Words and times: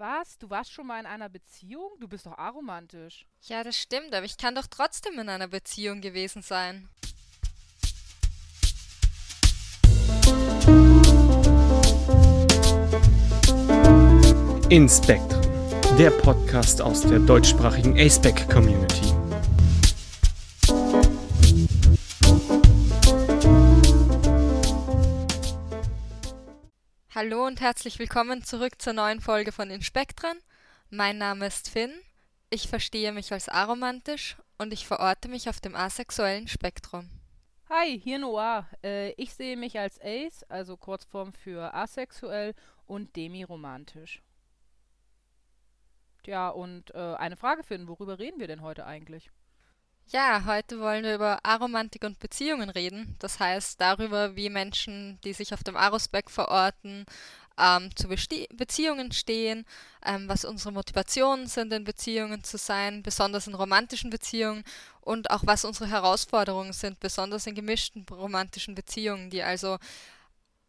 Was? 0.00 0.38
Du 0.38 0.48
warst 0.48 0.72
schon 0.72 0.86
mal 0.86 0.98
in 0.98 1.04
einer 1.04 1.28
Beziehung? 1.28 1.90
Du 2.00 2.08
bist 2.08 2.24
doch 2.24 2.38
aromantisch. 2.38 3.26
Ja, 3.42 3.62
das 3.62 3.76
stimmt, 3.76 4.14
aber 4.14 4.24
ich 4.24 4.38
kann 4.38 4.54
doch 4.54 4.66
trotzdem 4.66 5.18
in 5.18 5.28
einer 5.28 5.46
Beziehung 5.46 6.00
gewesen 6.00 6.40
sein. 6.40 6.88
Inspectrum, 14.70 15.42
der 15.98 16.10
Podcast 16.12 16.80
aus 16.80 17.02
der 17.02 17.18
deutschsprachigen 17.18 18.00
ASPEC 18.00 18.48
Community. 18.48 19.19
Hallo 27.22 27.46
und 27.46 27.60
herzlich 27.60 27.98
willkommen 27.98 28.42
zurück 28.44 28.80
zur 28.80 28.94
neuen 28.94 29.20
Folge 29.20 29.52
von 29.52 29.68
Inspektren. 29.68 30.38
Mein 30.88 31.18
Name 31.18 31.48
ist 31.48 31.68
Finn, 31.68 31.92
ich 32.48 32.66
verstehe 32.66 33.12
mich 33.12 33.30
als 33.30 33.50
aromantisch 33.50 34.38
und 34.56 34.72
ich 34.72 34.86
verorte 34.86 35.28
mich 35.28 35.50
auf 35.50 35.60
dem 35.60 35.76
asexuellen 35.76 36.48
Spektrum. 36.48 37.10
Hi, 37.68 38.00
hier 38.00 38.20
Noah. 38.20 38.66
Äh, 38.82 39.10
ich 39.18 39.34
sehe 39.34 39.58
mich 39.58 39.78
als 39.78 40.00
Ace, 40.00 40.44
also 40.44 40.78
Kurzform 40.78 41.34
für 41.34 41.74
asexuell 41.74 42.54
und 42.86 43.14
demiromantisch. 43.16 44.22
Tja, 46.22 46.48
und 46.48 46.94
äh, 46.94 47.16
eine 47.16 47.36
Frage 47.36 47.64
finden, 47.64 47.88
worüber 47.88 48.18
reden 48.18 48.40
wir 48.40 48.46
denn 48.46 48.62
heute 48.62 48.86
eigentlich? 48.86 49.30
Ja, 50.12 50.42
heute 50.44 50.80
wollen 50.80 51.04
wir 51.04 51.14
über 51.14 51.38
Aromantik 51.44 52.02
und 52.02 52.18
Beziehungen 52.18 52.68
reden. 52.68 53.14
Das 53.20 53.38
heißt 53.38 53.80
darüber, 53.80 54.34
wie 54.34 54.50
Menschen, 54.50 55.20
die 55.22 55.32
sich 55.32 55.54
auf 55.54 55.62
dem 55.62 55.76
Arospec 55.76 56.28
verorten, 56.30 57.06
ähm, 57.56 57.94
zu 57.94 58.08
Besti 58.08 58.48
Beziehungen 58.52 59.12
stehen, 59.12 59.64
ähm, 60.04 60.28
was 60.28 60.44
unsere 60.44 60.72
Motivationen 60.72 61.46
sind, 61.46 61.72
in 61.72 61.84
Beziehungen 61.84 62.42
zu 62.42 62.58
sein, 62.58 63.04
besonders 63.04 63.46
in 63.46 63.54
romantischen 63.54 64.10
Beziehungen 64.10 64.64
und 65.00 65.30
auch 65.30 65.42
was 65.46 65.64
unsere 65.64 65.88
Herausforderungen 65.88 66.72
sind, 66.72 66.98
besonders 66.98 67.46
in 67.46 67.54
gemischten 67.54 68.04
romantischen 68.10 68.74
Beziehungen, 68.74 69.30
die 69.30 69.44
also 69.44 69.78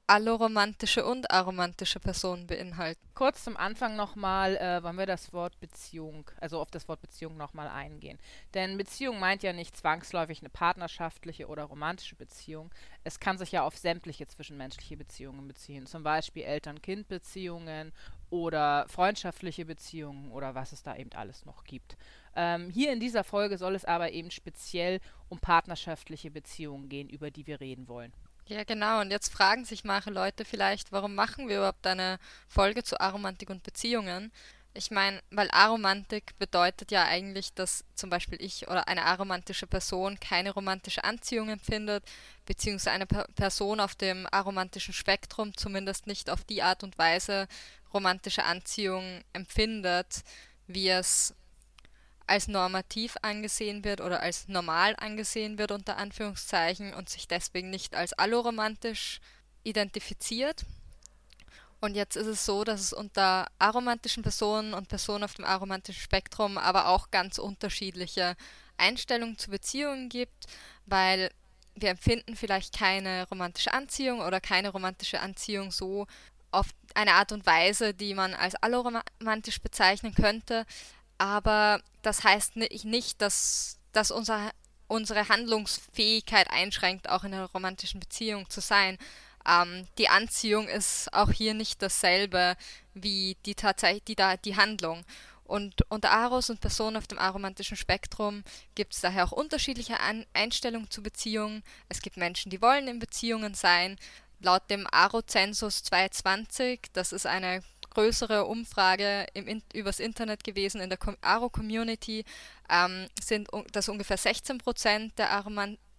alloromantische 0.07 1.05
und 1.05 1.31
aromantische 1.31 1.99
Personen 1.99 2.45
beinhalten. 2.45 3.01
Kurz 3.13 3.43
zum 3.43 3.55
Anfang 3.55 3.95
nochmal 3.95 4.57
äh, 4.57 4.83
wollen 4.83 4.97
wir 4.97 5.05
das 5.05 5.31
Wort 5.31 5.59
Beziehung, 5.59 6.29
also 6.41 6.59
auf 6.59 6.69
das 6.69 6.87
Wort 6.87 7.01
Beziehung 7.01 7.37
nochmal 7.37 7.69
eingehen. 7.69 8.19
Denn 8.53 8.77
Beziehung 8.77 9.19
meint 9.19 9.41
ja 9.41 9.53
nicht 9.53 9.77
zwangsläufig 9.77 10.41
eine 10.41 10.49
partnerschaftliche 10.49 11.47
oder 11.47 11.63
romantische 11.63 12.15
Beziehung. 12.15 12.71
Es 13.03 13.19
kann 13.19 13.37
sich 13.37 13.53
ja 13.53 13.63
auf 13.63 13.77
sämtliche 13.77 14.27
zwischenmenschliche 14.27 14.97
Beziehungen 14.97 15.47
beziehen, 15.47 15.85
zum 15.85 16.03
Beispiel 16.03 16.43
Eltern-Kind-Beziehungen 16.43 17.93
oder 18.29 18.85
freundschaftliche 18.87 19.65
Beziehungen 19.65 20.31
oder 20.31 20.55
was 20.55 20.71
es 20.71 20.83
da 20.83 20.95
eben 20.95 21.11
alles 21.13 21.45
noch 21.45 21.63
gibt. 21.63 21.97
Ähm, 22.35 22.69
hier 22.69 22.91
in 22.91 22.99
dieser 22.99 23.23
Folge 23.23 23.57
soll 23.57 23.75
es 23.75 23.85
aber 23.85 24.11
eben 24.11 24.31
speziell 24.31 24.99
um 25.29 25.39
partnerschaftliche 25.39 26.31
Beziehungen 26.31 26.89
gehen, 26.89 27.09
über 27.09 27.29
die 27.29 27.47
wir 27.47 27.59
reden 27.59 27.87
wollen. 27.87 28.13
Ja, 28.51 28.65
genau. 28.65 28.99
Und 28.99 29.11
jetzt 29.11 29.31
fragen 29.31 29.63
sich 29.63 29.85
manche 29.85 30.09
Leute 30.09 30.43
vielleicht, 30.43 30.91
warum 30.91 31.15
machen 31.15 31.47
wir 31.47 31.59
überhaupt 31.59 31.87
eine 31.87 32.19
Folge 32.49 32.83
zu 32.83 32.99
Aromantik 32.99 33.49
und 33.49 33.63
Beziehungen? 33.63 34.29
Ich 34.73 34.91
meine, 34.91 35.21
weil 35.31 35.49
Aromantik 35.51 36.37
bedeutet 36.37 36.91
ja 36.91 37.05
eigentlich, 37.05 37.53
dass 37.53 37.85
zum 37.95 38.09
Beispiel 38.09 38.41
ich 38.41 38.67
oder 38.67 38.89
eine 38.89 39.05
aromantische 39.05 39.67
Person 39.67 40.19
keine 40.19 40.51
romantische 40.51 41.05
Anziehung 41.05 41.47
empfindet, 41.47 42.03
beziehungsweise 42.45 42.91
eine 42.91 43.05
Person 43.05 43.79
auf 43.79 43.95
dem 43.95 44.27
aromantischen 44.31 44.93
Spektrum 44.93 45.55
zumindest 45.55 46.05
nicht 46.07 46.29
auf 46.29 46.43
die 46.43 46.61
Art 46.61 46.83
und 46.83 46.97
Weise 46.97 47.47
romantische 47.93 48.43
Anziehung 48.43 49.23
empfindet, 49.31 50.23
wie 50.67 50.89
es 50.89 51.33
als 52.31 52.47
normativ 52.47 53.17
angesehen 53.21 53.83
wird 53.83 53.99
oder 53.99 54.21
als 54.21 54.47
normal 54.47 54.95
angesehen 54.97 55.57
wird 55.57 55.71
unter 55.71 55.97
Anführungszeichen 55.97 56.93
und 56.93 57.09
sich 57.09 57.27
deswegen 57.27 57.69
nicht 57.69 57.93
als 57.93 58.13
alloromantisch 58.13 59.19
identifiziert. 59.63 60.63
Und 61.81 61.95
jetzt 61.95 62.15
ist 62.15 62.27
es 62.27 62.45
so, 62.45 62.63
dass 62.63 62.79
es 62.79 62.93
unter 62.93 63.47
aromantischen 63.59 64.23
Personen 64.23 64.73
und 64.73 64.87
Personen 64.87 65.25
auf 65.25 65.33
dem 65.33 65.43
aromantischen 65.43 66.01
Spektrum 66.01 66.57
aber 66.57 66.87
auch 66.87 67.11
ganz 67.11 67.37
unterschiedliche 67.37 68.37
Einstellungen 68.77 69.37
zu 69.37 69.51
Beziehungen 69.51 70.07
gibt, 70.07 70.45
weil 70.85 71.31
wir 71.75 71.89
empfinden 71.89 72.37
vielleicht 72.37 72.77
keine 72.77 73.27
romantische 73.27 73.73
Anziehung 73.73 74.21
oder 74.21 74.39
keine 74.39 74.69
romantische 74.69 75.19
Anziehung 75.19 75.71
so 75.71 76.07
auf 76.51 76.67
eine 76.93 77.13
Art 77.13 77.33
und 77.33 77.45
Weise, 77.45 77.93
die 77.93 78.13
man 78.13 78.33
als 78.33 78.55
alloromantisch 78.55 79.59
bezeichnen 79.59 80.13
könnte, 80.13 80.65
aber 81.21 81.79
das 82.01 82.23
heißt 82.23 82.55
nicht, 82.55 83.21
dass, 83.21 83.77
dass 83.91 84.09
unser, 84.09 84.49
unsere 84.87 85.29
Handlungsfähigkeit 85.29 86.49
einschränkt, 86.49 87.09
auch 87.09 87.23
in 87.23 87.31
einer 87.31 87.45
romantischen 87.45 87.99
Beziehung 87.99 88.49
zu 88.49 88.59
sein. 88.59 88.97
Ähm, 89.47 89.85
die 89.99 90.09
Anziehung 90.09 90.67
ist 90.67 91.13
auch 91.13 91.29
hier 91.29 91.53
nicht 91.53 91.79
dasselbe 91.83 92.55
wie 92.95 93.37
die, 93.45 93.55
die, 94.07 94.15
die 94.15 94.55
Handlung. 94.55 95.05
Und 95.43 95.83
unter 95.91 96.09
Aros 96.09 96.49
und 96.49 96.59
Personen 96.59 96.97
auf 96.97 97.05
dem 97.05 97.19
aromantischen 97.19 97.77
Spektrum 97.77 98.43
gibt 98.73 98.95
es 98.95 99.01
daher 99.01 99.25
auch 99.25 99.31
unterschiedliche 99.31 99.99
An 99.99 100.25
Einstellungen 100.33 100.89
zu 100.89 101.03
Beziehungen. 101.03 101.61
Es 101.87 102.01
gibt 102.01 102.17
Menschen, 102.17 102.49
die 102.49 102.63
wollen 102.63 102.87
in 102.87 102.97
Beziehungen 102.97 103.53
sein. 103.53 103.99
Laut 104.39 104.67
dem 104.71 104.87
Aro-Zensus 104.91 105.83
220, 105.83 106.87
das 106.93 107.11
ist 107.11 107.27
eine 107.27 107.61
größere 107.91 108.45
Umfrage 108.45 109.27
im, 109.33 109.61
übers 109.73 109.99
Internet 109.99 110.43
gewesen 110.43 110.81
in 110.81 110.89
der 110.89 110.99
Aro-Community, 111.21 112.25
ähm, 112.69 113.07
sind 113.21 113.49
das 113.71 113.87
ungefähr 113.89 114.17
16 114.17 114.57
Prozent 114.57 115.17
der 115.19 115.29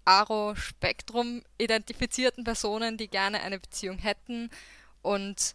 Aro-Spektrum 0.05 1.43
identifizierten 1.59 2.45
Personen, 2.45 2.97
die 2.97 3.09
gerne 3.09 3.41
eine 3.43 3.61
Beziehung 3.61 3.99
hätten 3.99 4.51
und 5.03 5.55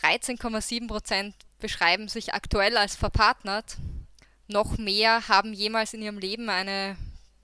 13,7 0.00 0.86
Prozent 0.86 1.34
beschreiben 1.58 2.08
sich 2.08 2.34
aktuell 2.34 2.76
als 2.76 2.94
verpartnert. 2.94 3.76
Noch 4.46 4.78
mehr 4.78 5.28
haben 5.28 5.52
jemals 5.52 5.92
in 5.94 6.02
ihrem 6.02 6.18
Leben 6.18 6.48
eine, 6.48 6.96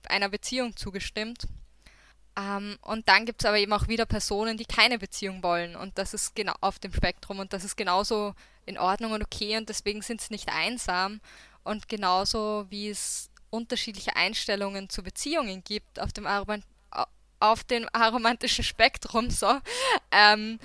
einer 0.07 0.29
Beziehung 0.29 0.75
zugestimmt. 0.75 1.47
Ähm, 2.37 2.77
und 2.81 3.07
dann 3.07 3.25
gibt 3.25 3.41
es 3.41 3.45
aber 3.45 3.57
eben 3.57 3.73
auch 3.73 3.87
wieder 3.87 4.05
Personen, 4.05 4.57
die 4.57 4.65
keine 4.65 4.99
Beziehung 4.99 5.41
wollen. 5.43 5.75
Und 5.75 5.97
das 5.97 6.13
ist 6.13 6.35
genau 6.35 6.53
auf 6.61 6.79
dem 6.79 6.93
Spektrum 6.93 7.39
und 7.39 7.53
das 7.53 7.63
ist 7.63 7.77
genauso 7.77 8.33
in 8.65 8.77
Ordnung 8.77 9.13
und 9.13 9.23
okay 9.23 9.57
und 9.57 9.69
deswegen 9.69 10.01
sind 10.01 10.21
sie 10.21 10.33
nicht 10.33 10.49
einsam. 10.49 11.21
Und 11.63 11.87
genauso 11.87 12.65
wie 12.69 12.89
es 12.89 13.29
unterschiedliche 13.49 14.15
Einstellungen 14.15 14.89
zu 14.89 15.01
Beziehungen 15.01 15.63
gibt 15.63 15.99
auf 15.99 16.11
dem 16.13 16.27
Aroman 16.27 16.63
auf 17.39 17.63
dem 17.65 17.87
aromantischen 17.91 18.63
Spektrum 18.63 19.29
so 19.29 19.59
ähm, 20.09 20.57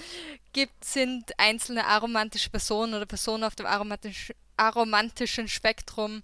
gibt 0.53 0.85
sind 0.85 1.33
einzelne 1.37 1.85
aromantische 1.85 2.49
Personen 2.49 2.95
oder 2.95 3.07
Personen 3.07 3.45
auf 3.45 3.57
dem 3.57 3.67
aromatisch, 3.67 4.33
aromantischen 4.57 5.49
Spektrum 5.49 6.23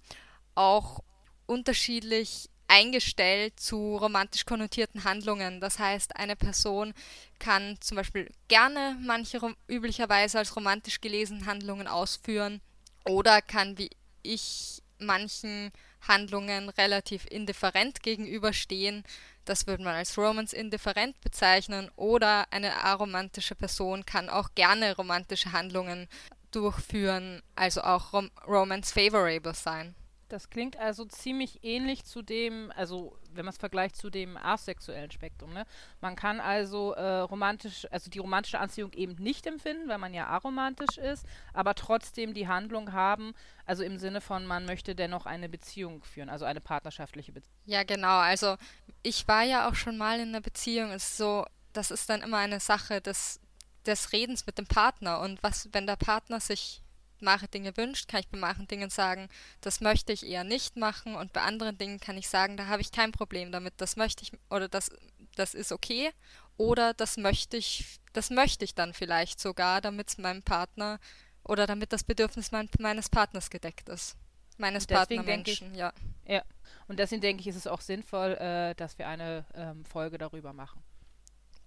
auch 0.55 1.03
unterschiedlich 1.45 2.49
eingestellt 2.67 3.59
zu 3.59 3.97
romantisch 3.97 4.45
konnotierten 4.45 5.03
Handlungen. 5.03 5.61
Das 5.61 5.79
heißt, 5.79 6.15
eine 6.15 6.35
Person 6.35 6.93
kann 7.39 7.77
zum 7.79 7.97
Beispiel 7.97 8.29
gerne 8.47 8.97
manche 9.01 9.39
üblicherweise 9.67 10.39
als 10.39 10.55
romantisch 10.55 11.01
gelesenen 11.01 11.45
Handlungen 11.45 11.87
ausführen 11.87 12.61
oder 13.05 13.41
kann 13.41 13.77
wie 13.77 13.89
ich 14.23 14.81
manchen 14.99 15.71
Handlungen 16.07 16.69
relativ 16.69 17.25
indifferent 17.29 18.03
gegenüberstehen. 18.03 19.03
Das 19.45 19.67
würde 19.67 19.83
man 19.83 19.95
als 19.95 20.17
Romance 20.17 20.53
indifferent 20.53 21.19
bezeichnen. 21.21 21.89
Oder 21.95 22.51
eine 22.51 22.83
aromantische 22.83 23.55
Person 23.55 24.05
kann 24.05 24.29
auch 24.29 24.49
gerne 24.55 24.95
romantische 24.95 25.51
Handlungen 25.51 26.07
durchführen, 26.51 27.41
also 27.55 27.81
auch 27.81 28.13
Rom 28.13 28.31
Romance 28.45 28.91
favorable 28.91 29.53
sein. 29.53 29.95
Das 30.29 30.49
klingt 30.49 30.77
also 30.77 31.05
ziemlich 31.05 31.63
ähnlich 31.63 32.03
zu 32.03 32.21
dem, 32.21 32.71
also 32.75 33.17
wenn 33.31 33.45
man 33.45 33.53
es 33.53 33.57
vergleicht 33.57 33.95
zu 33.95 34.09
dem 34.09 34.35
asexuellen 34.35 35.11
Spektrum. 35.11 35.53
Ne? 35.53 35.65
Man 36.01 36.15
kann 36.15 36.39
also 36.39 36.93
äh, 36.93 37.19
romantisch, 37.19 37.87
also 37.91 38.09
die 38.09 38.19
romantische 38.19 38.59
Anziehung 38.59 38.91
eben 38.93 39.15
nicht 39.15 39.47
empfinden, 39.47 39.87
weil 39.87 39.97
man 39.99 40.13
ja 40.13 40.27
aromantisch 40.27 40.97
ist, 40.97 41.25
aber 41.53 41.75
trotzdem 41.75 42.33
die 42.33 42.47
Handlung 42.47 42.91
haben, 42.91 43.33
also 43.65 43.83
im 43.83 43.97
Sinne 43.97 44.21
von, 44.21 44.45
man 44.45 44.65
möchte 44.65 44.95
dennoch 44.95 45.25
eine 45.25 45.49
Beziehung 45.49 46.03
führen, 46.03 46.29
also 46.29 46.45
eine 46.45 46.61
partnerschaftliche 46.61 47.31
Beziehung. 47.31 47.55
Ja, 47.65 47.83
genau. 47.83 48.17
Also 48.17 48.57
ich 49.03 49.27
war 49.27 49.43
ja 49.43 49.69
auch 49.69 49.75
schon 49.75 49.97
mal 49.97 50.19
in 50.19 50.29
einer 50.29 50.41
Beziehung. 50.41 50.91
Ist 50.91 51.17
so, 51.17 51.45
das 51.73 51.91
ist 51.91 52.09
dann 52.09 52.21
immer 52.21 52.37
eine 52.37 52.59
Sache 52.59 53.01
des, 53.01 53.39
des 53.85 54.11
Redens 54.11 54.45
mit 54.45 54.57
dem 54.57 54.67
Partner. 54.67 55.19
Und 55.21 55.41
was, 55.43 55.69
wenn 55.71 55.87
der 55.87 55.95
Partner 55.95 56.39
sich 56.39 56.81
manche 57.21 57.47
Dinge 57.47 57.75
wünscht, 57.77 58.07
kann 58.07 58.19
ich 58.19 58.27
bei 58.27 58.37
manchen 58.37 58.67
Dingen 58.67 58.89
sagen, 58.89 59.29
das 59.61 59.81
möchte 59.81 60.13
ich 60.13 60.25
eher 60.25 60.43
nicht 60.43 60.77
machen 60.77 61.15
und 61.15 61.33
bei 61.33 61.41
anderen 61.41 61.77
Dingen 61.77 61.99
kann 61.99 62.17
ich 62.17 62.29
sagen, 62.29 62.57
da 62.57 62.67
habe 62.67 62.81
ich 62.81 62.91
kein 62.91 63.11
Problem 63.11 63.51
damit, 63.51 63.73
das 63.77 63.95
möchte 63.95 64.23
ich 64.23 64.31
oder 64.49 64.67
das, 64.67 64.91
das 65.35 65.53
ist 65.53 65.71
okay 65.71 66.11
oder 66.57 66.93
das 66.93 67.17
möchte 67.17 67.57
ich, 67.57 67.99
das 68.13 68.29
möchte 68.29 68.65
ich 68.65 68.75
dann 68.75 68.93
vielleicht 68.93 69.39
sogar, 69.39 69.81
damit 69.81 70.09
es 70.09 70.17
meinem 70.17 70.43
Partner 70.43 70.99
oder 71.43 71.67
damit 71.67 71.93
das 71.93 72.03
Bedürfnis 72.03 72.51
mein, 72.51 72.69
meines 72.79 73.09
Partners 73.09 73.49
gedeckt 73.49 73.89
ist. 73.89 74.15
Meines 74.57 74.87
Partnermenschen, 74.87 75.75
ja. 75.75 75.93
Ja, 76.25 76.41
und 76.87 76.97
deswegen 76.99 77.21
denke 77.21 77.41
ich, 77.41 77.47
ist 77.47 77.55
es 77.55 77.67
auch 77.67 77.81
sinnvoll, 77.81 78.33
äh, 78.33 78.73
dass 78.75 78.97
wir 78.97 79.07
eine 79.07 79.45
ähm, 79.53 79.85
Folge 79.85 80.17
darüber 80.17 80.51
machen. 80.51 80.83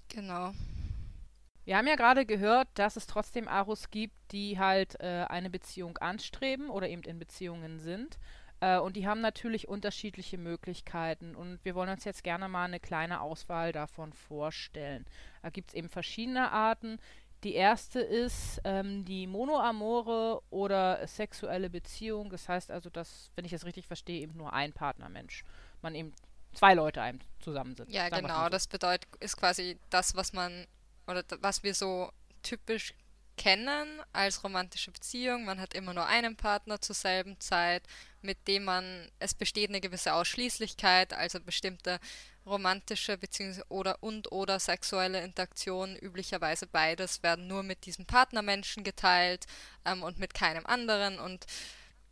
Genau. 0.08 0.53
Wir 1.70 1.76
haben 1.76 1.87
ja 1.87 1.94
gerade 1.94 2.26
gehört, 2.26 2.67
dass 2.75 2.96
es 2.96 3.06
trotzdem 3.06 3.46
Aros 3.46 3.90
gibt, 3.90 4.32
die 4.32 4.58
halt 4.58 4.99
äh, 4.99 5.25
eine 5.28 5.50
Beziehung 5.50 5.99
anstreben 5.99 6.69
oder 6.69 6.88
eben 6.88 7.05
in 7.05 7.20
Beziehungen 7.20 7.78
sind. 7.78 8.19
Äh, 8.58 8.81
und 8.81 8.96
die 8.96 9.06
haben 9.06 9.20
natürlich 9.20 9.69
unterschiedliche 9.69 10.37
Möglichkeiten. 10.37 11.37
Und 11.37 11.64
wir 11.64 11.76
wollen 11.76 11.90
uns 11.90 12.02
jetzt 12.02 12.25
gerne 12.25 12.49
mal 12.49 12.64
eine 12.64 12.81
kleine 12.81 13.20
Auswahl 13.20 13.70
davon 13.70 14.12
vorstellen. 14.12 15.05
Da 15.43 15.50
gibt 15.50 15.69
es 15.69 15.75
eben 15.76 15.88
verschiedene 15.88 16.50
Arten. 16.50 16.99
Die 17.44 17.55
erste 17.55 18.00
ist 18.00 18.61
ähm, 18.64 19.05
die 19.05 19.28
monoamore 19.28 20.43
oder 20.50 21.06
sexuelle 21.06 21.70
Beziehung. 21.70 22.31
Das 22.31 22.49
heißt 22.49 22.72
also, 22.72 22.90
dass, 22.90 23.31
wenn 23.37 23.44
ich 23.44 23.52
das 23.52 23.64
richtig 23.64 23.87
verstehe, 23.87 24.22
eben 24.22 24.37
nur 24.37 24.52
ein 24.52 24.72
Partnermensch. 24.72 25.44
Man 25.82 25.94
eben 25.94 26.14
zwei 26.52 26.75
Leute 26.75 27.00
einem 27.00 27.20
zusammen 27.38 27.76
sind. 27.76 27.93
Ja, 27.93 28.08
genau. 28.08 28.43
So. 28.43 28.49
Das 28.49 28.67
bedeutet, 28.67 29.08
ist 29.20 29.37
quasi 29.37 29.78
das, 29.88 30.17
was 30.17 30.32
man 30.32 30.67
oder 31.10 31.24
was 31.40 31.62
wir 31.62 31.74
so 31.74 32.10
typisch 32.42 32.94
kennen 33.40 34.02
als 34.12 34.44
romantische 34.44 34.90
Beziehung. 34.90 35.46
Man 35.46 35.60
hat 35.60 35.72
immer 35.72 35.94
nur 35.94 36.06
einen 36.06 36.36
Partner 36.36 36.78
zur 36.78 36.94
selben 36.94 37.40
Zeit, 37.40 37.82
mit 38.20 38.46
dem 38.46 38.64
man, 38.64 39.10
es 39.18 39.32
besteht 39.32 39.70
eine 39.70 39.80
gewisse 39.80 40.12
Ausschließlichkeit, 40.12 41.14
also 41.14 41.40
bestimmte 41.40 42.00
romantische 42.44 43.16
bzw. 43.16 43.62
oder 43.70 44.02
und 44.02 44.30
oder 44.30 44.58
sexuelle 44.58 45.22
Interaktionen, 45.22 45.96
üblicherweise 45.96 46.66
beides, 46.66 47.22
werden 47.22 47.46
nur 47.46 47.62
mit 47.62 47.86
diesem 47.86 48.04
Partnermenschen 48.04 48.84
geteilt 48.84 49.46
ähm, 49.86 50.02
und 50.02 50.18
mit 50.18 50.34
keinem 50.34 50.66
anderen. 50.66 51.18
Und 51.18 51.46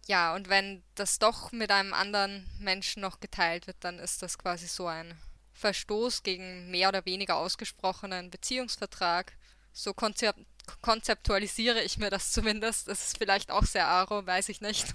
ja, 0.07 0.35
und 0.35 0.49
wenn 0.49 0.83
das 0.95 1.19
doch 1.19 1.53
mit 1.53 1.71
einem 1.71 1.93
anderen 1.93 2.49
Menschen 2.59 3.03
noch 3.03 3.21
geteilt 3.21 3.67
wird, 3.67 3.77
dann 3.81 3.99
ist 3.99 4.23
das 4.23 4.39
quasi 4.39 4.67
so 4.67 4.87
ein 4.87 5.15
Verstoß 5.59 6.23
gegen 6.23 6.71
mehr 6.71 6.89
oder 6.89 7.05
weniger 7.05 7.37
ausgesprochenen 7.37 8.31
Beziehungsvertrag. 8.31 9.37
So 9.73 9.93
konzept 9.93 10.41
konzeptualisiere 10.83 11.83
ich 11.83 11.99
mir 11.99 12.11
das 12.11 12.33
zumindest. 12.33 12.89
Das 12.89 13.09
ist 13.09 13.19
vielleicht 13.19 13.51
auch 13.51 13.65
sehr 13.65 13.89
aro, 13.89 14.25
weiß 14.25 14.49
ich 14.51 14.61
nicht. 14.61 14.95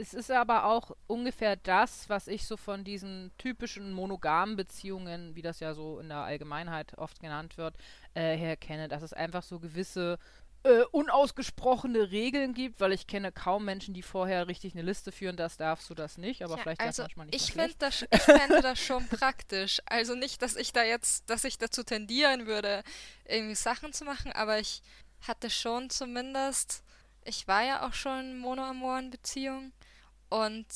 Es 0.00 0.14
ist 0.14 0.30
aber 0.30 0.66
auch 0.66 0.96
ungefähr 1.08 1.56
das, 1.56 2.08
was 2.08 2.28
ich 2.28 2.46
so 2.46 2.56
von 2.56 2.84
diesen 2.84 3.32
typischen 3.36 3.92
monogamen 3.92 4.54
Beziehungen, 4.54 5.34
wie 5.34 5.42
das 5.42 5.58
ja 5.58 5.74
so 5.74 5.98
in 5.98 6.08
der 6.08 6.18
Allgemeinheit 6.18 6.96
oft 6.98 7.18
genannt 7.18 7.58
wird, 7.58 7.74
äh, 8.14 8.36
her 8.36 8.56
kenne. 8.56 8.86
Dass 8.86 9.02
es 9.02 9.12
einfach 9.12 9.42
so 9.42 9.58
gewisse 9.58 10.20
äh, 10.64 10.82
unausgesprochene 10.90 12.10
Regeln 12.10 12.52
gibt, 12.52 12.80
weil 12.80 12.92
ich 12.92 13.06
kenne 13.06 13.32
kaum 13.32 13.64
Menschen, 13.64 13.94
die 13.94 14.02
vorher 14.02 14.48
richtig 14.48 14.74
eine 14.74 14.82
Liste 14.82 15.12
führen, 15.12 15.36
das 15.36 15.56
darfst 15.56 15.88
du 15.88 15.94
das 15.94 16.18
nicht, 16.18 16.42
aber 16.42 16.56
ja, 16.56 16.62
vielleicht 16.62 16.80
also 16.80 17.02
das 17.02 17.08
manchmal 17.08 17.26
nicht. 17.26 17.42
Ich, 17.42 17.52
find 17.52 17.74
das, 17.78 18.04
ich 18.10 18.22
fände 18.22 18.60
das 18.60 18.78
schon 18.80 19.06
praktisch. 19.08 19.80
Also 19.86 20.14
nicht, 20.14 20.42
dass 20.42 20.56
ich 20.56 20.72
da 20.72 20.82
jetzt, 20.82 21.30
dass 21.30 21.44
ich 21.44 21.58
dazu 21.58 21.84
tendieren 21.84 22.46
würde, 22.46 22.82
irgendwie 23.24 23.54
Sachen 23.54 23.92
zu 23.92 24.04
machen, 24.04 24.32
aber 24.32 24.58
ich 24.58 24.82
hatte 25.20 25.50
schon 25.50 25.90
zumindest, 25.90 26.82
ich 27.24 27.46
war 27.46 27.62
ja 27.62 27.86
auch 27.86 27.94
schon 27.94 28.20
in 28.20 28.38
monoamoren 28.38 29.10
Beziehung 29.10 29.72
und 30.28 30.66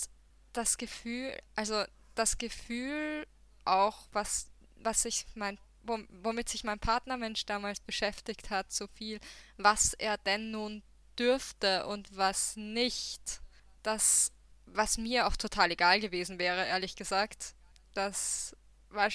das 0.52 0.79
Gefühl, 0.79 1.37
also 1.56 1.84
das 2.14 2.38
Gefühl 2.38 3.26
auch, 3.64 3.99
was, 4.12 4.46
was 4.76 5.05
ich 5.05 5.26
mein 5.34 5.58
womit 5.84 6.49
sich 6.49 6.64
mein 6.64 6.79
Partnermensch 6.79 7.46
damals 7.46 7.81
beschäftigt 7.81 8.50
hat, 8.50 8.73
so 8.73 8.87
viel, 8.87 9.20
was 9.56 9.94
er 9.94 10.19
denn 10.19 10.50
nun 10.50 10.82
dürfte 11.19 11.87
und 11.87 12.17
was 12.17 12.56
nicht. 12.56 13.40
Das, 13.82 14.32
was 14.67 14.99
mir 14.99 15.26
auch 15.26 15.37
total 15.37 15.70
egal 15.70 16.00
gewesen 16.00 16.38
wäre, 16.38 16.67
ehrlich 16.67 16.96
gesagt. 16.96 17.55
Das 17.94 18.56
war. 18.90 19.08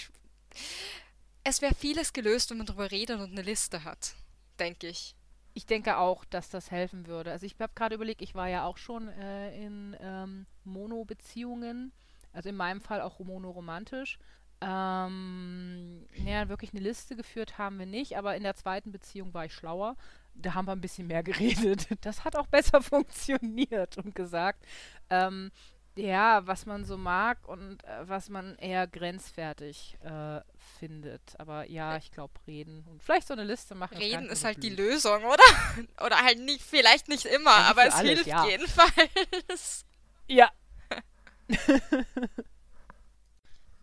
Es 1.44 1.62
wäre 1.62 1.76
vieles 1.76 2.14
gelöst, 2.14 2.50
wenn 2.50 2.58
man 2.58 2.68
darüber 2.68 2.92
redet 2.92 3.20
und 3.20 3.32
eine 3.32 3.42
Liste 3.42 3.84
hat, 3.84 4.16
denke 4.60 4.88
ich. 4.88 5.16
Ich 5.54 5.66
denke 5.66 5.98
auch, 5.98 6.26
dass 6.26 6.50
das 6.50 6.70
helfen 6.70 7.08
würde. 7.08 7.32
Also 7.32 7.46
ich 7.46 7.56
habe 7.60 7.74
gerade 7.74 7.96
überlegt, 7.96 8.22
ich 8.22 8.36
war 8.36 8.48
ja 8.48 8.66
auch 8.66 8.78
schon 8.78 9.08
äh, 9.08 9.56
in 9.58 9.96
ähm, 10.00 10.46
Mono-Beziehungen, 10.66 11.94
also 12.34 12.50
in 12.50 12.56
meinem 12.56 12.82
Fall 12.82 13.02
auch 13.02 13.20
monoromantisch. 13.20 14.20
Ähm, 14.60 16.08
naja, 16.18 16.50
wirklich 16.50 16.74
eine 16.74 16.82
Liste 16.82 17.16
geführt 17.16 17.58
haben 17.58 17.78
wir 17.78 17.86
nicht, 17.86 18.18
aber 18.18 18.36
in 18.36 18.44
der 18.44 18.56
zweiten 18.56 18.92
Beziehung 18.92 19.34
war 19.34 19.46
ich 19.46 19.54
schlauer. 19.54 19.96
Da 20.34 20.54
haben 20.54 20.68
wir 20.68 20.72
ein 20.72 20.82
bisschen 20.82 21.08
mehr 21.08 21.24
geredet. 21.24 21.88
Das 22.02 22.24
hat 22.24 22.36
auch 22.36 22.48
besser 22.48 22.82
funktioniert 22.82 23.98
und 23.98 24.16
gesagt, 24.16 24.66
ähm, 25.10 25.52
ja, 25.96 26.46
was 26.46 26.66
man 26.66 26.86
so 26.86 26.98
mag 26.98 27.48
und 27.48 27.84
äh, 27.84 28.08
was 28.08 28.30
man 28.30 28.56
eher 28.58 28.88
grenzwertig 28.88 29.98
äh, 30.04 30.42
findet. 30.80 31.22
Aber 31.40 31.70
ja, 31.70 31.98
ich 31.98 32.12
glaube, 32.12 32.34
reden 32.46 32.86
und 32.90 33.04
vielleicht 33.04 33.28
so 33.28 33.34
eine 33.34 33.44
Liste 33.44 33.76
machen. 33.76 33.98
Reden 33.98 34.30
ist 34.30 34.44
halt 34.44 34.60
blöd. 34.60 34.72
die 34.72 34.76
Lösung, 34.76 35.24
oder? 35.24 35.44
oder 36.06 36.18
halt 36.24 36.40
nicht, 36.40 36.62
vielleicht 36.62 37.10
nicht 37.10 37.26
immer, 37.26 37.52
ja, 37.52 37.70
aber 37.70 37.88
es 37.88 37.96
alles, 37.96 38.10
hilft 38.10 38.28
ja. 38.28 38.46
jedenfalls. 38.46 39.86
Ja. 40.28 40.52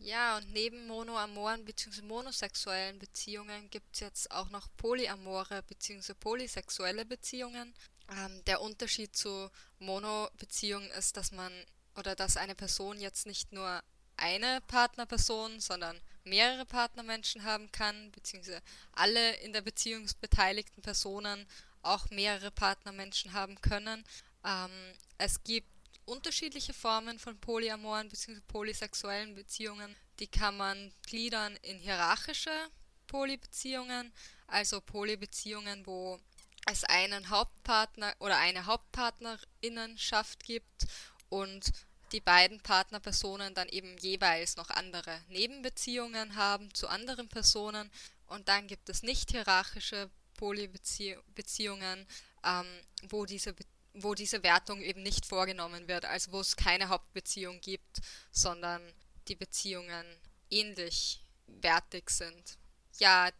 Ja, 0.04 0.36
und 0.36 0.52
neben 0.52 0.86
monoamoren 0.86 1.64
bzw. 1.64 2.02
monosexuellen 2.02 2.98
Beziehungen 2.98 3.70
gibt 3.70 3.94
es 3.94 4.00
jetzt 4.00 4.30
auch 4.30 4.50
noch 4.50 4.68
polyamore 4.76 5.62
bzw. 5.62 6.12
polysexuelle 6.12 7.06
Beziehungen. 7.06 7.72
Ähm, 8.10 8.44
der 8.44 8.60
Unterschied 8.60 9.16
zu 9.16 9.50
Mono-Beziehungen 9.78 10.90
ist, 10.90 11.16
dass 11.16 11.32
man 11.32 11.50
oder 11.96 12.14
dass 12.14 12.36
eine 12.36 12.54
Person 12.54 13.00
jetzt 13.00 13.24
nicht 13.24 13.50
nur 13.52 13.82
eine 14.18 14.60
Partnerperson, 14.66 15.58
sondern 15.60 15.98
mehrere 16.24 16.66
Partnermenschen 16.66 17.44
haben 17.44 17.72
kann, 17.72 18.12
beziehungsweise 18.12 18.60
alle 18.92 19.36
in 19.36 19.54
der 19.54 19.62
Beziehung 19.62 20.06
beteiligten 20.20 20.82
Personen 20.82 21.46
auch 21.80 22.10
mehrere 22.10 22.50
Partnermenschen 22.50 23.32
haben 23.32 23.58
können. 23.62 24.04
Ähm, 24.44 24.92
es 25.16 25.42
gibt 25.44 25.73
unterschiedliche 26.06 26.74
Formen 26.74 27.18
von 27.18 27.38
polyamoren 27.38 28.08
bzw. 28.08 28.40
polysexuellen 28.48 29.34
Beziehungen. 29.34 29.96
Die 30.18 30.26
kann 30.26 30.56
man 30.56 30.92
gliedern 31.06 31.56
in 31.62 31.78
hierarchische 31.78 32.68
Polybeziehungen, 33.06 34.12
also 34.46 34.80
Polybeziehungen, 34.80 35.86
wo 35.86 36.18
es 36.66 36.84
einen 36.84 37.30
Hauptpartner 37.30 38.14
oder 38.18 38.38
eine 38.38 38.66
Hauptpartnerinnenschaft 38.66 40.44
gibt 40.44 40.86
und 41.28 41.72
die 42.12 42.20
beiden 42.20 42.60
Partnerpersonen 42.60 43.54
dann 43.54 43.68
eben 43.68 43.96
jeweils 43.98 44.56
noch 44.56 44.70
andere 44.70 45.20
Nebenbeziehungen 45.28 46.36
haben 46.36 46.72
zu 46.72 46.88
anderen 46.88 47.28
Personen. 47.28 47.90
Und 48.26 48.48
dann 48.48 48.68
gibt 48.68 48.88
es 48.88 49.02
nicht 49.02 49.32
hierarchische 49.32 50.10
Polybeziehungen, 50.34 52.06
ähm, 52.44 52.66
wo 53.08 53.26
diese 53.26 53.52
Beziehungen 53.52 53.73
wo 53.94 54.14
diese 54.14 54.42
Wertung 54.42 54.80
eben 54.82 55.02
nicht 55.02 55.24
vorgenommen 55.24 55.88
wird, 55.88 56.04
also 56.04 56.32
wo 56.32 56.40
es 56.40 56.56
keine 56.56 56.88
Hauptbeziehung 56.88 57.60
gibt, 57.60 58.00
sondern 58.30 58.82
die 59.28 59.36
Beziehungen 59.36 60.04
ähnlich 60.50 61.24
wertig 61.46 62.10
sind. 62.10 62.58
Ja, 62.98 63.30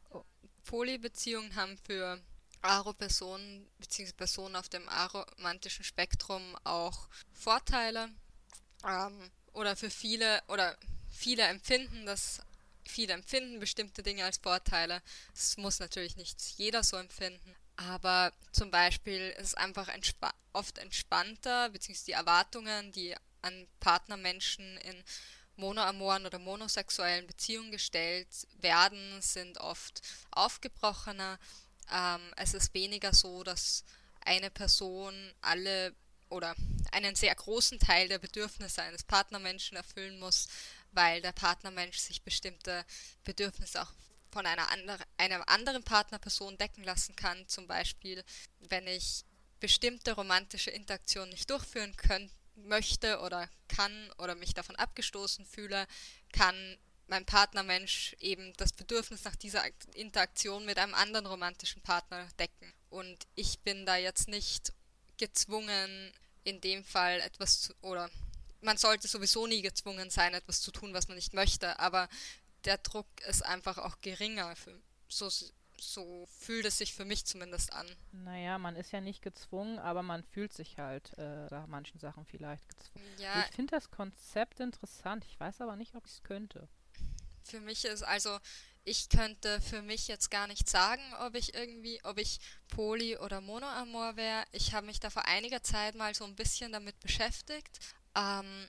Polybeziehungen 0.65 1.55
haben 1.57 1.77
für 1.79 2.21
Aro-Personen 2.63 3.69
bzw. 3.79 4.13
Personen 4.13 4.57
auf 4.57 4.69
dem 4.69 4.89
aromantischen 4.89 5.85
Spektrum 5.85 6.57
auch 6.65 7.09
Vorteile 7.33 8.09
ähm, 8.87 9.31
oder 9.53 9.77
für 9.77 9.91
viele 9.91 10.43
oder 10.49 10.77
viele 11.09 11.43
empfinden 11.43 12.07
das 12.07 12.41
viele 12.87 13.13
empfinden 13.15 13.61
bestimmte 13.61 14.03
Dinge 14.03 14.25
als 14.25 14.39
Vorteile. 14.39 15.03
Es 15.35 15.57
muss 15.57 15.79
natürlich 15.79 16.17
nicht 16.17 16.41
jeder 16.57 16.83
so 16.83 16.97
empfinden, 16.97 17.55
aber 17.77 18.33
zum 18.53 18.71
Beispiel 18.71 19.31
ist 19.39 19.49
es 19.49 19.55
einfach 19.55 19.89
entspa 19.89 20.33
oft 20.53 20.79
entspannter, 20.79 21.69
beziehungsweise 21.71 22.07
die 22.07 22.13
Erwartungen, 22.13 22.93
die 22.93 23.17
an 23.43 23.67
Partnermenschen 23.81 24.77
in 24.79 25.03
monoamoren 25.57 26.27
oder 26.27 26.39
monosexuellen 26.39 27.27
Beziehungen 27.27 27.71
gestellt 27.71 28.29
werden, 28.61 29.21
sind 29.21 29.59
oft 29.59 30.01
aufgebrochener. 30.31 31.39
Ähm, 31.93 32.21
es 32.37 32.55
ist 32.55 32.73
weniger 32.75 33.13
so, 33.13 33.43
dass 33.43 33.85
eine 34.21 34.51
Person 34.51 35.15
alle 35.43 35.95
oder 36.31 36.55
einen 36.93 37.15
sehr 37.15 37.35
großen 37.35 37.79
Teil 37.79 38.09
der 38.09 38.19
Bedürfnisse 38.19 38.83
eines 38.83 39.05
Partnermenschen 39.05 39.77
erfüllen 39.77 40.19
muss, 40.19 40.49
weil 40.93 41.21
der 41.21 41.33
Partnermensch 41.33 41.99
sich 41.99 42.23
bestimmte 42.23 42.85
Bedürfnisse 43.25 43.83
auch 43.83 43.93
von 44.35 44.47
einer, 44.47 44.69
andre, 44.71 44.99
einer 45.17 45.49
anderen 45.49 45.85
Partnerperson 45.85 46.59
decken 46.59 46.83
lassen 46.83 47.15
kann. 47.15 47.49
Zum 47.49 47.69
Beispiel, 47.69 48.25
wenn 48.59 48.87
ich 48.89 49.25
bestimmte 49.61 50.13
romantische 50.13 50.73
Interaktionen 50.73 51.31
nicht 51.31 51.49
durchführen 51.49 51.97
können, 51.97 52.31
möchte 52.57 53.21
oder 53.21 53.49
kann 53.69 54.11
oder 54.19 54.35
mich 54.35 54.53
davon 54.53 54.77
abgestoßen 54.77 55.47
fühle, 55.47 55.87
kann 56.33 56.77
mein 57.07 57.25
Partnermensch 57.25 58.17
eben 58.19 58.53
das 58.57 58.73
Bedürfnis 58.73 59.25
nach 59.25 59.37
dieser 59.37 59.63
Interaktion 59.95 60.65
mit 60.65 60.79
einem 60.79 60.95
anderen 60.95 61.27
romantischen 61.27 61.83
Partner 61.83 62.29
decken. 62.39 62.73
und 62.91 63.27
ich 63.35 63.61
bin 63.61 63.87
da 63.87 63.97
jetzt 63.97 64.29
nicht 64.29 64.73
gezwungen, 65.17 66.13
in 66.45 66.61
dem 66.61 66.85
Fall 66.85 67.21
etwas 67.21 67.61
zu, 67.63 67.75
oder 67.83 68.11
man 68.61 68.79
sollte 68.79 69.09
sowieso 69.09 69.47
nie 69.47 69.63
gezwungen 69.63 70.11
sein, 70.11 70.35
etwas 70.35 70.61
zu 70.61 70.71
tun, 70.73 70.95
was 70.95 71.09
man 71.09 71.17
nicht 71.17 71.35
möchte, 71.35 71.79
aber 71.79 72.09
der 72.65 72.79
Druck 72.79 73.07
ist 73.29 73.45
einfach 73.45 73.79
auch 73.79 74.01
geringer. 74.01 74.55
Für, 74.57 74.81
so, 75.09 75.31
so 75.79 76.27
fühlt 76.39 76.65
es 76.67 76.79
sich 76.79 76.95
für 76.95 77.05
mich 77.05 77.25
zumindest 77.25 77.73
an. 77.73 77.87
Naja, 78.13 78.59
man 78.59 78.77
ist 78.77 78.93
ja 78.93 79.01
nicht 79.01 79.23
gezwungen, 79.23 79.79
aber 79.79 80.03
man 80.03 80.23
fühlt 80.25 80.53
sich 80.53 80.79
halt 80.79 81.17
äh, 81.19 81.49
da 81.49 81.67
manchen 81.67 81.99
Sachen 81.99 82.25
vielleicht 82.25 82.69
gezwungen. 82.69 83.07
Ja, 83.19 83.45
ich 83.49 83.55
finde 83.55 83.73
das 83.73 83.91
Konzept 83.91 84.61
interessant. 84.61 85.25
Ich 85.25 85.39
weiß 85.39 85.61
aber 85.61 85.77
nicht, 85.77 85.95
ob 85.95 86.07
ich 86.07 86.13
es 86.13 86.23
könnte. 86.23 86.69
Für 87.43 87.61
mich 87.61 87.85
ist 87.85 88.03
also, 88.03 88.39
ich 88.85 89.09
könnte 89.09 89.61
für 89.61 89.83
mich 89.83 90.09
jetzt 90.09 90.31
gar 90.31 90.47
nicht 90.47 90.69
sagen, 90.69 91.03
ob 91.21 91.35
ich 91.35 91.55
irgendwie, 91.55 92.01
ob 92.05 92.19
ich 92.19 92.39
Poly 92.69 93.19
oder 93.19 93.41
Monoamor 93.41 94.17
wäre. 94.17 94.45
Ich 94.53 94.73
habe 94.73 94.87
mich 94.87 95.01
da 95.01 95.11
vor 95.11 95.27
einiger 95.27 95.63
Zeit 95.63 95.95
mal 95.95 96.15
so 96.15 96.25
ein 96.25 96.37
bisschen 96.37 96.73
damit 96.73 96.99
beschäftigt, 97.01 97.81
ähm, 98.15 98.69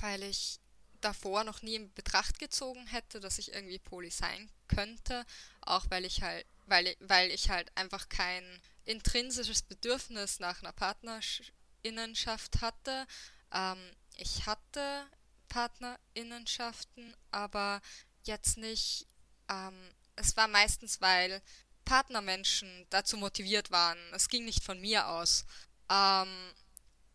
weil 0.00 0.22
ich 0.22 0.60
davor 1.04 1.44
noch 1.44 1.62
nie 1.62 1.74
in 1.76 1.92
Betracht 1.92 2.38
gezogen 2.38 2.86
hätte, 2.86 3.20
dass 3.20 3.38
ich 3.38 3.52
irgendwie 3.52 3.78
Poly 3.78 4.10
sein 4.10 4.50
könnte, 4.68 5.26
auch 5.60 5.84
weil 5.90 6.04
ich 6.04 6.22
halt, 6.22 6.46
weil, 6.66 6.96
weil 7.00 7.30
ich 7.30 7.50
halt 7.50 7.70
einfach 7.76 8.08
kein 8.08 8.44
intrinsisches 8.84 9.62
Bedürfnis 9.62 10.40
nach 10.40 10.62
einer 10.62 10.72
Partnerinnenschaft 10.72 12.60
hatte. 12.60 13.06
Ähm, 13.52 13.78
ich 14.16 14.46
hatte 14.46 15.06
Partnerinnenschaften, 15.48 17.14
aber 17.30 17.80
jetzt 18.24 18.56
nicht. 18.56 19.06
Ähm, 19.48 19.90
es 20.16 20.36
war 20.36 20.48
meistens, 20.48 21.00
weil 21.00 21.42
Partnermenschen 21.84 22.86
dazu 22.90 23.16
motiviert 23.16 23.70
waren. 23.70 23.98
Es 24.12 24.28
ging 24.28 24.44
nicht 24.44 24.64
von 24.64 24.80
mir 24.80 25.08
aus. 25.08 25.44
Ähm, 25.90 26.52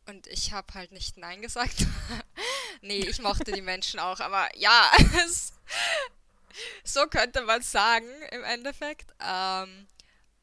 und 0.05 0.27
ich 0.27 0.51
habe 0.53 0.73
halt 0.73 0.91
nicht 0.91 1.17
Nein 1.17 1.41
gesagt. 1.41 1.85
nee, 2.81 2.99
ich 2.99 3.19
mochte 3.19 3.51
die 3.51 3.61
Menschen 3.61 3.99
auch, 3.99 4.19
aber 4.19 4.49
ja, 4.57 4.91
es, 5.25 5.53
so 6.83 7.05
könnte 7.07 7.41
man 7.41 7.61
sagen 7.61 8.07
im 8.31 8.43
Endeffekt. 8.43 9.11
Ähm, 9.19 9.87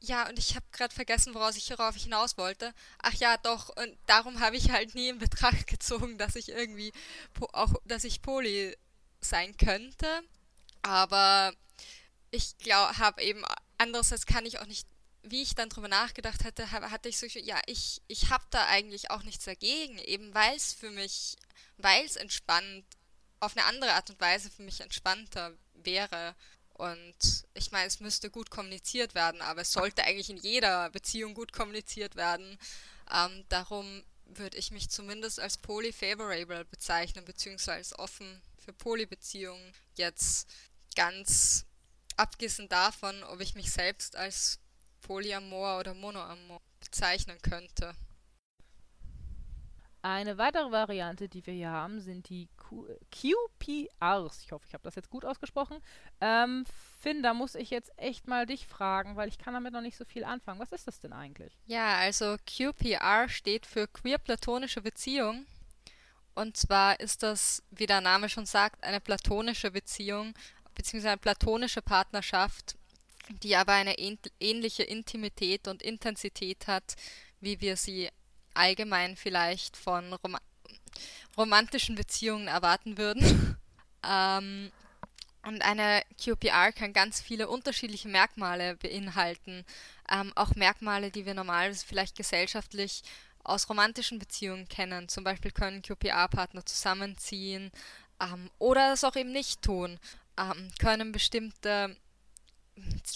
ja, 0.00 0.28
und 0.28 0.38
ich 0.38 0.54
habe 0.54 0.66
gerade 0.72 0.94
vergessen, 0.94 1.34
woraus 1.34 1.56
ich 1.56 1.66
hierauf 1.66 1.96
hinaus 1.96 2.38
wollte. 2.38 2.72
Ach 3.02 3.14
ja, 3.14 3.36
doch, 3.38 3.70
und 3.70 3.96
darum 4.06 4.40
habe 4.40 4.56
ich 4.56 4.70
halt 4.70 4.94
nie 4.94 5.08
in 5.08 5.18
Betracht 5.18 5.66
gezogen, 5.66 6.18
dass 6.18 6.36
ich 6.36 6.50
irgendwie 6.50 6.92
auch, 7.52 7.74
dass 7.84 8.04
ich 8.04 8.22
Poli 8.22 8.76
sein 9.20 9.56
könnte. 9.56 10.06
Aber 10.82 11.52
ich 12.30 12.56
glaube, 12.58 12.98
habe 12.98 13.22
eben, 13.22 13.44
andererseits 13.78 14.26
kann 14.26 14.46
ich 14.46 14.60
auch 14.60 14.66
nicht 14.66 14.86
wie 15.28 15.42
ich 15.42 15.54
dann 15.54 15.68
drüber 15.68 15.88
nachgedacht 15.88 16.44
hatte, 16.44 16.70
hatte 16.70 17.08
ich 17.08 17.18
so, 17.18 17.26
ja, 17.26 17.60
ich, 17.66 18.02
ich 18.08 18.30
habe 18.30 18.44
da 18.50 18.66
eigentlich 18.66 19.10
auch 19.10 19.22
nichts 19.22 19.44
dagegen, 19.44 19.98
eben 19.98 20.34
weil 20.34 20.56
es 20.56 20.72
für 20.72 20.90
mich, 20.90 21.36
weil 21.76 22.04
es 22.04 22.16
entspannt, 22.16 22.84
auf 23.40 23.56
eine 23.56 23.66
andere 23.66 23.92
Art 23.92 24.10
und 24.10 24.20
Weise 24.20 24.50
für 24.50 24.62
mich 24.62 24.80
entspannter 24.80 25.52
wäre. 25.74 26.34
Und 26.74 27.44
ich 27.54 27.70
meine, 27.70 27.86
es 27.86 28.00
müsste 28.00 28.30
gut 28.30 28.50
kommuniziert 28.50 29.14
werden, 29.14 29.40
aber 29.40 29.62
es 29.62 29.72
sollte 29.72 30.04
eigentlich 30.04 30.30
in 30.30 30.36
jeder 30.36 30.90
Beziehung 30.90 31.34
gut 31.34 31.52
kommuniziert 31.52 32.16
werden. 32.16 32.58
Ähm, 33.10 33.44
darum 33.48 34.04
würde 34.26 34.58
ich 34.58 34.70
mich 34.70 34.90
zumindest 34.90 35.40
als 35.40 35.56
polyfavorable 35.58 36.64
bezeichnen, 36.64 37.24
beziehungsweise 37.24 37.98
offen 37.98 38.42
für 38.58 38.72
Polybeziehungen. 38.72 39.72
Jetzt 39.94 40.48
ganz 40.94 41.64
abgesehen 42.16 42.68
davon, 42.68 43.22
ob 43.24 43.40
ich 43.40 43.54
mich 43.54 43.70
selbst 43.70 44.16
als 44.16 44.58
Polyamor 45.06 45.78
oder 45.78 45.94
Monoamor 45.94 46.60
bezeichnen 46.80 47.38
könnte. 47.40 47.94
Eine 50.02 50.38
weitere 50.38 50.70
Variante, 50.70 51.28
die 51.28 51.44
wir 51.46 51.54
hier 51.54 51.70
haben, 51.70 52.00
sind 52.00 52.28
die 52.28 52.48
Q 52.56 52.86
QPRs. 53.10 54.42
Ich 54.42 54.52
hoffe, 54.52 54.64
ich 54.66 54.74
habe 54.74 54.84
das 54.84 54.94
jetzt 54.94 55.10
gut 55.10 55.24
ausgesprochen. 55.24 55.78
Ähm, 56.20 56.64
Finn, 57.00 57.22
da 57.22 57.34
muss 57.34 57.54
ich 57.54 57.70
jetzt 57.70 57.90
echt 57.96 58.28
mal 58.28 58.46
dich 58.46 58.66
fragen, 58.66 59.16
weil 59.16 59.28
ich 59.28 59.38
kann 59.38 59.54
damit 59.54 59.72
noch 59.72 59.80
nicht 59.80 59.96
so 59.96 60.04
viel 60.04 60.24
anfangen. 60.24 60.60
Was 60.60 60.72
ist 60.72 60.86
das 60.86 61.00
denn 61.00 61.12
eigentlich? 61.12 61.56
Ja, 61.66 61.96
also 61.96 62.36
QPR 62.46 63.28
steht 63.28 63.66
für 63.66 63.88
Queer 63.88 64.18
Platonische 64.18 64.80
Beziehung. 64.80 65.46
Und 66.34 66.56
zwar 66.56 67.00
ist 67.00 67.22
das, 67.22 67.62
wie 67.70 67.86
der 67.86 68.00
Name 68.00 68.28
schon 68.28 68.46
sagt, 68.46 68.84
eine 68.84 69.00
platonische 69.00 69.70
Beziehung 69.70 70.34
beziehungsweise 70.74 71.12
eine 71.12 71.18
platonische 71.18 71.82
Partnerschaft 71.82 72.76
die 73.42 73.56
aber 73.56 73.72
eine 73.72 73.96
ähnliche 73.98 74.82
Intimität 74.82 75.68
und 75.68 75.82
Intensität 75.82 76.66
hat, 76.66 76.94
wie 77.40 77.60
wir 77.60 77.76
sie 77.76 78.08
allgemein 78.54 79.16
vielleicht 79.16 79.76
von 79.76 80.12
Rom 80.14 80.36
romantischen 81.36 81.96
Beziehungen 81.96 82.48
erwarten 82.48 82.96
würden. 82.96 83.56
ähm, 84.08 84.72
und 85.42 85.62
eine 85.62 86.02
QPR 86.20 86.72
kann 86.72 86.92
ganz 86.92 87.20
viele 87.20 87.48
unterschiedliche 87.48 88.08
Merkmale 88.08 88.76
beinhalten, 88.76 89.64
ähm, 90.10 90.32
auch 90.34 90.54
Merkmale, 90.54 91.10
die 91.10 91.26
wir 91.26 91.34
normalerweise 91.34 91.86
vielleicht 91.86 92.16
gesellschaftlich 92.16 93.02
aus 93.44 93.68
romantischen 93.68 94.18
Beziehungen 94.18 94.66
kennen. 94.68 95.08
Zum 95.08 95.24
Beispiel 95.24 95.52
können 95.52 95.82
QPR-Partner 95.82 96.64
zusammenziehen 96.64 97.70
ähm, 98.20 98.50
oder 98.58 98.92
es 98.92 99.04
auch 99.04 99.14
eben 99.14 99.32
nicht 99.32 99.62
tun, 99.62 100.00
ähm, 100.38 100.68
können 100.78 101.12
bestimmte 101.12 101.96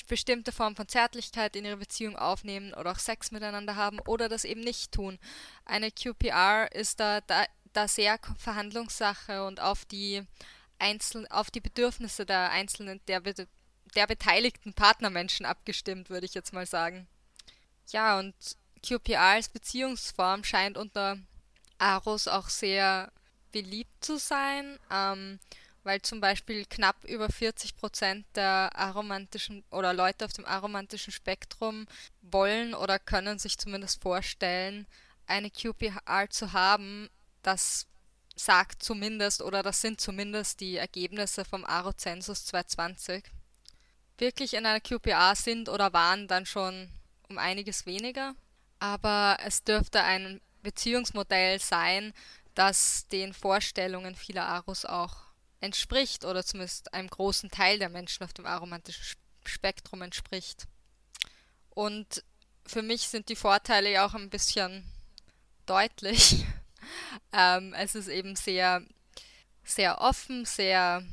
bestimmte 0.09 0.53
Form 0.53 0.77
von 0.77 0.89
Zärtlichkeit 0.89 1.55
in 1.57 1.65
ihre 1.65 1.77
Beziehung 1.77 2.17
aufnehmen 2.17 2.75
oder 2.75 2.93
auch 2.93 2.99
Sex 2.99 3.31
miteinander 3.31 3.77
haben 3.77 4.01
oder 4.01 4.29
das 4.29 4.45
eben 4.45 4.61
nicht 4.61 4.93
tun. 4.93 5.19
Eine 5.65 5.91
QPR 5.91 6.73
ist 6.73 7.01
da, 7.01 7.21
da, 7.21 7.45
da 7.73 7.87
sehr 7.89 8.19
Verhandlungssache 8.39 9.45
und 9.45 9.61
auf 9.61 9.85
die, 9.85 10.27
Einzel 10.81 11.27
auf 11.31 11.51
die 11.51 11.61
Bedürfnisse 11.61 12.27
der 12.27 12.51
einzelnen, 12.51 13.01
der, 13.07 13.21
der 13.21 14.07
beteiligten 14.07 14.73
Partnermenschen 14.73 15.47
abgestimmt, 15.47 16.11
würde 16.11 16.27
ich 16.27 16.35
jetzt 16.35 16.53
mal 16.53 16.67
sagen. 16.67 17.07
Ja, 17.89 18.19
und 18.19 18.35
QPR 18.83 19.21
als 19.21 19.49
Beziehungsform 19.49 20.43
scheint 20.45 20.79
unter 20.79 21.19
Aros 21.79 22.29
auch 22.29 22.49
sehr 22.49 23.13
beliebt 23.53 24.05
zu 24.05 24.19
sein. 24.19 24.79
Ähm, 24.91 25.39
weil 25.91 26.03
zum 26.03 26.21
Beispiel 26.21 26.67
knapp 26.67 27.03
über 27.03 27.29
40 27.29 27.75
Prozent 27.75 28.25
der 28.37 28.71
aromantischen 28.77 29.65
oder 29.73 29.93
Leute 29.93 30.25
auf 30.25 30.33
dem 30.33 30.45
aromantischen 30.45 31.13
Spektrum 31.13 31.89
wollen 32.23 32.75
oder 32.75 33.01
können 33.01 33.41
sich 33.41 33.59
zumindest 33.59 34.01
vorstellen, 34.01 34.87
eine 35.27 35.51
QPR 35.51 36.31
zu 36.31 36.53
haben. 36.53 37.11
Das 37.43 37.89
sagt 38.37 38.85
zumindest 38.85 39.43
oder 39.43 39.65
das 39.65 39.81
sind 39.81 40.01
zumindest 40.01 40.61
die 40.61 40.77
Ergebnisse 40.77 41.45
vom 41.45 41.65
Aro-Zensus 41.65 42.45
2020. 42.45 43.25
Wirklich 44.17 44.55
in 44.55 44.67
einer 44.67 44.81
QPA 44.81 45.35
sind 45.35 45.69
oder 45.69 45.93
waren 45.93 46.29
dann 46.29 46.47
schon 46.47 46.89
um 47.29 47.37
einiges 47.37 47.85
weniger, 47.85 48.37
aber 48.79 49.39
es 49.45 49.65
dürfte 49.65 50.05
ein 50.05 50.41
Beziehungsmodell 50.63 51.59
sein, 51.59 52.13
das 52.55 53.09
den 53.09 53.33
Vorstellungen 53.33 54.15
vieler 54.15 54.47
Aros 54.47 54.85
auch 54.85 55.30
entspricht 55.61 56.25
oder 56.25 56.45
zumindest 56.45 56.93
einem 56.95 57.09
großen 57.09 57.51
Teil 57.51 57.79
der 57.79 57.89
Menschen 57.89 58.25
auf 58.25 58.33
dem 58.33 58.47
aromantischen 58.47 59.05
Spektrum 59.45 60.03
entspricht. 60.03 60.67
Und 61.71 62.25
für 62.67 62.83
mich 62.83 63.09
sind 63.09 63.29
die 63.29 63.37
Vorteile 63.37 63.91
ja 63.91 64.07
auch 64.07 64.15
ein 64.15 64.31
bisschen 64.31 64.85
deutlich. 65.67 66.45
ähm, 67.33 67.75
es 67.75 67.95
ist 67.95 68.09
eben 68.09 68.37
sehr, 68.37 68.83
sehr 69.65 70.01
offen, 70.01 70.45
sehr, 70.45 71.05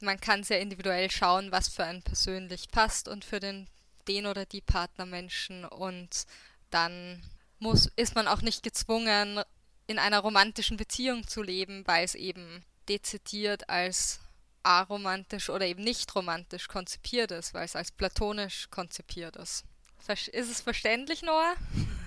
man 0.00 0.20
kann 0.20 0.44
sehr 0.44 0.60
individuell 0.60 1.10
schauen, 1.10 1.52
was 1.52 1.68
für 1.68 1.84
einen 1.84 2.02
persönlich 2.02 2.70
passt 2.70 3.08
und 3.08 3.24
für 3.24 3.40
den, 3.40 3.68
den 4.08 4.26
oder 4.26 4.46
die 4.46 4.62
Partnermenschen 4.62 5.64
und 5.64 6.26
dann 6.70 7.22
muss, 7.58 7.90
ist 7.96 8.14
man 8.14 8.26
auch 8.26 8.40
nicht 8.40 8.62
gezwungen, 8.62 9.42
in 9.86 9.98
einer 9.98 10.20
romantischen 10.20 10.76
Beziehung 10.76 11.26
zu 11.26 11.42
leben, 11.42 11.86
weil 11.86 12.04
es 12.04 12.14
eben 12.14 12.64
dezidiert 12.90 13.70
als 13.70 14.20
aromantisch 14.62 15.48
oder 15.48 15.64
eben 15.66 15.82
nicht 15.82 16.14
romantisch 16.14 16.68
konzipiert 16.68 17.30
ist, 17.30 17.54
weil 17.54 17.64
es 17.64 17.76
als 17.76 17.92
platonisch 17.92 18.68
konzipiert 18.70 19.36
ist. 19.36 19.64
Ist 20.08 20.50
es 20.50 20.60
verständlich, 20.60 21.22
Noah? 21.22 21.54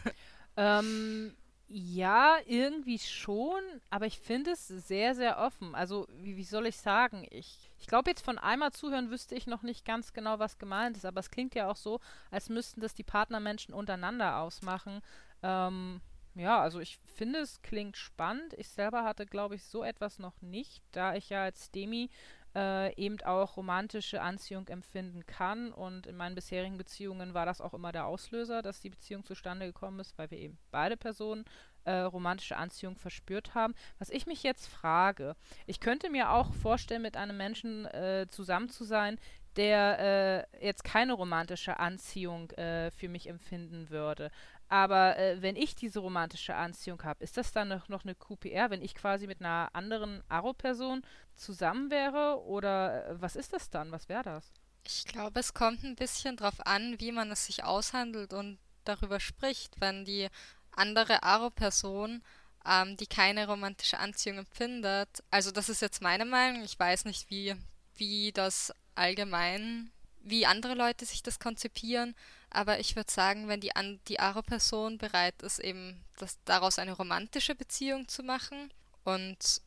ähm, 0.58 1.34
ja, 1.70 2.38
irgendwie 2.46 3.00
schon, 3.00 3.62
aber 3.90 4.06
ich 4.06 4.20
finde 4.20 4.52
es 4.52 4.68
sehr, 4.68 5.16
sehr 5.16 5.40
offen. 5.40 5.74
Also, 5.74 6.08
wie, 6.22 6.36
wie 6.36 6.44
soll 6.44 6.68
ich 6.68 6.78
sagen? 6.78 7.26
Ich, 7.32 7.72
ich 7.80 7.88
glaube, 7.88 8.10
jetzt 8.10 8.26
von 8.26 8.38
einmal 8.38 8.74
zuhören 8.74 9.10
wüsste 9.10 9.36
ich 9.36 9.48
noch 9.48 9.64
nicht 9.64 9.86
ganz 9.86 10.14
genau, 10.14 10.38
was 10.38 10.60
gemeint 10.60 10.98
ist, 10.98 11.06
aber 11.06 11.22
es 11.22 11.32
klingt 11.32 11.56
ja 11.56 11.70
auch 11.70 11.78
so, 11.78 12.00
als 12.30 12.50
müssten 12.50 12.82
das 12.82 12.94
die 12.94 13.04
Partnermenschen 13.04 13.74
untereinander 13.74 14.40
ausmachen. 14.40 15.02
Ähm, 15.42 16.02
ja, 16.36 16.62
also 16.62 16.80
ich 16.80 17.00
finde, 17.06 17.40
es 17.40 17.62
klingt 17.62 17.98
spannend. 17.98 18.54
Ich 18.58 18.70
selber 18.70 19.04
hatte, 19.04 19.26
glaube 19.26 19.56
ich, 19.56 19.64
so 19.64 19.84
etwas 19.84 20.20
noch 20.20 20.42
nicht, 20.42 20.84
da 20.92 21.16
ich 21.16 21.30
ja 21.30 21.44
als 21.44 21.72
Demi 21.72 22.10
äh, 22.56 22.94
eben 22.96 23.22
auch 23.22 23.58
romantische 23.58 24.22
Anziehung 24.22 24.68
empfinden 24.68 25.26
kann. 25.26 25.72
Und 25.72 26.08
in 26.08 26.16
meinen 26.16 26.36
bisherigen 26.36 26.78
Beziehungen 26.78 27.34
war 27.34 27.46
das 27.46 27.62
auch 27.62 27.74
immer 27.74 27.92
der 27.92 28.06
Auslöser, 28.06 28.62
dass 28.62 28.82
die 28.82 28.90
Beziehung 28.90 29.24
zustande 29.26 29.66
gekommen 29.66 30.00
ist, 30.00 30.18
weil 30.18 30.32
wir 30.32 30.38
eben 30.38 30.58
beide 30.72 30.98
Personen 30.98 31.46
äh, 31.86 31.92
romantische 32.00 32.58
Anziehung 32.58 32.96
verspürt 32.96 33.56
haben. 33.56 33.74
Was 34.00 34.10
ich 34.10 34.26
mich 34.26 34.44
jetzt 34.44 34.68
frage, 34.68 35.36
ich 35.68 35.80
könnte 35.80 36.10
mir 36.10 36.32
auch 36.32 36.54
vorstellen, 36.54 37.02
mit 37.02 37.18
einem 37.18 37.38
Menschen 37.38 37.86
äh, 37.86 38.28
zusammen 38.30 38.70
zu 38.70 38.84
sein, 38.84 39.20
der 39.56 40.48
äh, 40.60 40.66
jetzt 40.66 40.84
keine 40.84 41.14
romantische 41.14 41.80
Anziehung 41.80 42.50
äh, 42.52 42.92
für 42.92 43.10
mich 43.10 43.30
empfinden 43.30 43.90
würde. 43.90 44.32
Aber 44.74 45.20
äh, 45.20 45.40
wenn 45.40 45.56
ich 45.56 45.76
diese 45.76 46.00
romantische 46.00 46.56
Anziehung 46.56 47.04
habe, 47.04 47.24
ist 47.24 47.38
das 47.38 47.52
dann 47.52 47.68
noch, 47.68 47.90
noch 47.90 48.06
eine 48.06 48.16
QPR, 48.16 48.72
wenn 48.72 48.82
ich 48.82 48.96
quasi 48.96 49.28
mit 49.28 49.40
einer 49.40 49.70
anderen 49.74 50.24
Aro-Person 50.30 51.04
zusammen 51.36 51.92
wäre? 51.92 52.42
Oder 52.44 53.06
äh, 53.06 53.22
was 53.22 53.36
ist 53.36 53.54
das 53.54 53.70
dann? 53.70 53.92
Was 53.92 54.10
wäre 54.10 54.24
das? 54.24 54.52
Ich 54.84 55.06
glaube, 55.06 55.40
es 55.40 55.54
kommt 55.54 55.84
ein 55.84 55.96
bisschen 55.96 56.38
darauf 56.38 56.66
an, 56.66 57.00
wie 57.00 57.12
man 57.12 57.30
es 57.30 57.46
sich 57.46 57.64
aushandelt 57.64 58.34
und 58.34 58.58
darüber 58.84 59.20
spricht. 59.20 59.80
Wenn 59.80 60.06
die 60.06 60.28
andere 60.72 61.22
Aro-Person, 61.22 62.24
ähm, 62.68 62.98
die 62.98 63.06
keine 63.06 63.46
romantische 63.46 64.00
Anziehung 64.00 64.40
empfindet, 64.40 65.24
also 65.30 65.52
das 65.52 65.70
ist 65.70 65.84
jetzt 65.84 66.02
meine 66.02 66.26
Meinung, 66.26 66.64
ich 66.64 66.80
weiß 66.80 67.06
nicht, 67.06 67.30
wie, 67.30 67.56
wie 67.94 68.32
das 68.32 68.74
allgemein, 68.96 69.92
wie 70.24 70.48
andere 70.48 70.74
Leute 70.74 71.06
sich 71.06 71.22
das 71.22 71.38
konzipieren, 71.38 72.16
aber 72.54 72.80
ich 72.80 72.96
würde 72.96 73.12
sagen, 73.12 73.48
wenn 73.48 73.60
die, 73.60 73.72
die 74.08 74.20
Aro-Person 74.20 75.00
bereit 75.00 75.42
ist, 75.42 75.60
eben 75.60 76.06
das, 76.18 76.38
daraus 76.46 76.80
eine 76.80 76.94
romantische 76.94 77.56
Beziehung 77.56 78.08
zu 78.08 78.24
machen 78.24 78.72
und 79.04 79.62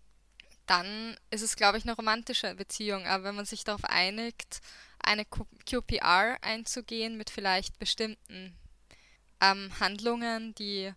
dann 0.67 1.17
ist 1.31 1.43
es, 1.43 1.57
glaube 1.57 1.79
ich, 1.79 1.85
eine 1.85 1.95
romantische 1.95 2.55
Beziehung. 2.55 3.07
Aber 3.07 3.25
wenn 3.25 3.35
man 3.35 3.45
sich 3.45 3.65
darauf 3.65 3.85
einigt, 3.85 4.61
eine 4.99 5.25
QPR 5.25 6.37
einzugehen 6.41 7.17
mit 7.17 7.31
vielleicht 7.31 7.79
bestimmten 7.79 8.57
ähm, 9.41 9.71
Handlungen, 9.79 10.55
die 10.55 10.93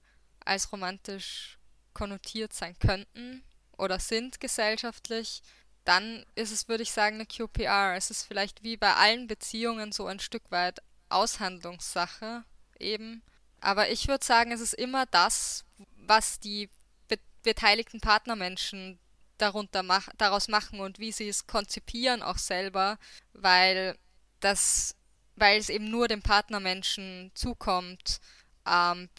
als 0.45 0.71
romantisch 0.71 1.59
konnotiert 1.93 2.53
sein 2.53 2.77
könnten 2.79 3.43
oder 3.77 3.99
sind 3.99 4.39
gesellschaftlich, 4.39 5.41
dann 5.85 6.25
ist 6.35 6.51
es, 6.51 6.67
würde 6.67 6.83
ich 6.83 6.91
sagen, 6.91 7.15
eine 7.15 7.25
QPR. 7.25 7.95
Es 7.95 8.09
ist 8.11 8.23
vielleicht 8.23 8.63
wie 8.63 8.77
bei 8.77 8.93
allen 8.93 9.27
Beziehungen 9.27 9.91
so 9.91 10.07
ein 10.07 10.19
Stück 10.19 10.51
weit 10.51 10.79
Aushandlungssache 11.09 12.43
eben. 12.79 13.21
Aber 13.61 13.89
ich 13.89 14.07
würde 14.07 14.23
sagen, 14.23 14.51
es 14.51 14.61
ist 14.61 14.73
immer 14.73 15.05
das, 15.07 15.65
was 15.95 16.39
die 16.39 16.69
be 17.07 17.19
beteiligten 17.43 17.99
Partnermenschen 17.99 18.99
darunter 19.37 19.83
mach 19.83 20.09
daraus 20.17 20.47
machen 20.47 20.79
und 20.79 20.99
wie 20.99 21.11
sie 21.11 21.29
es 21.29 21.47
konzipieren 21.47 22.21
auch 22.21 22.37
selber, 22.37 22.97
weil 23.33 23.97
das, 24.39 24.95
weil 25.35 25.59
es 25.59 25.69
eben 25.69 25.89
nur 25.89 26.07
dem 26.07 26.21
Partnermenschen 26.21 27.31
zukommt, 27.33 28.19
ähm, 28.67 29.09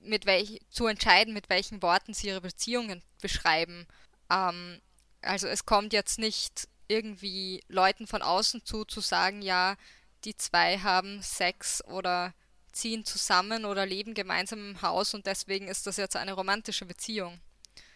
mit 0.00 0.26
welch, 0.26 0.60
zu 0.70 0.86
entscheiden, 0.86 1.34
mit 1.34 1.48
welchen 1.48 1.82
Worten 1.82 2.14
sie 2.14 2.28
ihre 2.28 2.40
Beziehungen 2.40 3.02
beschreiben. 3.20 3.86
Ähm, 4.30 4.80
also 5.22 5.46
es 5.46 5.64
kommt 5.64 5.92
jetzt 5.92 6.18
nicht 6.18 6.68
irgendwie 6.88 7.62
Leuten 7.68 8.06
von 8.06 8.22
außen 8.22 8.64
zu, 8.64 8.84
zu 8.84 9.00
sagen, 9.00 9.42
ja, 9.42 9.76
die 10.24 10.36
zwei 10.36 10.78
haben 10.78 11.22
Sex 11.22 11.84
oder 11.86 12.34
ziehen 12.72 13.04
zusammen 13.04 13.64
oder 13.64 13.84
leben 13.86 14.14
gemeinsam 14.14 14.70
im 14.70 14.82
Haus 14.82 15.14
und 15.14 15.26
deswegen 15.26 15.68
ist 15.68 15.86
das 15.86 15.96
jetzt 15.96 16.16
eine 16.16 16.32
romantische 16.32 16.86
Beziehung, 16.86 17.40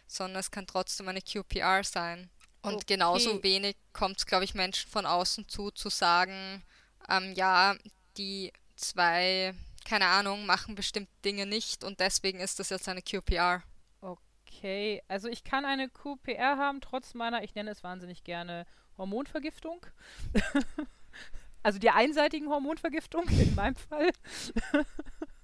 sondern 0.07 0.41
es 0.41 0.51
kann 0.51 0.67
trotzdem 0.67 1.09
eine 1.09 1.23
QPR 1.23 1.83
sein. 1.83 2.31
Und 2.63 2.75
okay. 2.75 2.85
genauso 2.89 3.43
wenig 3.43 3.77
kommt 3.93 4.19
es, 4.19 4.27
glaube 4.27 4.45
ich, 4.45 4.55
Menschen 4.55 4.91
von 4.91 5.07
außen 5.07 5.49
zu, 5.49 5.71
zu 5.71 5.89
sagen, 5.89 6.63
ähm, 7.09 7.33
ja, 7.35 7.77
die 8.17 8.53
zwei, 8.75 9.55
keine 9.85 10.07
Ahnung, 10.07 10.47
machen 10.47 10.75
bestimmte 10.75 11.13
Dinge 11.25 11.47
nicht 11.47 11.85
und 11.85 12.01
deswegen 12.01 12.41
ist 12.41 12.59
das 12.59 12.71
jetzt 12.71 12.89
eine 12.89 13.03
QPR. 13.03 13.63
Okay, 14.01 15.03
also 15.09 15.29
ich 15.29 15.45
kann 15.45 15.65
eine 15.65 15.89
QPR 15.89 16.57
haben, 16.59 16.81
trotz 16.81 17.15
meiner, 17.15 17.45
ich 17.45 17.55
nenne 17.55 17.71
es 17.71 17.85
wahnsinnig 17.85 18.25
gerne, 18.25 18.67
Hormonvergiftung. 18.99 19.87
Also 21.67 21.81
die 21.81 21.91
einseitigen 21.91 22.49
Hormonvergiftung 22.49 23.27
in 23.27 23.53
meinem 23.57 23.75
Fall. 23.75 24.11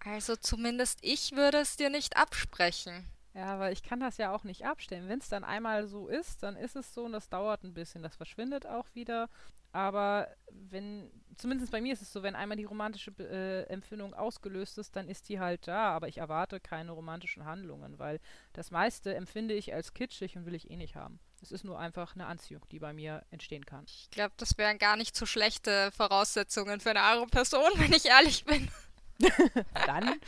also 0.04 0.36
zumindest 0.36 1.00
ich 1.02 1.32
würde 1.32 1.58
es 1.58 1.76
dir 1.76 1.90
nicht 1.90 2.16
absprechen. 2.16 3.04
Ja, 3.34 3.46
aber 3.46 3.72
ich 3.72 3.82
kann 3.82 3.98
das 3.98 4.18
ja 4.18 4.32
auch 4.32 4.44
nicht 4.44 4.64
abstellen. 4.64 5.08
Wenn 5.08 5.18
es 5.18 5.28
dann 5.28 5.42
einmal 5.42 5.88
so 5.88 6.06
ist, 6.06 6.44
dann 6.44 6.54
ist 6.54 6.76
es 6.76 6.94
so 6.94 7.06
und 7.06 7.10
das 7.10 7.28
dauert 7.28 7.64
ein 7.64 7.74
bisschen. 7.74 8.04
Das 8.04 8.14
verschwindet 8.14 8.66
auch 8.66 8.86
wieder. 8.94 9.28
Aber 9.72 10.28
wenn, 10.52 11.10
zumindest 11.38 11.72
bei 11.72 11.80
mir 11.80 11.92
ist 11.92 12.02
es 12.02 12.12
so, 12.12 12.22
wenn 12.22 12.36
einmal 12.36 12.56
die 12.56 12.66
romantische 12.66 13.10
äh, 13.18 13.64
Empfindung 13.64 14.14
ausgelöst 14.14 14.78
ist, 14.78 14.94
dann 14.94 15.08
ist 15.08 15.28
die 15.28 15.40
halt 15.40 15.66
da. 15.66 15.90
Aber 15.90 16.06
ich 16.06 16.18
erwarte 16.18 16.60
keine 16.60 16.92
romantischen 16.92 17.46
Handlungen, 17.46 17.98
weil 17.98 18.20
das 18.52 18.70
meiste 18.70 19.12
empfinde 19.12 19.54
ich 19.54 19.74
als 19.74 19.92
kitschig 19.92 20.36
und 20.36 20.46
will 20.46 20.54
ich 20.54 20.70
eh 20.70 20.76
nicht 20.76 20.94
haben. 20.94 21.18
Es 21.42 21.50
ist 21.50 21.64
nur 21.64 21.78
einfach 21.78 22.14
eine 22.14 22.26
Anziehung, 22.26 22.62
die 22.70 22.78
bei 22.78 22.92
mir 22.92 23.24
entstehen 23.32 23.66
kann. 23.66 23.84
Ich 23.86 24.10
glaube, 24.10 24.32
das 24.36 24.56
wären 24.58 24.78
gar 24.78 24.96
nicht 24.96 25.16
so 25.16 25.26
schlechte 25.26 25.90
Voraussetzungen 25.90 26.78
für 26.78 26.90
eine 26.90 27.02
andere 27.02 27.26
Person, 27.26 27.68
wenn 27.76 27.92
ich 27.92 28.06
ehrlich 28.06 28.44
bin. 28.44 28.70
Dann. 29.86 30.14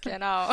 genau. 0.00 0.52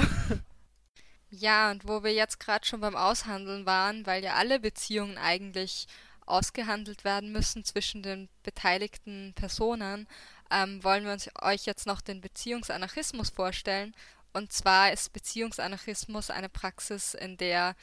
Ja, 1.29 1.71
und 1.71 1.87
wo 1.87 2.03
wir 2.03 2.13
jetzt 2.13 2.39
gerade 2.39 2.65
schon 2.65 2.81
beim 2.81 2.95
Aushandeln 2.95 3.65
waren, 3.65 4.05
weil 4.05 4.23
ja 4.23 4.33
alle 4.33 4.59
Beziehungen 4.59 5.17
eigentlich 5.17 5.87
ausgehandelt 6.25 7.03
werden 7.03 7.31
müssen 7.31 7.63
zwischen 7.63 8.03
den 8.03 8.29
beteiligten 8.43 9.33
Personen, 9.35 10.07
ähm, 10.51 10.83
wollen 10.83 11.05
wir 11.05 11.13
uns 11.13 11.29
euch 11.41 11.65
jetzt 11.65 11.85
noch 11.85 12.01
den 12.01 12.21
Beziehungsanarchismus 12.21 13.29
vorstellen. 13.29 13.95
Und 14.37 14.53
zwar 14.53 14.93
ist 14.93 15.13
Beziehungsanarchismus 15.13 16.29
eine 16.29 16.47
Praxis, 16.47 17.15
in 17.15 17.37
der 17.37 17.75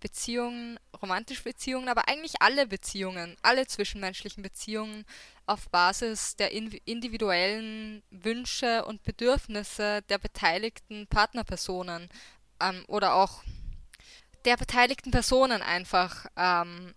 Beziehungen, 0.00 0.80
romantische 1.02 1.42
Beziehungen, 1.42 1.90
aber 1.90 2.08
eigentlich 2.08 2.40
alle 2.40 2.66
Beziehungen, 2.66 3.36
alle 3.42 3.66
zwischenmenschlichen 3.66 4.42
Beziehungen 4.42 5.04
auf 5.44 5.68
Basis 5.68 6.34
der 6.36 6.52
individuellen 6.52 8.02
Wünsche 8.10 8.86
und 8.86 9.02
Bedürfnisse 9.02 10.00
der 10.08 10.16
beteiligten 10.16 11.06
Partnerpersonen 11.08 12.08
ähm, 12.58 12.84
oder 12.86 13.12
auch 13.12 13.42
der 14.46 14.56
beteiligten 14.56 15.10
Personen 15.10 15.60
einfach 15.60 16.24
ähm, 16.36 16.94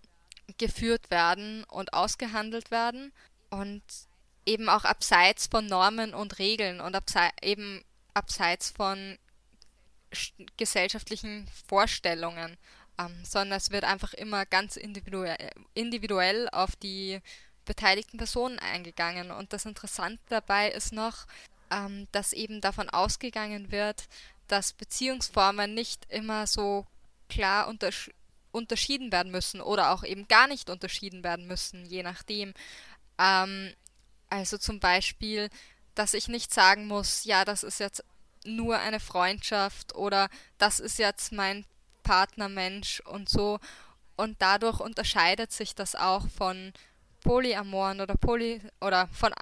geführt 0.56 1.10
werden 1.10 1.64
und 1.64 1.92
ausgehandelt 1.92 2.70
werden. 2.70 3.12
Und 3.50 3.82
eben 4.46 4.70
auch 4.70 4.84
abseits 4.84 5.48
von 5.48 5.66
Normen 5.66 6.14
und 6.14 6.38
Regeln 6.38 6.80
und 6.80 6.96
eben 7.42 7.84
abseits 8.14 8.70
von 8.70 9.18
gesellschaftlichen 10.56 11.48
Vorstellungen, 11.66 12.56
ähm, 12.98 13.24
sondern 13.24 13.56
es 13.56 13.70
wird 13.70 13.84
einfach 13.84 14.12
immer 14.14 14.44
ganz 14.46 14.76
individuell, 14.76 15.50
individuell 15.74 16.48
auf 16.50 16.76
die 16.76 17.20
beteiligten 17.64 18.18
Personen 18.18 18.58
eingegangen. 18.58 19.30
Und 19.30 19.52
das 19.52 19.64
Interessante 19.64 20.22
dabei 20.28 20.70
ist 20.70 20.92
noch, 20.92 21.26
ähm, 21.70 22.08
dass 22.12 22.32
eben 22.32 22.60
davon 22.60 22.90
ausgegangen 22.90 23.70
wird, 23.70 24.08
dass 24.48 24.72
Beziehungsformen 24.72 25.74
nicht 25.74 26.04
immer 26.10 26.46
so 26.46 26.86
klar 27.28 27.68
untersch 27.68 28.10
unterschieden 28.50 29.10
werden 29.12 29.32
müssen 29.32 29.62
oder 29.62 29.92
auch 29.92 30.04
eben 30.04 30.28
gar 30.28 30.46
nicht 30.46 30.68
unterschieden 30.68 31.24
werden 31.24 31.46
müssen, 31.46 31.86
je 31.86 32.02
nachdem. 32.02 32.52
Ähm, 33.18 33.72
also 34.28 34.58
zum 34.58 34.78
Beispiel, 34.78 35.48
dass 35.94 36.14
ich 36.14 36.28
nicht 36.28 36.52
sagen 36.52 36.86
muss, 36.86 37.24
ja, 37.24 37.44
das 37.44 37.62
ist 37.62 37.80
jetzt 37.80 38.04
nur 38.44 38.78
eine 38.78 39.00
Freundschaft 39.00 39.94
oder 39.94 40.28
das 40.58 40.80
ist 40.80 40.98
jetzt 40.98 41.32
mein 41.32 41.64
Partnermensch 42.02 43.00
und 43.00 43.28
so. 43.28 43.58
Und 44.16 44.40
dadurch 44.40 44.80
unterscheidet 44.80 45.52
sich 45.52 45.74
das 45.74 45.94
auch 45.94 46.28
von 46.28 46.72
polyamoren 47.22 48.00
oder 48.00 48.16
poly 48.16 48.60
oder 48.80 49.08
von 49.08 49.32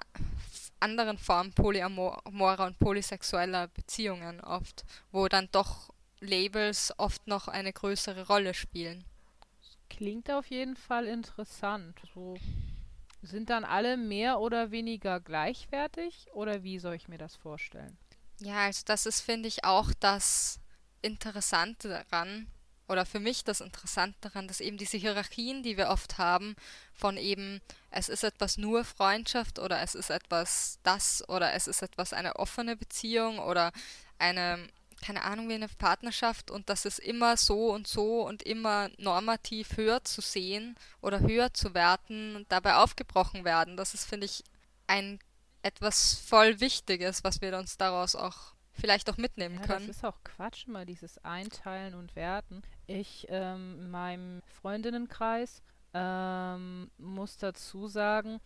anderen 0.79 1.17
Formen 1.17 1.53
polyamorer 1.53 2.65
und 2.65 2.79
polysexueller 2.79 3.67
Beziehungen 3.67 4.41
oft, 4.41 4.83
wo 5.11 5.27
dann 5.27 5.49
doch 5.51 5.91
Labels 6.19 6.93
oft 6.97 7.27
noch 7.27 7.47
eine 7.47 7.73
größere 7.73 8.27
Rolle 8.27 8.53
spielen. 8.53 9.05
Klingt 9.89 10.31
auf 10.31 10.47
jeden 10.47 10.75
Fall 10.75 11.05
interessant. 11.05 11.99
So 12.13 12.37
sind 13.21 13.49
dann 13.49 13.63
alle 13.63 13.97
mehr 13.97 14.39
oder 14.39 14.71
weniger 14.71 15.19
gleichwertig 15.19 16.27
oder 16.33 16.63
wie 16.63 16.79
soll 16.79 16.95
ich 16.95 17.07
mir 17.07 17.17
das 17.17 17.35
vorstellen? 17.35 17.97
Ja, 18.39 18.65
also 18.65 18.81
das 18.85 19.05
ist, 19.05 19.21
finde 19.21 19.47
ich, 19.47 19.63
auch 19.63 19.91
das 19.99 20.59
Interessante 21.01 21.89
daran, 21.89 22.47
oder 22.87 23.05
für 23.05 23.19
mich 23.19 23.43
das 23.43 23.61
Interessante 23.61 24.17
daran, 24.21 24.47
dass 24.47 24.59
eben 24.59 24.77
diese 24.77 24.97
Hierarchien, 24.97 25.63
die 25.63 25.77
wir 25.77 25.89
oft 25.89 26.17
haben, 26.17 26.55
von 26.93 27.15
eben, 27.15 27.61
es 27.89 28.09
ist 28.09 28.23
etwas 28.23 28.57
nur 28.57 28.83
Freundschaft 28.83 29.59
oder 29.59 29.81
es 29.81 29.95
ist 29.95 30.09
etwas 30.09 30.79
das 30.83 31.27
oder 31.29 31.53
es 31.53 31.67
ist 31.67 31.81
etwas 31.81 32.11
eine 32.11 32.35
offene 32.35 32.75
Beziehung 32.75 33.39
oder 33.39 33.71
eine 34.19 34.67
keine 35.01 35.23
Ahnung, 35.23 35.49
wie 35.49 35.55
eine 35.55 35.67
Partnerschaft 35.67 36.51
und 36.51 36.69
das 36.69 36.85
ist 36.85 36.99
immer 36.99 37.37
so 37.37 37.71
und 37.71 37.87
so 37.87 38.25
und 38.25 38.43
immer 38.43 38.89
normativ 38.97 39.77
höher 39.77 40.03
zu 40.03 40.21
sehen 40.21 40.75
oder 41.01 41.19
höher 41.19 41.53
zu 41.53 41.73
werten 41.73 42.35
und 42.35 42.51
dabei 42.51 42.75
aufgebrochen 42.75 43.43
werden. 43.43 43.77
Das 43.77 43.93
ist, 43.93 44.05
finde 44.05 44.25
ich, 44.25 44.43
ein 44.87 45.19
etwas 45.63 46.15
voll 46.15 46.59
Wichtiges, 46.59 47.23
was 47.23 47.41
wir 47.41 47.57
uns 47.57 47.77
daraus 47.77 48.15
auch 48.15 48.53
vielleicht 48.73 49.09
auch 49.09 49.17
mitnehmen 49.17 49.55
ja, 49.55 49.67
können. 49.67 49.87
Das 49.87 49.97
ist 49.97 50.05
auch 50.05 50.23
Quatsch, 50.23 50.67
mal 50.67 50.85
dieses 50.85 51.23
Einteilen 51.23 51.93
und 51.93 52.15
Werten. 52.15 52.61
Ich 52.87 53.27
ähm, 53.29 53.77
in 53.79 53.91
meinem 53.91 54.41
Freundinnenkreis 54.61 55.61
ähm, 55.93 56.89
muss 56.97 57.37
dazu 57.37 57.87
sagen, 57.87 58.39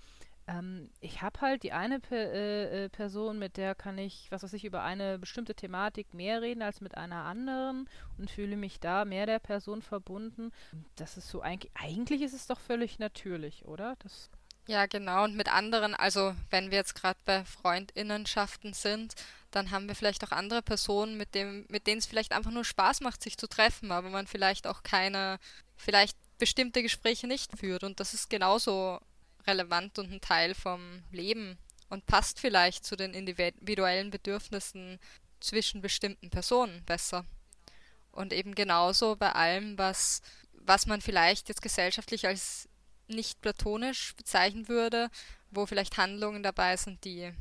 ähm, 0.48 0.90
ich 1.00 1.22
habe 1.22 1.42
halt 1.42 1.64
die 1.64 1.74
eine 1.74 2.00
Pe 2.00 2.16
äh, 2.16 2.86
äh, 2.86 2.90
Person, 2.90 3.40
mit 3.40 3.58
der 3.58 3.74
kann 3.74 3.98
ich, 3.98 4.28
was 4.30 4.44
weiß 4.44 4.54
ich, 4.54 4.66
über 4.66 4.84
eine 4.84 5.18
bestimmte 5.18 5.56
Thematik 5.56 6.14
mehr 6.14 6.42
reden 6.42 6.62
als 6.62 6.82
mit 6.82 6.96
einer 6.96 7.24
anderen 7.24 7.90
und 8.18 8.30
fühle 8.30 8.56
mich 8.56 8.80
da 8.80 9.06
mehr 9.06 9.26
der 9.26 9.40
Person 9.40 9.82
verbunden. 9.82 10.52
Das 10.96 11.18
ist 11.18 11.30
so 11.30 11.42
eigentlich, 11.42 11.72
eigentlich 11.74 12.22
ist 12.22 12.34
es 12.34 12.48
doch 12.48 12.60
völlig 12.60 13.00
natürlich, 13.00 13.66
oder? 13.66 13.96
Das 14.00 14.30
ja, 14.68 14.88
genau. 14.88 15.24
Und 15.24 15.36
mit 15.36 15.48
anderen, 15.52 15.94
also 15.94 16.36
wenn 16.50 16.72
wir 16.72 16.80
jetzt 16.80 16.96
gerade 16.96 17.20
bei 17.26 17.46
Freundinnenschaften 17.46 18.74
sind, 18.74 19.14
dann 19.52 19.70
haben 19.70 19.88
wir 19.88 19.96
vielleicht 19.96 20.24
auch 20.24 20.32
andere 20.32 20.64
Personen, 20.64 21.18
mit 21.18 21.36
dem, 21.36 21.66
mit 21.70 21.86
denen 21.86 22.00
es 22.00 22.08
vielleicht 22.08 22.34
einfach 22.34 22.52
nur 22.52 22.66
Spaß 22.66 23.02
macht, 23.02 23.22
sich 23.22 23.38
zu 23.38 23.48
treffen, 23.48 23.92
aber 23.92 24.10
man 24.10 24.26
vielleicht 24.26 24.66
auch 24.66 24.82
keine, 24.82 25.40
vielleicht 25.76 26.18
bestimmte 26.40 26.82
Gespräche 26.82 27.28
nicht 27.28 27.58
führt. 27.58 27.84
Und 27.84 28.00
das 28.00 28.16
ist 28.16 28.30
genauso 28.30 29.00
relevant 29.48 30.00
und 30.00 30.12
ein 30.12 30.22
Teil 30.22 30.54
vom 30.54 31.04
Leben 31.12 31.58
und 31.90 32.06
passt 32.06 32.40
vielleicht 32.40 32.86
zu 32.86 32.96
den 32.96 33.14
individuellen 33.14 34.10
Bedürfnissen 34.10 35.00
zwischen 35.40 35.82
bestimmten 35.82 36.30
Personen 36.30 36.84
besser. 36.86 37.26
Und 38.12 38.34
eben 38.34 38.56
genauso 38.56 39.16
bei 39.16 39.32
allem, 39.32 39.78
was, 39.78 40.22
was 40.54 40.86
man 40.86 41.02
vielleicht 41.02 41.50
jetzt 41.50 41.62
gesellschaftlich 41.62 42.26
als 42.28 42.70
nicht 43.08 43.42
platonisch 43.42 44.16
bezeichnen 44.16 44.68
würde, 44.68 45.10
wo 45.52 45.66
vielleicht 45.66 45.98
Handlungen 45.98 46.42
dabei 46.42 46.76
sind, 46.78 47.04
die, 47.04 47.32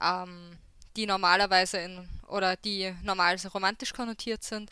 ähm, 0.00 0.58
die 0.96 1.06
normalerweise 1.06 1.78
in 1.78 2.08
oder 2.26 2.56
die 2.56 2.94
normalerweise 3.02 3.48
romantisch 3.48 3.92
konnotiert 3.92 4.42
sind, 4.42 4.70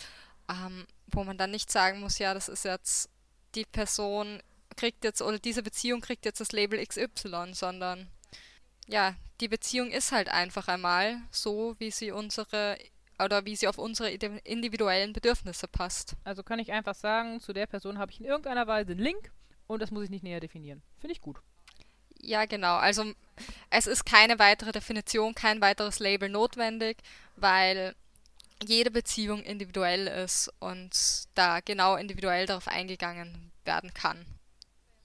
ähm, 0.48 0.86
wo 1.08 1.24
man 1.24 1.38
dann 1.38 1.50
nicht 1.50 1.70
sagen 1.70 2.00
muss, 2.00 2.18
ja, 2.18 2.34
das 2.34 2.48
ist 2.48 2.64
jetzt 2.64 3.10
die 3.54 3.64
Person 3.64 4.42
kriegt 4.78 5.04
jetzt 5.04 5.20
oder 5.20 5.38
diese 5.38 5.62
Beziehung 5.62 6.00
kriegt 6.00 6.24
jetzt 6.24 6.40
das 6.40 6.52
Label 6.52 6.84
XY, 6.84 7.52
sondern 7.52 8.08
ja, 8.86 9.16
die 9.40 9.48
Beziehung 9.48 9.90
ist 9.90 10.12
halt 10.12 10.28
einfach 10.28 10.68
einmal 10.68 11.20
so, 11.30 11.74
wie 11.78 11.90
sie 11.90 12.12
unsere 12.12 12.78
oder 13.22 13.44
wie 13.44 13.56
sie 13.56 13.66
auf 13.66 13.78
unsere 13.78 14.10
individuellen 14.10 15.12
Bedürfnisse 15.12 15.66
passt. 15.66 16.14
Also 16.22 16.44
kann 16.44 16.60
ich 16.60 16.70
einfach 16.70 16.94
sagen, 16.94 17.40
zu 17.40 17.52
der 17.52 17.66
Person 17.66 17.98
habe 17.98 18.12
ich 18.12 18.20
in 18.20 18.26
irgendeiner 18.26 18.68
Weise 18.68 18.92
einen 18.92 19.00
Link 19.00 19.32
und 19.66 19.82
das 19.82 19.90
muss 19.90 20.04
ich 20.04 20.10
nicht 20.10 20.22
näher 20.22 20.40
definieren. 20.40 20.82
Finde 21.00 21.12
ich 21.12 21.20
gut. 21.20 21.38
Ja, 22.20 22.46
genau. 22.46 22.76
Also 22.76 23.12
es 23.70 23.88
ist 23.88 24.06
keine 24.06 24.38
weitere 24.38 24.70
Definition, 24.70 25.34
kein 25.34 25.60
weiteres 25.60 25.98
Label 25.98 26.28
notwendig, 26.28 26.98
weil 27.34 27.94
jede 28.64 28.90
Beziehung 28.90 29.42
individuell 29.42 30.06
ist 30.06 30.52
und 30.60 31.28
da 31.34 31.60
genau 31.60 31.96
individuell 31.96 32.46
darauf 32.46 32.68
eingegangen 32.68 33.50
werden 33.64 33.92
kann. 33.94 34.24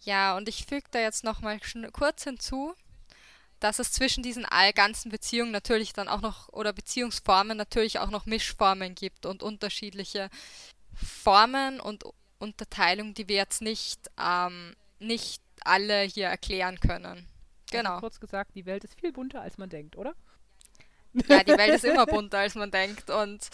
Ja, 0.04 0.36
und 0.36 0.50
ich 0.50 0.66
füge 0.66 0.88
da 0.92 1.00
jetzt 1.00 1.24
nochmal 1.24 1.60
kurz 1.92 2.24
hinzu, 2.24 2.74
dass 3.60 3.80
es 3.80 3.92
zwischen 3.94 4.24
diesen 4.24 4.46
all 4.46 4.74
ganzen 4.74 5.10
Beziehungen 5.10 5.52
natürlich 5.52 5.94
dann 5.94 6.10
auch 6.10 6.22
noch 6.22 6.50
oder 6.50 6.74
Beziehungsformen 6.74 7.58
natürlich 7.58 8.00
auch 8.00 8.10
noch 8.10 8.26
Mischformen 8.26 8.96
gibt 8.96 9.26
und 9.26 9.42
unterschiedliche 9.42 10.30
Formen 10.94 11.80
und 11.80 12.04
Unterteilung, 12.40 13.14
die 13.14 13.30
wir 13.30 13.38
jetzt 13.38 13.62
nicht, 13.62 14.12
ähm, 14.22 14.76
nicht 15.00 15.42
alle 15.64 16.02
hier 16.02 16.28
erklären 16.28 16.80
können. 16.82 17.26
Genau. 17.72 17.92
Also 17.92 18.02
kurz 18.02 18.20
gesagt, 18.20 18.56
die 18.56 18.66
Welt 18.66 18.84
ist 18.84 19.00
viel 19.00 19.14
bunter, 19.14 19.42
als 19.42 19.58
man 19.58 19.70
denkt, 19.70 19.96
oder? 19.96 20.14
Ja, 21.28 21.44
die 21.44 21.58
Welt 21.58 21.76
ist 21.76 21.86
immer 21.86 22.06
bunter, 22.06 22.40
als 22.40 22.56
man 22.56 22.72
denkt. 22.72 23.10
Und 23.10 23.48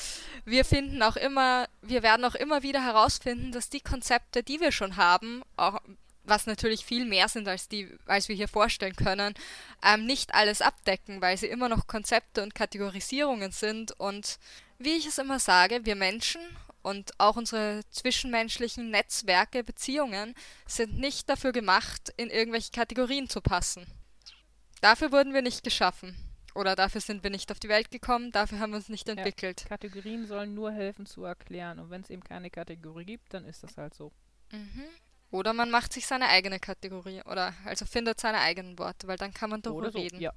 wir 0.45 0.65
finden 0.65 1.03
auch 1.03 1.17
immer, 1.17 1.67
wir 1.81 2.03
werden 2.03 2.25
auch 2.25 2.35
immer 2.35 2.63
wieder 2.63 2.83
herausfinden, 2.83 3.51
dass 3.51 3.69
die 3.69 3.81
Konzepte, 3.81 4.43
die 4.43 4.59
wir 4.59 4.71
schon 4.71 4.95
haben, 4.95 5.43
auch 5.57 5.79
was 6.29 6.45
natürlich 6.45 6.85
viel 6.85 7.05
mehr 7.05 7.27
sind, 7.27 7.47
als 7.47 7.67
die, 7.67 7.89
als 8.05 8.27
wir 8.29 8.35
hier 8.35 8.47
vorstellen 8.47 8.95
können, 8.95 9.33
ähm, 9.83 10.05
nicht 10.05 10.33
alles 10.33 10.61
abdecken, 10.61 11.21
weil 11.21 11.37
sie 11.37 11.47
immer 11.47 11.69
noch 11.69 11.87
Konzepte 11.87 12.43
und 12.43 12.55
Kategorisierungen 12.55 13.51
sind. 13.51 13.91
Und 13.99 14.39
wie 14.77 14.97
ich 14.97 15.05
es 15.05 15.17
immer 15.17 15.39
sage, 15.39 15.85
wir 15.85 15.95
Menschen 15.95 16.41
und 16.81 17.19
auch 17.19 17.35
unsere 17.35 17.81
zwischenmenschlichen 17.91 18.89
Netzwerke, 18.89 19.63
Beziehungen 19.63 20.33
sind 20.65 20.97
nicht 20.97 21.29
dafür 21.29 21.51
gemacht, 21.51 22.13
in 22.17 22.29
irgendwelche 22.29 22.71
Kategorien 22.71 23.29
zu 23.29 23.41
passen. 23.41 23.85
Dafür 24.81 25.11
wurden 25.11 25.33
wir 25.33 25.41
nicht 25.41 25.63
geschaffen. 25.63 26.15
Oder 26.55 26.75
dafür 26.75 27.01
sind 27.01 27.23
wir 27.23 27.29
nicht 27.29 27.51
auf 27.51 27.59
die 27.59 27.69
Welt 27.69 27.91
gekommen, 27.91 28.31
dafür 28.31 28.59
haben 28.59 28.71
wir 28.71 28.77
uns 28.77 28.89
nicht 28.89 29.07
entwickelt. 29.07 29.61
Ja, 29.61 29.67
Kategorien 29.69 30.25
sollen 30.25 30.55
nur 30.55 30.71
helfen 30.71 31.05
zu 31.05 31.23
erklären. 31.23 31.79
Und 31.79 31.89
wenn 31.89 32.01
es 32.01 32.09
eben 32.09 32.23
keine 32.23 32.49
Kategorie 32.49 33.05
gibt, 33.05 33.33
dann 33.33 33.45
ist 33.45 33.63
das 33.63 33.77
halt 33.77 33.93
so. 33.93 34.11
Mhm. 34.51 34.83
Oder 35.31 35.53
man 35.53 35.69
macht 35.69 35.93
sich 35.93 36.07
seine 36.07 36.27
eigene 36.27 36.59
Kategorie 36.59 37.21
oder 37.23 37.53
also 37.65 37.85
findet 37.85 38.19
seine 38.19 38.39
eigenen 38.39 38.79
Worte, 38.79 39.07
weil 39.07 39.17
dann 39.17 39.33
kann 39.33 39.51
man 39.51 39.61
darüber 39.61 39.91
so, 39.91 39.99
reden. 39.99 40.19
Ja. 40.19 40.33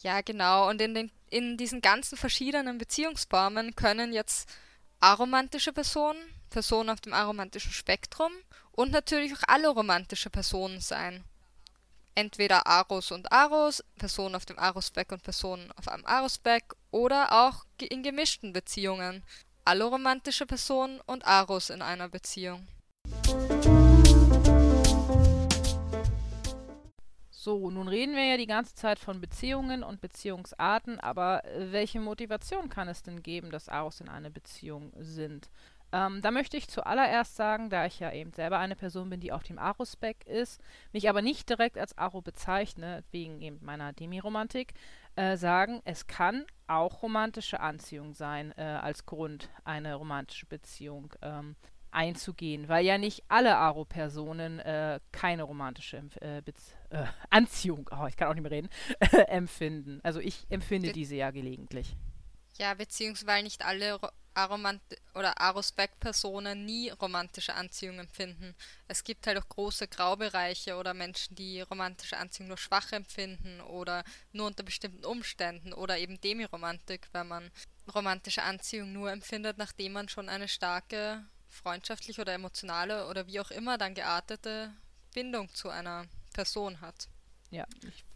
ja, 0.00 0.20
genau. 0.20 0.68
Und 0.68 0.80
in, 0.82 0.94
den, 0.94 1.10
in 1.30 1.56
diesen 1.56 1.80
ganzen 1.80 2.18
verschiedenen 2.18 2.76
Beziehungsformen 2.76 3.74
können 3.74 4.12
jetzt 4.12 4.48
aromantische 5.00 5.72
Personen, 5.72 6.20
Personen 6.50 6.90
auf 6.90 7.00
dem 7.00 7.14
aromantischen 7.14 7.72
Spektrum 7.72 8.32
und 8.72 8.92
natürlich 8.92 9.32
auch 9.34 9.42
alle 9.46 9.68
romantische 9.68 10.30
Personen 10.30 10.80
sein. 10.80 11.24
Entweder 12.14 12.66
Aros 12.66 13.10
und 13.10 13.32
Aros, 13.32 13.82
Personen 13.98 14.34
auf 14.34 14.44
dem 14.44 14.58
Aros-Speck 14.58 15.10
und 15.12 15.22
Personen 15.22 15.72
auf 15.72 15.88
einem 15.88 16.06
Aros-Speck 16.06 16.74
oder 16.90 17.32
auch 17.32 17.64
in 17.80 18.02
gemischten 18.02 18.52
Beziehungen. 18.52 19.24
Alle 19.64 19.84
romantische 19.84 20.46
Personen 20.46 21.00
und 21.06 21.24
Aros 21.24 21.70
in 21.70 21.82
einer 21.82 22.08
Beziehung. 22.08 22.68
So, 27.44 27.70
nun 27.70 27.88
reden 27.88 28.16
wir 28.16 28.24
ja 28.24 28.36
die 28.38 28.46
ganze 28.46 28.74
Zeit 28.74 28.98
von 28.98 29.20
Beziehungen 29.20 29.82
und 29.82 30.00
Beziehungsarten, 30.00 30.98
aber 30.98 31.44
äh, 31.44 31.72
welche 31.72 32.00
Motivation 32.00 32.70
kann 32.70 32.88
es 32.88 33.02
denn 33.02 33.22
geben, 33.22 33.50
dass 33.50 33.68
Aros 33.68 34.00
in 34.00 34.08
einer 34.08 34.30
Beziehung 34.30 34.94
sind? 34.98 35.50
Ähm, 35.92 36.22
da 36.22 36.30
möchte 36.30 36.56
ich 36.56 36.68
zuallererst 36.68 37.36
sagen, 37.36 37.68
da 37.68 37.84
ich 37.84 38.00
ja 38.00 38.10
eben 38.10 38.32
selber 38.32 38.60
eine 38.60 38.76
Person 38.76 39.10
bin, 39.10 39.20
die 39.20 39.30
auf 39.30 39.42
dem 39.42 39.58
Aro-Spec 39.58 40.26
ist, 40.26 40.58
mich 40.94 41.10
aber 41.10 41.20
nicht 41.20 41.46
direkt 41.50 41.76
als 41.76 41.98
Aro 41.98 42.22
bezeichne, 42.22 43.04
wegen 43.10 43.42
eben 43.42 43.58
meiner 43.62 43.92
Demiromantik, 43.92 44.72
äh, 45.16 45.36
sagen, 45.36 45.82
es 45.84 46.06
kann 46.06 46.46
auch 46.66 47.02
romantische 47.02 47.60
Anziehung 47.60 48.14
sein 48.14 48.54
äh, 48.56 48.62
als 48.62 49.04
Grund, 49.04 49.50
eine 49.64 49.96
romantische 49.96 50.46
Beziehung 50.46 51.12
ähm, 51.20 51.56
einzugehen, 51.94 52.68
weil 52.68 52.84
ja 52.84 52.98
nicht 52.98 53.24
alle 53.28 53.56
Aro-Personen 53.56 54.58
äh, 54.60 55.00
keine 55.12 55.44
romantische 55.44 56.02
äh, 56.20 56.38
äh, 56.38 56.42
Anziehung, 57.30 57.90
oh, 57.92 58.06
ich 58.06 58.16
kann 58.16 58.28
auch 58.28 58.34
nicht 58.34 58.42
mehr 58.42 58.50
reden, 58.50 58.68
empfinden. 59.28 60.00
Also 60.02 60.20
ich 60.20 60.46
empfinde 60.50 60.88
Be 60.88 60.94
diese 60.94 61.16
ja 61.16 61.30
gelegentlich. 61.30 61.96
Ja, 62.56 62.74
beziehungsweise 62.74 63.42
nicht 63.42 63.64
alle 63.64 63.98
Aromant 64.34 64.82
oder 65.14 65.40
Arospec-Personen 65.40 66.64
nie 66.64 66.90
romantische 66.90 67.54
Anziehung 67.54 67.98
empfinden. 68.00 68.54
Es 68.88 69.04
gibt 69.04 69.26
halt 69.26 69.38
auch 69.38 69.48
große 69.48 69.88
Graubereiche 69.88 70.76
oder 70.76 70.92
Menschen, 70.92 71.36
die 71.36 71.60
romantische 71.60 72.16
Anziehung 72.16 72.48
nur 72.48 72.58
schwach 72.58 72.92
empfinden 72.92 73.60
oder 73.60 74.04
nur 74.32 74.48
unter 74.48 74.64
bestimmten 74.64 75.04
Umständen 75.04 75.72
oder 75.72 75.98
eben 75.98 76.20
Demiromantik, 76.20 77.08
wenn 77.12 77.28
man 77.28 77.50
romantische 77.94 78.42
Anziehung 78.42 78.92
nur 78.92 79.10
empfindet, 79.10 79.58
nachdem 79.58 79.92
man 79.92 80.08
schon 80.08 80.28
eine 80.28 80.48
starke 80.48 81.24
freundschaftliche 81.54 82.20
oder 82.20 82.34
emotionale 82.34 83.08
oder 83.08 83.26
wie 83.26 83.40
auch 83.40 83.50
immer 83.50 83.78
dann 83.78 83.94
geartete 83.94 84.72
Bindung 85.14 85.48
zu 85.54 85.70
einer 85.70 86.06
Person 86.32 86.80
hat. 86.80 87.08
Ja. 87.50 87.66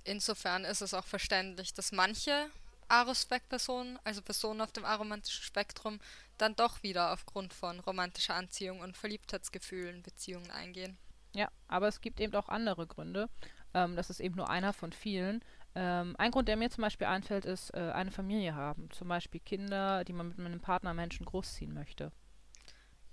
Insofern 0.05 0.65
ist 0.65 0.83
es 0.83 0.95
auch 0.95 1.07
verständlich, 1.07 1.73
dass 1.73 1.93
manche 1.93 2.51
Arospec-Personen, 2.89 3.99
also 4.05 4.23
Personen 4.23 4.61
auf 4.61 4.73
dem 4.73 4.85
aromantischen 4.85 5.45
Spektrum, 5.45 6.01
dann 6.39 6.57
doch 6.57 6.83
wieder 6.83 7.13
aufgrund 7.13 7.53
von 7.53 7.81
romantischer 7.81 8.35
Anziehung 8.35 8.81
und 8.81 8.97
Verliebtheitsgefühlen 8.97 10.03
Beziehungen 10.03 10.51
eingehen. 10.51 10.99
Ja, 11.35 11.49
aber 11.69 11.89
es 11.89 12.01
gibt 12.01 12.21
eben 12.21 12.35
auch 12.35 12.49
andere 12.49 12.87
Gründe. 12.87 13.29
Ähm, 13.75 13.97
das 13.97 14.11
ist 14.11 14.21
eben 14.21 14.37
nur 14.37 14.49
einer 14.49 14.73
von 14.73 14.93
vielen. 14.93 15.45
Ähm, 15.75 16.17
ein 16.19 16.31
Grund, 16.31 16.49
der 16.49 16.57
mir 16.57 16.71
zum 16.71 16.83
Beispiel 16.83 17.07
einfällt, 17.07 17.45
ist 17.45 17.71
äh, 17.75 17.93
eine 17.93 18.11
Familie 18.11 18.55
haben. 18.55 18.91
Zum 18.91 19.09
Beispiel 19.09 19.41
Kinder, 19.41 20.05
die 20.05 20.13
man 20.13 20.29
mit 20.29 20.39
einem 20.39 20.61
Partnermenschen 20.61 21.27
großziehen 21.27 21.75
möchte. 21.75 22.11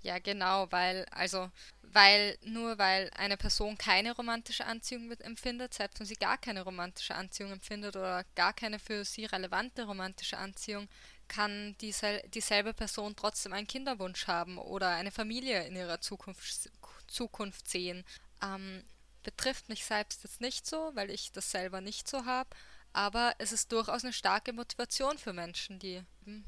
Ja, 0.06 0.20
genau, 0.20 0.70
weil, 0.70 1.04
also, 1.10 1.50
weil 1.82 2.38
nur 2.44 2.78
weil 2.78 3.10
eine 3.16 3.36
Person 3.36 3.76
keine 3.76 4.14
romantische 4.14 4.64
Anziehung 4.64 5.10
empfindet, 5.10 5.74
selbst 5.74 5.98
wenn 5.98 6.06
sie 6.06 6.14
gar 6.14 6.38
keine 6.38 6.62
romantische 6.62 7.16
Anziehung 7.16 7.50
empfindet 7.50 7.96
oder 7.96 8.24
gar 8.36 8.52
keine 8.52 8.78
für 8.78 9.04
sie 9.04 9.24
relevante 9.24 9.84
romantische 9.84 10.38
Anziehung, 10.38 10.88
kann 11.26 11.76
diesel 11.80 12.22
dieselbe 12.32 12.72
Person 12.72 13.16
trotzdem 13.16 13.52
einen 13.52 13.66
Kinderwunsch 13.66 14.28
haben 14.28 14.58
oder 14.58 14.90
eine 14.90 15.10
Familie 15.10 15.66
in 15.66 15.74
ihrer 15.74 16.00
Zukunft, 16.00 16.70
Zukunft 17.08 17.68
sehen. 17.68 18.04
Ähm, 18.44 18.84
betrifft 19.24 19.68
mich 19.68 19.84
selbst 19.84 20.22
jetzt 20.22 20.40
nicht 20.40 20.68
so, 20.68 20.92
weil 20.94 21.10
ich 21.10 21.32
das 21.32 21.50
selber 21.50 21.80
nicht 21.80 22.06
so 22.08 22.26
habe, 22.26 22.50
aber 22.92 23.34
es 23.38 23.50
ist 23.50 23.72
durchaus 23.72 24.04
eine 24.04 24.12
starke 24.12 24.52
Motivation 24.52 25.18
für 25.18 25.32
Menschen, 25.32 25.80
die 25.80 26.04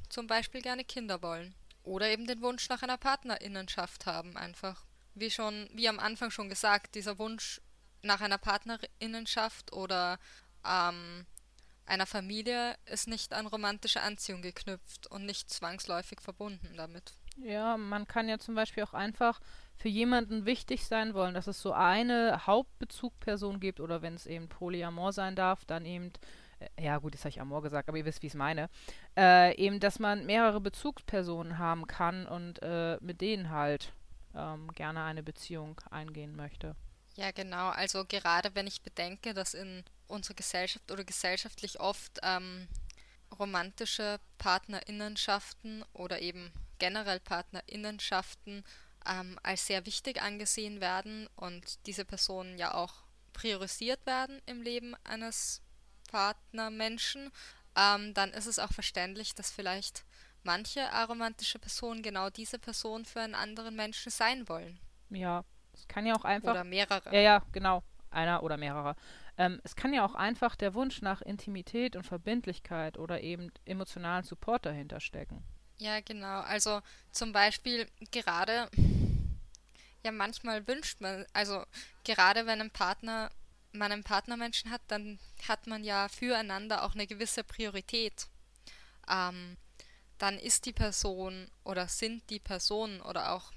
zum 0.08 0.28
Beispiel 0.28 0.62
gerne 0.62 0.84
Kinder 0.84 1.22
wollen 1.22 1.56
oder 1.88 2.08
eben 2.08 2.26
den 2.26 2.42
Wunsch 2.42 2.68
nach 2.68 2.82
einer 2.82 2.98
Partnerinnenschaft 2.98 4.06
haben, 4.06 4.36
einfach. 4.36 4.84
Wie 5.14 5.30
schon, 5.30 5.68
wie 5.72 5.88
am 5.88 5.98
Anfang 5.98 6.30
schon 6.30 6.48
gesagt, 6.48 6.94
dieser 6.94 7.18
Wunsch 7.18 7.60
nach 8.02 8.20
einer 8.20 8.38
Partnerinnenschaft 8.38 9.72
oder 9.72 10.18
ähm, 10.64 11.26
einer 11.86 12.06
Familie 12.06 12.76
ist 12.86 13.08
nicht 13.08 13.32
an 13.32 13.46
romantische 13.46 14.02
Anziehung 14.02 14.42
geknüpft 14.42 15.06
und 15.08 15.24
nicht 15.26 15.50
zwangsläufig 15.50 16.20
verbunden 16.20 16.76
damit. 16.76 17.14
Ja, 17.38 17.76
man 17.76 18.06
kann 18.06 18.28
ja 18.28 18.38
zum 18.38 18.54
Beispiel 18.54 18.82
auch 18.82 18.94
einfach 18.94 19.40
für 19.76 19.88
jemanden 19.88 20.44
wichtig 20.44 20.86
sein 20.86 21.14
wollen, 21.14 21.34
dass 21.34 21.46
es 21.46 21.60
so 21.60 21.72
eine 21.72 22.46
Hauptbezugperson 22.46 23.60
gibt 23.60 23.80
oder 23.80 24.02
wenn 24.02 24.14
es 24.14 24.26
eben 24.26 24.48
Polyamor 24.48 25.12
sein 25.12 25.36
darf, 25.36 25.64
dann 25.64 25.86
eben, 25.86 26.12
ja 26.78 26.98
gut, 26.98 27.14
jetzt 27.14 27.24
habe 27.24 27.30
ich 27.30 27.40
Amor 27.40 27.62
gesagt, 27.62 27.88
aber 27.88 27.98
ihr 27.98 28.04
wisst, 28.04 28.22
wie 28.22 28.26
ich 28.26 28.32
es 28.32 28.38
meine, 28.38 28.68
äh, 29.16 29.54
eben, 29.56 29.80
dass 29.80 29.98
man 29.98 30.26
mehrere 30.26 30.60
Bezugspersonen 30.60 31.58
haben 31.58 31.86
kann 31.86 32.26
und 32.26 32.60
äh, 32.62 32.98
mit 33.00 33.20
denen 33.20 33.50
halt 33.50 33.92
ähm, 34.34 34.70
gerne 34.72 35.04
eine 35.04 35.22
Beziehung 35.22 35.80
eingehen 35.90 36.36
möchte. 36.36 36.74
Ja, 37.16 37.32
genau. 37.32 37.68
Also 37.70 38.04
gerade 38.04 38.54
wenn 38.54 38.66
ich 38.66 38.82
bedenke, 38.82 39.34
dass 39.34 39.54
in 39.54 39.84
unserer 40.06 40.36
Gesellschaft 40.36 40.90
oder 40.90 41.04
gesellschaftlich 41.04 41.80
oft 41.80 42.18
ähm, 42.22 42.68
romantische 43.38 44.20
Partnerinnenschaften 44.38 45.84
oder 45.92 46.20
eben 46.20 46.52
generell 46.78 47.20
Partnerinnenschaften 47.20 48.64
ähm, 49.06 49.38
als 49.42 49.66
sehr 49.66 49.84
wichtig 49.86 50.22
angesehen 50.22 50.80
werden 50.80 51.28
und 51.36 51.86
diese 51.86 52.04
Personen 52.04 52.56
ja 52.58 52.74
auch 52.74 52.94
priorisiert 53.32 54.04
werden 54.06 54.40
im 54.46 54.62
Leben 54.62 54.94
eines 55.04 55.62
Partnermenschen, 56.08 57.30
ähm, 57.76 58.12
dann 58.14 58.30
ist 58.32 58.46
es 58.46 58.58
auch 58.58 58.72
verständlich, 58.72 59.34
dass 59.34 59.50
vielleicht 59.52 60.04
manche 60.42 60.92
aromantische 60.92 61.58
Personen 61.58 62.02
genau 62.02 62.30
diese 62.30 62.58
Person 62.58 63.04
für 63.04 63.20
einen 63.20 63.34
anderen 63.34 63.76
Menschen 63.76 64.10
sein 64.10 64.48
wollen. 64.48 64.78
Ja, 65.10 65.44
es 65.72 65.86
kann 65.86 66.06
ja 66.06 66.14
auch 66.14 66.24
einfach. 66.24 66.50
Oder 66.50 66.64
mehrere. 66.64 67.14
Ja, 67.14 67.20
ja, 67.20 67.42
genau. 67.52 67.82
Einer 68.10 68.42
oder 68.42 68.56
mehrere. 68.56 68.96
Ähm, 69.36 69.60
es 69.62 69.76
kann 69.76 69.92
ja 69.92 70.04
auch 70.04 70.14
einfach 70.14 70.56
der 70.56 70.74
Wunsch 70.74 71.02
nach 71.02 71.20
Intimität 71.20 71.94
und 71.94 72.04
Verbindlichkeit 72.04 72.98
oder 72.98 73.20
eben 73.20 73.52
emotionalen 73.66 74.24
Support 74.24 74.66
dahinter 74.66 75.00
stecken. 75.00 75.44
Ja, 75.78 76.00
genau. 76.00 76.40
Also 76.40 76.80
zum 77.12 77.32
Beispiel 77.32 77.86
gerade, 78.10 78.68
ja, 80.04 80.10
manchmal 80.10 80.66
wünscht 80.66 81.00
man, 81.00 81.24
also 81.32 81.64
gerade 82.02 82.46
wenn 82.46 82.60
ein 82.60 82.70
Partner, 82.70 83.30
man 83.78 83.92
einen 83.92 84.04
Partnermenschen 84.04 84.70
hat, 84.70 84.82
dann 84.88 85.18
hat 85.46 85.66
man 85.66 85.84
ja 85.84 86.08
füreinander 86.08 86.84
auch 86.84 86.94
eine 86.94 87.06
gewisse 87.06 87.44
Priorität. 87.44 88.26
Ähm, 89.08 89.56
dann 90.18 90.38
ist 90.38 90.66
die 90.66 90.72
Person 90.72 91.48
oder 91.64 91.88
sind 91.88 92.28
die 92.30 92.40
Personen 92.40 93.00
oder 93.00 93.32
auch 93.32 93.52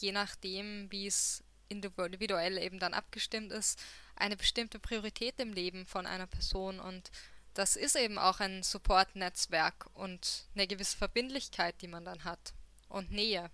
je 0.00 0.12
nachdem, 0.12 0.90
wie 0.90 1.06
es 1.06 1.42
individuell 1.68 2.58
eben 2.58 2.78
dann 2.78 2.94
abgestimmt 2.94 3.52
ist, 3.52 3.82
eine 4.16 4.36
bestimmte 4.36 4.78
Priorität 4.78 5.40
im 5.40 5.52
Leben 5.52 5.86
von 5.86 6.06
einer 6.06 6.26
Person 6.26 6.78
und 6.78 7.10
das 7.54 7.76
ist 7.76 7.96
eben 7.96 8.18
auch 8.18 8.40
ein 8.40 8.62
Support-Netzwerk 8.62 9.86
und 9.94 10.46
eine 10.54 10.66
gewisse 10.66 10.96
Verbindlichkeit, 10.96 11.80
die 11.82 11.88
man 11.88 12.04
dann 12.04 12.24
hat 12.24 12.52
und 12.88 13.12
Nähe. 13.12 13.50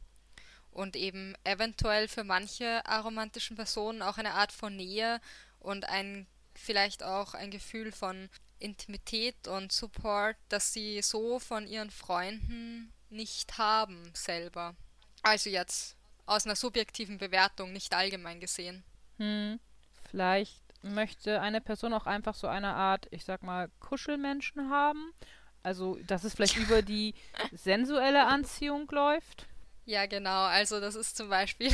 Und 0.70 0.96
eben 0.96 1.34
eventuell 1.44 2.08
für 2.08 2.24
manche 2.24 2.84
aromantischen 2.86 3.56
Personen 3.56 4.02
auch 4.02 4.16
eine 4.16 4.32
Art 4.34 4.52
von 4.52 4.74
Nähe 4.74 5.20
und 5.60 5.84
ein 5.88 6.26
vielleicht 6.54 7.02
auch 7.02 7.34
ein 7.34 7.50
Gefühl 7.50 7.92
von 7.92 8.28
Intimität 8.58 9.48
und 9.48 9.72
Support, 9.72 10.36
das 10.48 10.72
sie 10.72 11.00
so 11.02 11.38
von 11.38 11.66
ihren 11.66 11.90
Freunden 11.90 12.92
nicht 13.08 13.56
haben 13.58 14.10
selber. 14.14 14.74
Also 15.22 15.50
jetzt 15.50 15.96
aus 16.26 16.44
einer 16.44 16.56
subjektiven 16.56 17.18
Bewertung, 17.18 17.72
nicht 17.72 17.94
allgemein 17.94 18.40
gesehen. 18.40 18.84
Hm. 19.18 19.58
Vielleicht 20.10 20.62
möchte 20.82 21.40
eine 21.40 21.60
Person 21.60 21.92
auch 21.92 22.06
einfach 22.06 22.34
so 22.34 22.46
eine 22.46 22.74
Art, 22.74 23.06
ich 23.10 23.24
sag 23.24 23.42
mal, 23.42 23.70
Kuschelmenschen 23.80 24.70
haben. 24.70 25.12
Also, 25.62 25.98
dass 26.06 26.24
es 26.24 26.34
vielleicht 26.34 26.56
über 26.56 26.82
die 26.82 27.14
sensuelle 27.52 28.26
Anziehung 28.26 28.88
läuft. 28.90 29.46
Ja, 29.84 30.06
genau. 30.06 30.44
Also, 30.44 30.80
das 30.80 30.94
ist 30.94 31.16
zum 31.16 31.28
Beispiel, 31.28 31.70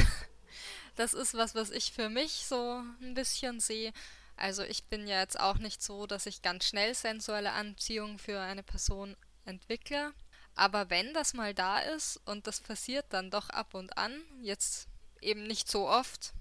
das 0.97 1.15
ist 1.15 1.35
was, 1.35 1.55
was 1.55 1.71
ich 1.71 1.93
für 1.93 2.09
mich 2.09 2.47
so 2.47 2.83
ein 3.01 3.15
bisschen 3.15 3.61
sehe. 3.61 3.93
Also, 4.37 4.63
ich 4.63 4.85
bin 4.85 5.07
ja 5.07 5.21
jetzt 5.21 5.39
auch 5.39 5.59
nicht 5.59 5.83
so, 5.83 6.07
dass 6.07 6.27
ich 6.27 6.43
ganz 6.43 6.67
schnell 6.67 6.95
sensuelle 6.95 7.53
Anziehung 7.53 8.19
für 8.19 8.41
eine 8.41 8.63
Person 8.63 9.17
entwickle. 9.45 10.13
Aber 10.55 10.91
wenn 10.91 11.15
das 11.15 11.35
mal 11.35 11.55
da 11.55 11.79
ist 11.79 12.21
und 12.25 12.47
das 12.47 12.61
passiert 12.61 13.07
dann 13.11 13.31
doch 13.31 13.51
ab 13.51 13.75
und 13.75 13.97
an, 13.99 14.23
jetzt 14.41 14.89
eben 15.21 15.45
nicht 15.45 15.71
so 15.71 15.89
oft, 15.89 16.33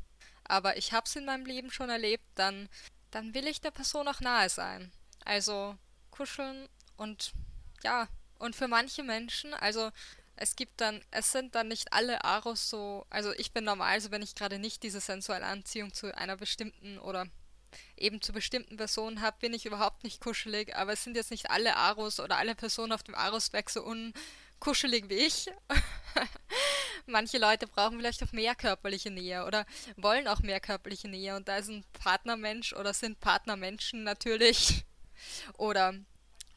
aber 0.46 0.78
ich 0.78 0.94
habe 0.94 1.06
es 1.06 1.16
in 1.16 1.26
meinem 1.26 1.46
Leben 1.46 1.70
schon 1.72 1.90
erlebt, 1.90 2.24
dann, 2.36 2.70
dann 3.12 3.34
will 3.34 3.48
ich 3.48 3.62
der 3.62 3.72
Person 3.72 4.08
auch 4.08 4.22
nahe 4.22 4.50
sein. 4.50 4.92
Also 5.26 5.78
kuscheln 6.12 6.70
und 6.98 7.34
ja, 7.84 8.08
und 8.40 8.56
für 8.56 8.68
manche 8.68 9.04
Menschen, 9.04 9.54
also 9.54 9.92
es 10.36 10.56
gibt 10.56 10.82
dann, 10.82 11.02
es 11.12 11.32
sind 11.32 11.56
dann 11.56 11.68
nicht 11.68 11.94
alle 11.94 12.24
Aros 12.24 12.70
so, 12.70 13.06
also 13.10 13.32
ich 13.34 13.52
bin 13.54 13.64
normal, 13.64 13.94
also 13.94 14.12
wenn 14.12 14.22
ich 14.22 14.36
gerade 14.36 14.60
nicht 14.60 14.84
diese 14.84 15.00
sensuelle 15.00 15.46
Anziehung 15.46 15.94
zu 15.94 16.16
einer 16.16 16.38
bestimmten 16.38 17.00
oder 17.00 17.26
eben 17.98 18.22
zu 18.22 18.34
bestimmten 18.34 18.78
Personen 18.78 19.22
habe, 19.22 19.38
bin 19.40 19.54
ich 19.54 19.66
überhaupt 19.66 20.04
nicht 20.04 20.22
kuschelig, 20.22 20.76
aber 20.76 20.94
es 20.94 21.04
sind 21.04 21.16
jetzt 21.16 21.32
nicht 21.32 21.50
alle 21.50 21.76
Aros 21.76 22.20
oder 22.20 22.38
alle 22.38 22.56
Personen 22.56 22.92
auf 22.92 23.04
dem 23.04 23.16
Aros-Weg 23.16 23.70
so 23.70 23.84
unkuschelig 23.84 25.10
wie 25.10 25.16
ich. 25.16 25.48
Manche 27.06 27.38
Leute 27.38 27.68
brauchen 27.68 27.98
vielleicht 27.98 28.24
auch 28.24 28.32
mehr 28.32 28.56
körperliche 28.56 29.12
Nähe 29.12 29.46
oder 29.46 29.66
wollen 29.96 30.28
auch 30.28 30.40
mehr 30.40 30.60
körperliche 30.60 31.08
Nähe 31.08 31.36
und 31.36 31.48
da 31.48 31.58
ist 31.58 31.70
ein 31.70 31.86
Partnermensch 31.94 32.74
oder 32.74 32.94
sind 32.94 33.20
Partnermenschen 33.20 34.04
natürlich 34.04 34.86
oder 35.58 35.94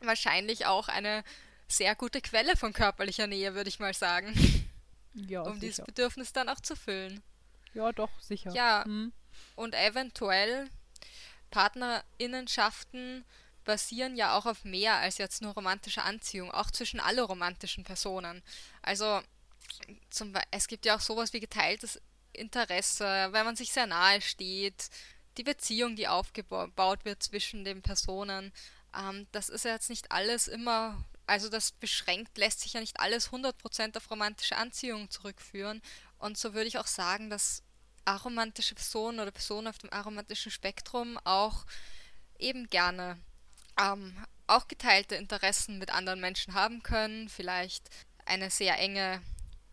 wahrscheinlich 0.01 0.67
auch 0.67 0.89
eine 0.89 1.25
sehr 1.69 1.95
gute 1.95 2.21
Quelle 2.21 2.57
von 2.57 2.73
körperlicher 2.73 3.27
Nähe, 3.27 3.55
würde 3.55 3.69
ich 3.69 3.79
mal 3.79 3.95
sagen. 3.95 4.35
Ja, 5.15 5.43
um 5.43 5.55
sicher. 5.55 5.61
dieses 5.61 5.85
Bedürfnis 5.85 6.33
dann 6.33 6.49
auch 6.49 6.61
zu 6.61 6.77
füllen. 6.77 7.23
Ja, 7.75 7.93
doch, 7.93 8.11
sicher. 8.21 8.53
Ja, 8.53 8.85
hm. 8.85 9.13
und 9.57 9.75
eventuell 9.75 10.69
Partnerinnenschaften 11.51 13.25
basieren 13.65 14.17
ja 14.17 14.37
auch 14.37 14.47
auf 14.47 14.65
mehr 14.65 14.97
als 14.97 15.19
jetzt 15.19 15.43
nur 15.43 15.53
romantische 15.53 16.03
Anziehung, 16.03 16.51
auch 16.51 16.71
zwischen 16.71 17.01
alle 17.01 17.23
romantischen 17.23 17.85
Personen. 17.85 18.43
Also 18.81 19.21
zum, 20.11 20.35
es 20.51 20.69
gibt 20.69 20.87
ja 20.87 20.97
auch 20.97 21.01
sowas 21.01 21.33
wie 21.33 21.41
geteiltes 21.41 22.01
Interesse, 22.33 23.29
wenn 23.31 23.45
man 23.45 23.57
sich 23.57 23.73
sehr 23.73 23.87
nahe 23.87 24.21
steht, 24.21 24.89
die 25.37 25.45
Beziehung, 25.45 25.97
die 25.97 26.09
aufgebaut 26.09 27.05
wird 27.05 27.23
zwischen 27.23 27.65
den 27.65 27.83
Personen. 27.83 28.53
Ähm, 28.97 29.27
das 29.33 29.49
ist 29.49 29.65
ja 29.65 29.73
jetzt 29.73 29.91
nicht 29.91 30.11
alles 30.11 30.49
immer, 30.49 31.05
also 31.29 31.49
das 31.49 31.73
beschränkt, 31.73 32.39
lässt 32.39 32.61
sich 32.61 32.73
ja 32.73 32.81
nicht 32.81 33.01
alles 33.01 33.31
100% 33.31 33.97
auf 33.97 34.11
romantische 34.11 34.57
Anziehung 34.57 35.11
zurückführen. 35.11 35.83
Und 36.19 36.39
so 36.39 36.55
würde 36.55 36.69
ich 36.69 36.79
auch 36.79 36.87
sagen, 36.87 37.31
dass 37.31 37.63
aromantische 38.05 38.75
Personen 38.75 39.21
oder 39.21 39.31
Personen 39.31 39.69
auf 39.69 39.79
dem 39.79 39.93
aromantischen 39.93 40.51
Spektrum 40.51 41.19
auch 41.25 41.67
eben 42.39 42.69
gerne 42.69 43.19
ähm, 43.79 44.17
auch 44.47 44.69
geteilte 44.69 45.17
Interessen 45.17 45.79
mit 45.79 45.91
anderen 45.91 46.21
Menschen 46.21 46.55
haben 46.55 46.83
können, 46.83 47.29
vielleicht 47.29 47.91
eine 48.25 48.51
sehr 48.51 48.79
enge 48.79 49.23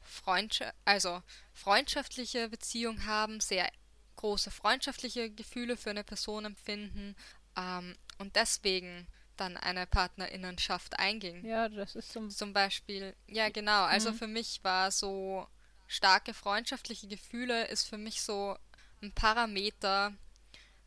Freundschaft, 0.01 0.75
also 0.83 1.21
freundschaftliche 1.53 2.49
Beziehung 2.49 3.05
haben, 3.05 3.39
sehr 3.39 3.69
große 4.17 4.51
freundschaftliche 4.51 5.29
Gefühle 5.29 5.77
für 5.77 5.91
eine 5.91 6.03
Person 6.03 6.45
empfinden 6.45 7.15
ähm, 7.57 7.95
und 8.17 8.35
deswegen 8.35 9.07
dann 9.37 9.57
eine 9.57 9.87
Partnerinnenschaft 9.87 10.99
einging. 10.99 11.45
Ja, 11.45 11.69
das 11.69 11.95
ist 11.95 12.11
zum, 12.11 12.29
zum 12.29 12.53
Beispiel, 12.53 13.15
ja 13.27 13.49
genau, 13.49 13.83
also 13.83 14.11
mhm. 14.11 14.15
für 14.15 14.27
mich 14.27 14.63
war 14.63 14.91
so 14.91 15.47
starke 15.87 16.33
freundschaftliche 16.33 17.07
Gefühle 17.07 17.67
ist 17.67 17.87
für 17.87 17.97
mich 17.97 18.21
so 18.21 18.57
ein 19.01 19.11
Parameter, 19.11 20.13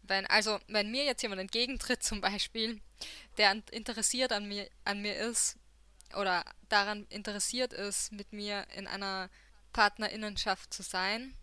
wenn, 0.02 0.26
also 0.26 0.58
wenn 0.66 0.90
mir 0.90 1.04
jetzt 1.04 1.22
jemand 1.22 1.40
entgegentritt 1.40 2.02
zum 2.02 2.20
Beispiel, 2.20 2.80
der 3.36 3.62
interessiert 3.70 4.32
an 4.32 4.46
mir, 4.48 4.68
an 4.84 5.00
mir 5.00 5.16
ist 5.16 5.56
oder 6.16 6.44
daran 6.68 7.06
interessiert 7.10 7.72
ist, 7.72 8.12
mit 8.12 8.32
mir 8.32 8.66
in 8.74 8.86
einer 8.86 9.30
Partnerinnenschaft 9.72 10.72
zu 10.72 10.82
sein 10.82 11.34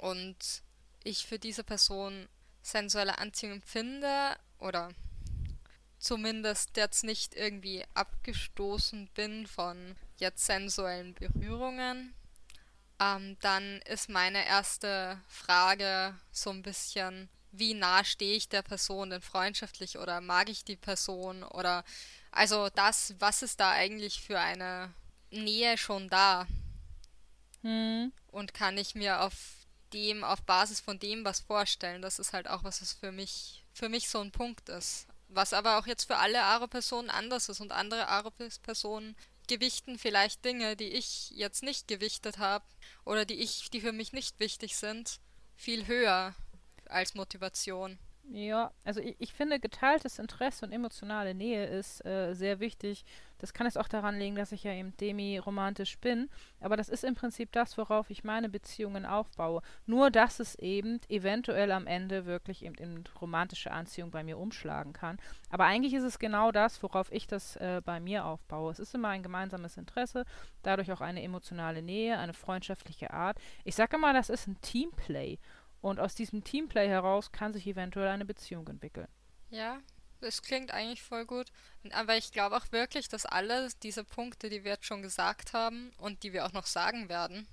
und 0.00 0.62
ich 1.04 1.26
für 1.26 1.38
diese 1.38 1.62
Person 1.62 2.28
sensuelle 2.62 3.18
Anziehung 3.18 3.54
empfinde 3.54 4.36
oder 4.58 4.90
zumindest 5.98 6.76
jetzt 6.76 7.04
nicht 7.04 7.34
irgendwie 7.34 7.84
abgestoßen 7.94 9.08
bin 9.14 9.46
von 9.46 9.96
jetzt 10.18 10.46
sensuellen 10.46 11.14
Berührungen, 11.14 12.14
ähm, 13.00 13.36
dann 13.40 13.80
ist 13.82 14.08
meine 14.08 14.46
erste 14.46 15.20
Frage 15.28 16.16
so 16.32 16.50
ein 16.50 16.62
bisschen, 16.62 17.28
wie 17.52 17.74
nah 17.74 18.04
stehe 18.04 18.36
ich 18.36 18.48
der 18.48 18.62
Person 18.62 19.10
denn 19.10 19.22
freundschaftlich 19.22 19.98
oder 19.98 20.20
mag 20.20 20.48
ich 20.48 20.64
die 20.64 20.76
Person 20.76 21.42
oder 21.42 21.84
also 22.30 22.68
das, 22.70 23.14
was 23.18 23.42
ist 23.42 23.60
da 23.60 23.70
eigentlich 23.70 24.20
für 24.20 24.38
eine 24.38 24.92
Nähe 25.30 25.78
schon 25.78 26.08
da? 26.08 26.46
Hm. 27.62 28.12
Und 28.28 28.54
kann 28.54 28.76
ich 28.78 28.94
mir 28.94 29.22
auf 29.22 29.34
dem, 29.92 30.24
auf 30.24 30.42
Basis 30.42 30.80
von 30.80 30.98
dem 30.98 31.24
was 31.24 31.40
vorstellen? 31.40 32.02
Das 32.02 32.18
ist 32.18 32.32
halt 32.32 32.48
auch 32.48 32.64
was, 32.64 32.82
was 32.82 32.92
für 32.92 33.12
mich, 33.12 33.64
für 33.72 33.88
mich 33.88 34.08
so 34.08 34.20
ein 34.20 34.32
Punkt 34.32 34.68
ist. 34.68 35.06
Was 35.28 35.52
aber 35.52 35.78
auch 35.78 35.86
jetzt 35.86 36.04
für 36.04 36.16
alle 36.16 36.42
Aro-Personen 36.42 37.10
anders 37.10 37.48
ist 37.48 37.60
und 37.60 37.72
andere 37.72 38.08
Aro-Personen 38.08 39.14
gewichten 39.46 39.98
vielleicht 39.98 40.44
Dinge, 40.44 40.76
die 40.76 40.88
ich 40.88 41.30
jetzt 41.30 41.62
nicht 41.62 41.88
gewichtet 41.88 42.38
habe 42.38 42.64
oder 43.04 43.24
die 43.24 43.40
ich, 43.40 43.70
die 43.70 43.80
für 43.80 43.92
mich 43.92 44.12
nicht 44.12 44.40
wichtig 44.40 44.76
sind, 44.76 45.20
viel 45.56 45.86
höher 45.86 46.34
als 46.86 47.14
Motivation. 47.14 47.98
Ja, 48.30 48.72
also 48.84 49.00
ich, 49.00 49.16
ich 49.18 49.32
finde, 49.32 49.58
geteiltes 49.58 50.18
Interesse 50.18 50.66
und 50.66 50.72
emotionale 50.72 51.34
Nähe 51.34 51.64
ist 51.66 52.04
äh, 52.04 52.34
sehr 52.34 52.60
wichtig. 52.60 53.06
Das 53.38 53.54
kann 53.54 53.66
es 53.66 53.76
auch 53.76 53.88
daran 53.88 54.18
liegen, 54.18 54.36
dass 54.36 54.52
ich 54.52 54.64
ja 54.64 54.72
eben 54.72 54.94
demi-romantisch 54.98 55.98
bin. 55.98 56.28
Aber 56.60 56.76
das 56.76 56.90
ist 56.90 57.04
im 57.04 57.14
Prinzip 57.14 57.52
das, 57.52 57.78
worauf 57.78 58.10
ich 58.10 58.24
meine 58.24 58.50
Beziehungen 58.50 59.06
aufbaue. 59.06 59.62
Nur, 59.86 60.10
dass 60.10 60.40
es 60.40 60.56
eben 60.56 61.00
eventuell 61.08 61.72
am 61.72 61.86
Ende 61.86 62.26
wirklich 62.26 62.64
eben 62.64 62.74
in 62.74 63.04
romantische 63.20 63.70
Anziehung 63.70 64.10
bei 64.10 64.22
mir 64.22 64.36
umschlagen 64.36 64.92
kann. 64.92 65.18
Aber 65.48 65.64
eigentlich 65.64 65.94
ist 65.94 66.02
es 66.02 66.18
genau 66.18 66.52
das, 66.52 66.82
worauf 66.82 67.10
ich 67.12 67.26
das 67.26 67.56
äh, 67.56 67.80
bei 67.82 67.98
mir 67.98 68.26
aufbaue. 68.26 68.72
Es 68.72 68.78
ist 68.78 68.94
immer 68.94 69.08
ein 69.08 69.22
gemeinsames 69.22 69.78
Interesse, 69.78 70.26
dadurch 70.62 70.92
auch 70.92 71.00
eine 71.00 71.22
emotionale 71.22 71.80
Nähe, 71.80 72.18
eine 72.18 72.34
freundschaftliche 72.34 73.10
Art. 73.12 73.38
Ich 73.64 73.74
sage 73.76 73.96
immer, 73.96 74.12
das 74.12 74.28
ist 74.28 74.48
ein 74.48 74.60
Teamplay. 74.60 75.38
Und 75.80 76.00
aus 76.00 76.14
diesem 76.14 76.42
Teamplay 76.44 76.88
heraus 76.88 77.30
kann 77.32 77.52
sich 77.52 77.66
eventuell 77.66 78.08
eine 78.08 78.24
Beziehung 78.24 78.66
entwickeln. 78.68 79.08
Ja, 79.50 79.80
das 80.20 80.42
klingt 80.42 80.72
eigentlich 80.72 81.02
voll 81.02 81.24
gut. 81.24 81.46
Aber 81.92 82.16
ich 82.16 82.32
glaube 82.32 82.56
auch 82.56 82.72
wirklich, 82.72 83.08
dass 83.08 83.24
alle 83.26 83.68
diese 83.82 84.04
Punkte, 84.04 84.50
die 84.50 84.64
wir 84.64 84.72
jetzt 84.72 84.86
schon 84.86 85.02
gesagt 85.02 85.52
haben 85.52 85.92
und 85.98 86.22
die 86.22 86.32
wir 86.32 86.44
auch 86.44 86.52
noch 86.52 86.66
sagen 86.66 87.08
werden, 87.08 87.46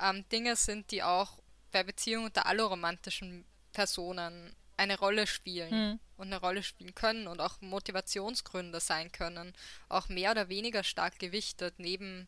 ähm, 0.00 0.24
Dinge 0.30 0.56
sind, 0.56 0.90
die 0.90 1.02
auch 1.02 1.38
bei 1.70 1.82
Beziehungen 1.82 2.26
unter 2.26 2.46
alloromantischen 2.46 3.44
Personen 3.72 4.54
eine 4.76 4.98
Rolle 4.98 5.26
spielen 5.26 5.70
Hm. 5.70 6.00
und 6.16 6.26
eine 6.28 6.40
Rolle 6.40 6.62
spielen 6.62 6.94
können 6.94 7.28
und 7.28 7.40
auch 7.40 7.60
Motivationsgründe 7.60 8.80
sein 8.80 9.12
können. 9.12 9.52
Auch 9.88 10.08
mehr 10.08 10.30
oder 10.32 10.48
weniger 10.48 10.82
stark 10.82 11.18
gewichtet 11.18 11.74
neben 11.78 12.26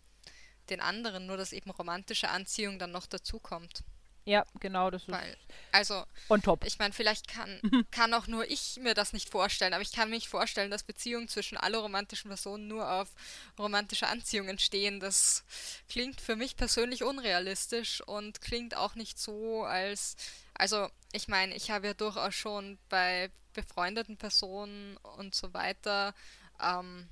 den 0.71 0.81
anderen, 0.81 1.27
nur 1.27 1.37
dass 1.37 1.53
eben 1.53 1.71
romantische 1.71 2.29
Anziehung 2.29 2.79
dann 2.79 2.93
noch 2.93 3.07
dazukommt. 3.07 3.83
Ja, 4.27 4.45
genau, 4.59 4.91
das 4.91 5.03
ist 5.03 5.09
Weil, 5.13 5.37
also, 5.71 6.05
on 6.29 6.43
top. 6.43 6.65
ich 6.65 6.81
meine, 6.81 6.93
vielleicht 6.93 7.29
kann, 7.29 7.61
kann 7.93 8.13
auch 8.13 8.27
nur 8.27 8.51
ich 8.51 8.77
mir 8.83 8.93
das 8.93 9.13
nicht 9.13 9.31
vorstellen, 9.31 9.73
aber 9.73 9.83
ich 9.83 9.93
kann 9.93 10.11
mir 10.11 10.17
nicht 10.17 10.29
vorstellen, 10.29 10.71
dass 10.71 10.83
Beziehungen 10.83 11.29
zwischen 11.29 11.57
alle 11.57 11.79
romantischen 11.79 12.29
Personen 12.29 12.67
nur 12.67 12.91
auf 12.91 13.09
romantische 13.57 14.09
Anziehung 14.09 14.49
entstehen. 14.49 14.99
Das 14.99 15.45
klingt 15.89 16.21
für 16.21 16.35
mich 16.35 16.57
persönlich 16.57 17.05
unrealistisch 17.05 18.01
und 18.01 18.41
klingt 18.41 18.77
auch 18.77 18.97
nicht 18.97 19.19
so, 19.19 19.63
als. 19.63 20.17
Also, 20.55 20.89
ich 21.13 21.29
meine, 21.29 21.55
ich 21.55 21.71
habe 21.71 21.87
ja 21.87 21.95
durchaus 21.95 22.35
schon 22.35 22.79
bei 22.89 23.31
befreundeten 23.53 24.17
Personen 24.17 24.97
und 25.19 25.37
so 25.37 25.55
weiter 25.55 26.15
ähm, 26.61 27.07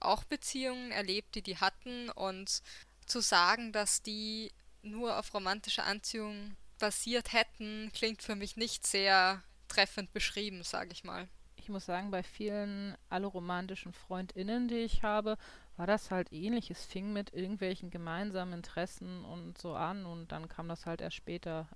auch 0.00 0.24
Beziehungen 0.24 0.90
erlebt, 0.90 1.36
die 1.36 1.42
die 1.42 1.58
hatten 1.58 2.10
und 2.10 2.60
zu 3.06 3.20
sagen, 3.20 3.70
dass 3.72 4.02
die 4.02 4.50
nur 4.82 5.18
auf 5.18 5.32
romantische 5.34 5.82
Anziehung 5.82 6.56
basiert 6.78 7.32
hätten, 7.32 7.90
klingt 7.94 8.22
für 8.22 8.34
mich 8.34 8.56
nicht 8.56 8.86
sehr 8.86 9.42
treffend 9.68 10.12
beschrieben, 10.12 10.62
sage 10.62 10.92
ich 10.92 11.04
mal. 11.04 11.28
Ich 11.56 11.68
muss 11.68 11.86
sagen, 11.86 12.10
bei 12.10 12.22
vielen 12.22 12.96
alloromantischen 13.08 13.92
FreundInnen, 13.92 14.68
die 14.68 14.76
ich 14.76 15.02
habe, 15.02 15.36
war 15.76 15.86
das 15.86 16.10
halt 16.10 16.32
ähnlich. 16.32 16.70
Es 16.70 16.84
fing 16.84 17.12
mit 17.12 17.32
irgendwelchen 17.32 17.90
gemeinsamen 17.90 18.52
Interessen 18.52 19.24
und 19.24 19.58
so 19.58 19.74
an 19.74 20.06
und 20.06 20.30
dann 20.30 20.48
kam 20.48 20.68
das 20.68 20.86
halt 20.86 21.00
erst 21.00 21.16
später 21.16 21.66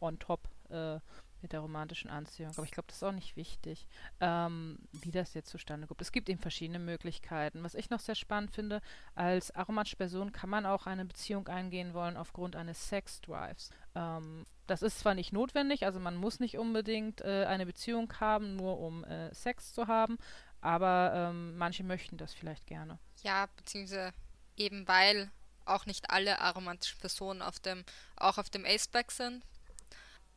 äh, 0.00 0.04
on 0.04 0.18
top 0.18 0.48
äh, 0.70 0.98
mit 1.42 1.52
der 1.52 1.60
romantischen 1.60 2.10
Anziehung. 2.10 2.52
Aber 2.56 2.64
ich 2.64 2.70
glaube, 2.70 2.86
das 2.88 2.96
ist 2.96 3.02
auch 3.02 3.12
nicht 3.12 3.36
wichtig, 3.36 3.86
ähm, 4.20 4.78
wie 4.92 5.10
das 5.10 5.34
jetzt 5.34 5.50
zustande 5.50 5.86
kommt. 5.86 6.00
Es 6.00 6.12
gibt 6.12 6.28
eben 6.28 6.40
verschiedene 6.40 6.78
Möglichkeiten. 6.78 7.62
Was 7.62 7.74
ich 7.74 7.90
noch 7.90 8.00
sehr 8.00 8.14
spannend 8.14 8.52
finde, 8.52 8.80
als 9.14 9.50
aromatische 9.54 9.96
Person 9.96 10.32
kann 10.32 10.50
man 10.50 10.66
auch 10.66 10.86
eine 10.86 11.04
Beziehung 11.04 11.48
eingehen 11.48 11.94
wollen 11.94 12.16
aufgrund 12.16 12.56
eines 12.56 12.88
Sex-Drives. 12.88 13.70
Ähm, 13.94 14.46
das 14.66 14.82
ist 14.82 14.98
zwar 14.98 15.14
nicht 15.14 15.32
notwendig, 15.32 15.86
also 15.86 15.98
man 15.98 16.16
muss 16.16 16.40
nicht 16.40 16.58
unbedingt 16.58 17.22
äh, 17.22 17.46
eine 17.46 17.64
Beziehung 17.64 18.12
haben, 18.20 18.54
nur 18.56 18.78
um 18.78 19.02
äh, 19.04 19.34
Sex 19.34 19.72
zu 19.72 19.86
haben, 19.86 20.18
aber 20.60 21.12
ähm, 21.14 21.56
manche 21.56 21.84
möchten 21.84 22.18
das 22.18 22.34
vielleicht 22.34 22.66
gerne. 22.66 22.98
Ja, 23.22 23.48
beziehungsweise 23.56 24.12
eben 24.56 24.86
weil 24.86 25.30
auch 25.64 25.86
nicht 25.86 26.10
alle 26.10 26.40
aromantischen 26.40 27.00
Personen 27.00 27.42
auf 27.42 27.60
dem, 27.60 27.84
auch 28.16 28.38
auf 28.38 28.50
dem 28.50 28.64
Aceback 28.64 29.10
sind, 29.10 29.44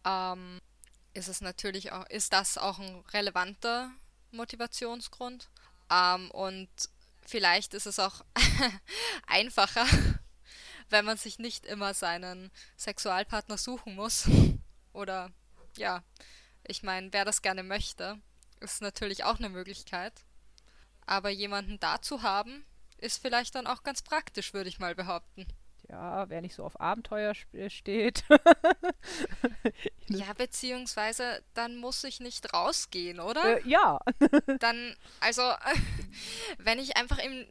ähm, 0.06 0.62
ist 1.14 1.28
es 1.28 1.42
natürlich 1.42 1.92
auch, 1.92 2.06
ist 2.08 2.34
das 2.34 2.58
auch 2.58 2.80
ein 2.80 3.04
relevanter 3.14 3.92
Motivationsgrund. 4.32 5.50
Ähm, 5.90 6.32
und 6.32 6.70
vielleicht 7.26 7.74
ist 7.74 7.86
es 7.86 8.00
auch 8.00 8.22
einfacher, 9.28 9.86
wenn 10.90 11.06
man 11.06 11.18
sich 11.18 11.40
nicht 11.40 11.66
immer 11.66 11.94
seinen 11.94 12.52
Sexualpartner 12.78 13.58
suchen 13.58 13.96
muss. 13.96 14.30
Oder 14.94 15.32
ja, 15.78 16.04
ich 16.68 16.84
meine, 16.84 17.12
wer 17.14 17.26
das 17.26 17.42
gerne 17.42 17.64
möchte, 17.64 18.20
ist 18.60 18.82
natürlich 18.82 19.24
auch 19.24 19.40
eine 19.40 19.50
Möglichkeit. 19.50 20.14
Aber 21.06 21.30
jemanden 21.30 21.80
da 21.80 22.02
zu 22.02 22.22
haben, 22.22 22.66
ist 22.98 23.22
vielleicht 23.22 23.56
dann 23.56 23.68
auch 23.68 23.84
ganz 23.84 24.02
praktisch, 24.02 24.54
würde 24.54 24.70
ich 24.70 24.80
mal 24.80 24.96
behaupten. 24.96 25.48
Ja, 25.92 26.30
wer 26.30 26.42
nicht 26.42 26.56
so 26.56 26.64
auf 26.64 26.80
Abenteuer 26.80 27.32
sp- 27.36 27.70
steht. 27.70 28.24
Ja, 30.08 30.34
beziehungsweise 30.34 31.44
dann 31.54 31.78
muss 31.78 32.04
ich 32.04 32.20
nicht 32.20 32.54
rausgehen, 32.54 33.20
oder? 33.20 33.58
äh, 33.60 33.68
ja. 33.68 34.00
Dann, 34.60 34.96
also, 35.20 35.42
wenn 36.58 36.80
ich 36.80 36.98
einfach 36.98 37.18
im. 37.20 37.46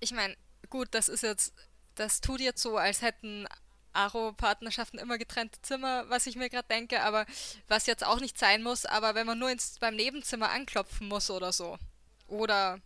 Ich 0.00 0.12
meine, 0.12 0.36
gut, 0.70 0.88
das 0.92 1.08
ist 1.08 1.22
jetzt. 1.22 1.54
Das 1.94 2.20
tut 2.20 2.40
jetzt 2.40 2.62
so, 2.62 2.78
als 2.78 3.02
hätten 3.02 3.46
Aro-Partnerschaften 3.92 4.98
immer 4.98 5.18
getrennte 5.18 5.60
Zimmer, 5.62 6.08
was 6.08 6.26
ich 6.26 6.36
mir 6.36 6.48
gerade 6.48 6.66
denke, 6.68 7.02
aber 7.02 7.26
was 7.68 7.86
jetzt 7.86 8.04
auch 8.04 8.18
nicht 8.18 8.38
sein 8.38 8.62
muss, 8.62 8.86
aber 8.86 9.14
wenn 9.14 9.26
man 9.26 9.38
nur 9.38 9.50
ins, 9.50 9.78
beim 9.78 9.94
Nebenzimmer 9.96 10.50
anklopfen 10.50 11.08
muss 11.08 11.30
oder 11.30 11.52
so. 11.52 11.78
Oder, 12.28 12.80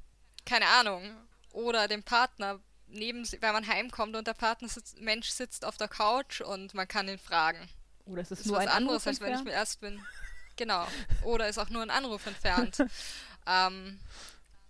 keine 0.45 0.67
Ahnung, 0.67 1.09
oder 1.53 1.87
dem 1.87 2.03
Partner 2.03 2.59
neben, 2.89 3.27
wenn 3.41 3.53
man 3.53 3.67
heimkommt 3.67 4.17
und 4.17 4.27
der 4.27 4.35
Partner 4.35 4.69
sitzt, 4.69 5.01
Mensch 5.01 5.29
sitzt 5.29 5.65
auf 5.65 5.77
der 5.77 5.89
Couch 5.89 6.41
und 6.41 6.75
man 6.75 6.89
kann 6.89 7.09
ihn 7.09 7.19
fragen. 7.19 7.69
Oder 8.07 8.23
es 8.23 8.31
ist, 8.31 8.41
ist 8.41 8.47
nur 8.47 8.57
was 8.57 8.67
ein 8.67 8.69
anderes, 8.69 9.03
Anruf 9.03 9.07
als 9.07 9.21
wenn 9.21 9.27
ich 9.27 9.39
entfernt? 9.39 9.49
mir 9.49 9.53
erst 9.53 9.81
bin. 9.81 10.03
Genau. 10.57 10.87
Oder 11.23 11.49
ist 11.49 11.59
auch 11.59 11.69
nur 11.69 11.83
ein 11.83 11.91
Anruf 11.91 12.27
entfernt. 12.27 12.79
ähm, 13.47 14.01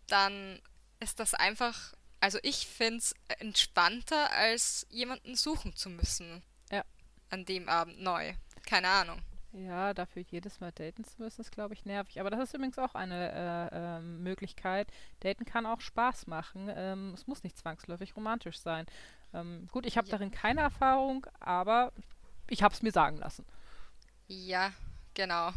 dann 0.09 0.61
ist 1.01 1.21
das 1.21 1.35
einfach, 1.35 1.95
also 2.21 2.39
ich 2.43 2.67
finde 2.67 2.99
es 2.99 3.15
entspannter, 3.39 4.33
als 4.33 4.87
jemanden 4.91 5.37
suchen 5.37 5.77
zu 5.77 5.91
müssen. 5.91 6.43
Ja. 6.71 6.85
An 7.31 7.45
dem 7.45 7.69
Abend 7.69 8.01
neu. 8.01 8.35
Keine 8.65 8.89
Ahnung. 8.89 9.21
Ja, 9.57 9.95
dafür 9.95 10.23
jedes 10.23 10.61
Mal 10.61 10.71
daten 10.73 11.03
zu 11.05 11.23
müssen, 11.23 11.41
ist, 11.41 11.51
glaube 11.51 11.73
ich, 11.73 11.85
nervig. 11.87 12.21
Aber 12.21 12.29
das 12.31 12.41
ist 12.41 12.55
übrigens 12.55 12.79
auch 12.79 12.95
eine 12.95 13.33
äh, 13.73 13.97
ähm, 13.99 14.23
Möglichkeit. 14.23 14.89
Daten 15.21 15.47
kann 15.47 15.65
auch 15.65 15.81
Spaß 15.81 16.27
machen. 16.27 16.71
Ähm, 16.75 17.13
es 17.15 17.27
muss 17.27 17.43
nicht 17.43 17.57
zwangsläufig 17.57 18.17
romantisch 18.17 18.59
sein. 18.61 18.87
Ähm, 19.33 19.67
gut, 19.73 19.87
ich 19.87 19.97
habe 19.97 20.07
Ja. 20.07 20.11
darin 20.11 20.31
keine 20.31 20.61
Erfahrung, 20.61 21.27
aber 21.41 21.93
ich 22.49 22.63
habe 22.63 22.75
es 22.75 22.83
mir 22.83 22.93
sagen 22.93 23.17
lassen. 23.17 23.47
Ja, 24.29 24.73
genau. 25.15 25.53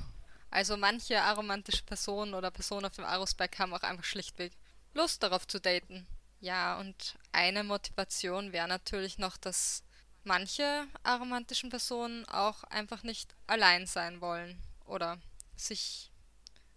Also 0.52 0.78
manche 0.78 1.22
aromantische 1.22 1.84
Personen 1.84 2.34
oder 2.34 2.52
Personen 2.52 2.86
auf 2.86 2.96
dem 2.96 3.06
Arusberg 3.06 3.58
haben 3.60 3.74
auch 3.74 3.84
einfach 3.84 4.04
schlichtweg 4.04 4.54
Lust 4.94 5.22
darauf 5.24 5.48
zu 5.48 5.60
daten. 5.60 6.08
Ja, 6.40 6.80
und 6.80 7.18
eine 7.32 7.64
Motivation 7.64 8.52
wäre 8.54 8.68
natürlich 8.68 9.18
noch, 9.20 9.38
dass 9.38 9.84
manche 10.24 10.88
aromantischen 11.04 11.70
Personen 11.70 12.26
auch 12.26 12.64
einfach 12.66 13.04
nicht 13.04 13.36
allein 13.48 13.86
sein 13.86 14.22
wollen 14.22 14.62
oder 14.86 15.20
sich 15.56 16.12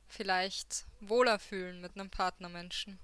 vielleicht 0.09 0.85
wohler 1.01 1.39
fühlen 1.39 1.81
mit 1.81 1.97
einem 1.97 2.11
Partnermenschen 2.11 2.99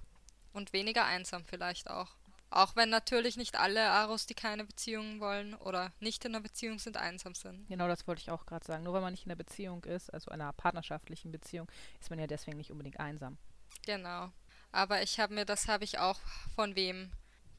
und 0.53 0.72
weniger 0.72 1.05
einsam 1.05 1.45
vielleicht 1.45 1.89
auch. 1.89 2.09
Auch 2.51 2.76
wenn 2.76 2.89
natürlich 2.89 3.36
nicht 3.36 3.57
alle 3.57 3.91
Aros, 3.91 4.26
die 4.26 4.34
keine 4.34 4.64
Beziehungen 4.64 5.20
wollen 5.20 5.55
oder 5.55 5.93
nicht 6.01 6.24
in 6.24 6.34
einer 6.34 6.43
Beziehung 6.43 6.78
sind, 6.78 6.97
einsam 6.97 7.34
sind. 7.34 7.68
Genau 7.68 7.89
das 7.89 8.07
wollte 8.07 8.22
ich 8.22 8.30
auch 8.30 8.47
gerade 8.47 8.64
sagen. 8.64 8.84
Nur 8.84 8.95
weil 8.95 9.03
man 9.03 9.12
nicht 9.12 9.26
in 9.26 9.30
einer 9.30 9.36
Beziehung 9.36 9.84
ist, 9.84 10.12
also 10.14 10.30
einer 10.30 10.53
partnerschaftlichen 10.55 11.30
Beziehung, 11.30 11.70
ist 12.01 12.09
man 12.09 12.18
ja 12.18 12.26
deswegen 12.26 12.57
nicht 12.57 12.70
unbedingt 12.70 13.01
einsam. 13.01 13.36
Genau. 13.84 14.32
Aber 14.72 15.03
ich 15.03 15.20
habe 15.20 15.34
mir, 15.34 15.45
das 15.45 15.68
habe 15.68 15.84
ich 15.84 15.99
auch 15.99 16.18
von 16.55 16.74
wem 16.74 17.11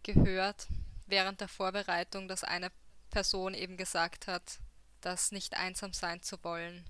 gehört 0.02 0.68
während 1.10 1.42
der 1.42 1.48
Vorbereitung, 1.48 2.28
dass 2.28 2.44
eine 2.44 2.72
Person 3.10 3.54
eben 3.54 3.78
gesagt 3.78 4.28
hat, 4.28 4.60
dass 5.02 5.32
nicht 5.32 5.56
einsam 5.56 5.94
sein 5.94 6.22
zu 6.22 6.44
wollen 6.44 6.86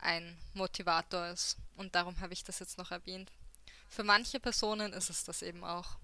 ein 0.00 0.36
Motivator 0.54 1.26
ist. 1.28 1.58
Und 1.76 1.94
darum 1.94 2.20
habe 2.20 2.32
ich 2.32 2.44
das 2.44 2.58
jetzt 2.60 2.78
noch 2.78 2.90
erwähnt. 2.90 3.32
Für 3.88 4.04
manche 4.04 4.40
Personen 4.40 4.92
ist 4.92 5.10
es 5.10 5.24
das 5.24 5.42
eben 5.42 5.64
auch. 5.64 5.96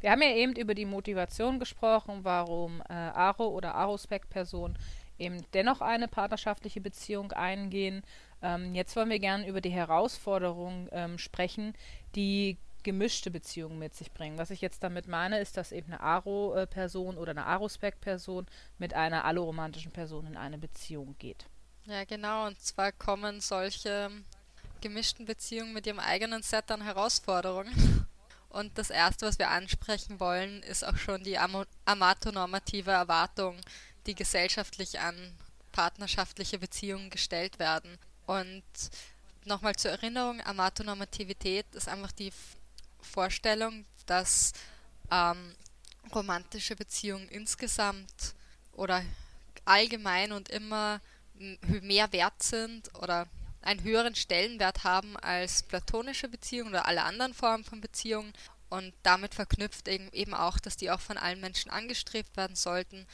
Wir 0.00 0.10
haben 0.10 0.22
ja 0.22 0.34
eben 0.34 0.54
über 0.54 0.74
die 0.74 0.84
Motivation 0.84 1.58
gesprochen, 1.58 2.20
warum 2.24 2.82
äh, 2.82 2.92
Aro 2.92 3.48
oder 3.48 3.74
Arospec-Personen 3.74 4.78
eben 5.18 5.44
dennoch 5.54 5.80
eine 5.80 6.08
partnerschaftliche 6.08 6.80
Beziehung 6.80 7.32
eingehen. 7.32 8.02
Ähm, 8.42 8.74
jetzt 8.74 8.94
wollen 8.96 9.10
wir 9.10 9.18
gerne 9.18 9.46
über 9.48 9.60
die 9.60 9.70
Herausforderungen 9.70 10.88
ähm, 10.92 11.18
sprechen, 11.18 11.74
die 12.14 12.58
gemischte 12.84 13.32
Beziehungen 13.32 13.78
mit 13.80 13.96
sich 13.96 14.12
bringen. 14.12 14.38
Was 14.38 14.50
ich 14.50 14.60
jetzt 14.60 14.84
damit 14.84 15.08
meine, 15.08 15.40
ist, 15.40 15.56
dass 15.56 15.72
eben 15.72 15.92
eine 15.92 16.00
Aro-Person 16.00 17.18
oder 17.18 17.30
eine 17.30 17.46
Arospec-Person 17.46 18.46
mit 18.78 18.94
einer 18.94 19.24
alloromantischen 19.24 19.90
Person 19.90 20.26
in 20.26 20.36
eine 20.36 20.58
Beziehung 20.58 21.16
geht. 21.18 21.46
Ja, 21.86 22.04
genau. 22.04 22.46
Und 22.46 22.60
zwar 22.60 22.92
kommen 22.92 23.40
solche 23.40 24.10
gemischten 24.80 25.24
Beziehungen 25.24 25.72
mit 25.72 25.86
ihrem 25.86 25.98
eigenen 25.98 26.42
Set 26.42 26.70
an 26.70 26.82
Herausforderungen. 26.82 28.06
Und 28.50 28.78
das 28.78 28.90
Erste, 28.90 29.26
was 29.26 29.38
wir 29.38 29.50
ansprechen 29.50 30.20
wollen, 30.20 30.62
ist 30.62 30.86
auch 30.86 30.96
schon 30.96 31.24
die 31.24 31.38
amatonormative 31.38 32.92
Erwartung, 32.92 33.60
die 34.06 34.14
gesellschaftlich 34.14 35.00
an 35.00 35.16
partnerschaftliche 35.72 36.58
Beziehungen 36.58 37.10
gestellt 37.10 37.58
werden. 37.58 37.98
Und 38.26 38.62
nochmal 39.44 39.74
zur 39.74 39.90
Erinnerung, 39.90 40.40
Amatonormativität 40.40 41.66
ist 41.74 41.88
einfach 41.88 42.12
die 42.12 42.32
Vorstellung, 43.04 43.84
dass 44.06 44.52
ähm, 45.10 45.54
romantische 46.14 46.76
Beziehungen 46.76 47.28
insgesamt 47.28 48.34
oder 48.72 49.04
allgemein 49.64 50.32
und 50.32 50.48
immer 50.48 51.00
mehr 51.82 52.12
wert 52.12 52.42
sind 52.42 52.94
oder 52.94 53.26
einen 53.62 53.82
höheren 53.82 54.14
Stellenwert 54.14 54.84
haben 54.84 55.16
als 55.16 55.62
platonische 55.62 56.28
Beziehungen 56.28 56.70
oder 56.70 56.86
alle 56.86 57.02
anderen 57.02 57.34
Formen 57.34 57.64
von 57.64 57.80
Beziehungen 57.80 58.32
und 58.68 58.92
damit 59.02 59.34
verknüpft 59.34 59.88
eben 59.88 60.34
auch, 60.34 60.58
dass 60.58 60.76
die 60.76 60.90
auch 60.90 61.00
von 61.00 61.16
allen 61.16 61.40
Menschen 61.40 61.70
angestrebt 61.70 62.36
werden 62.36 62.56
sollten. 62.56 63.06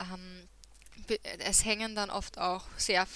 Ähm, 0.00 0.48
es 1.38 1.64
hängen 1.64 1.94
dann 1.94 2.10
oft 2.10 2.38
auch 2.38 2.64
sehr, 2.76 3.06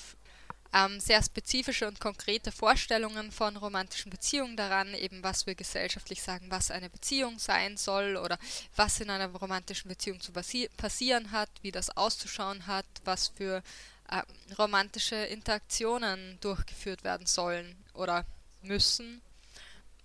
ähm, 0.74 0.98
sehr 0.98 1.22
spezifische 1.22 1.86
und 1.86 2.00
konkrete 2.00 2.50
Vorstellungen 2.50 3.30
von 3.30 3.56
romantischen 3.56 4.10
Beziehungen 4.10 4.56
daran, 4.56 4.92
eben 4.94 5.22
was 5.22 5.46
wir 5.46 5.54
gesellschaftlich 5.54 6.20
sagen, 6.20 6.50
was 6.50 6.72
eine 6.72 6.90
Beziehung 6.90 7.38
sein 7.38 7.76
soll 7.76 8.16
oder 8.16 8.38
was 8.74 9.00
in 9.00 9.08
einer 9.08 9.28
romantischen 9.28 9.88
Beziehung 9.88 10.20
zu 10.20 10.32
passi 10.32 10.68
passieren 10.76 11.30
hat, 11.30 11.48
wie 11.62 11.70
das 11.70 11.96
auszuschauen 11.96 12.66
hat, 12.66 12.86
was 13.04 13.28
für 13.28 13.62
äh, 14.08 14.22
romantische 14.58 15.16
Interaktionen 15.16 16.38
durchgeführt 16.40 17.04
werden 17.04 17.26
sollen 17.26 17.76
oder 17.94 18.26
müssen. 18.62 19.22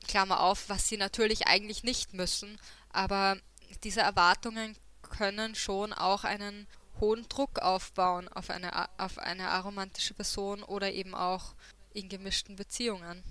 Klammer 0.08 0.42
auf, 0.42 0.70
was 0.70 0.88
sie 0.88 0.98
natürlich 0.98 1.48
eigentlich 1.48 1.84
nicht 1.84 2.14
müssen, 2.14 2.60
aber 2.92 3.38
diese 3.84 4.02
Erwartungen 4.02 4.76
können 5.02 5.56
schon 5.56 5.94
auch 5.94 6.24
einen 6.24 6.68
hohen 7.00 7.28
Druck 7.30 7.60
aufbauen 7.60 8.28
auf 8.28 8.50
eine, 8.50 8.90
auf 9.00 9.18
eine 9.18 9.50
aromantische 9.50 10.14
Person 10.14 10.64
oder 10.64 10.92
eben 10.92 11.16
auch 11.16 11.54
in 11.94 12.10
gemischten 12.10 12.56
Beziehungen. 12.56 13.24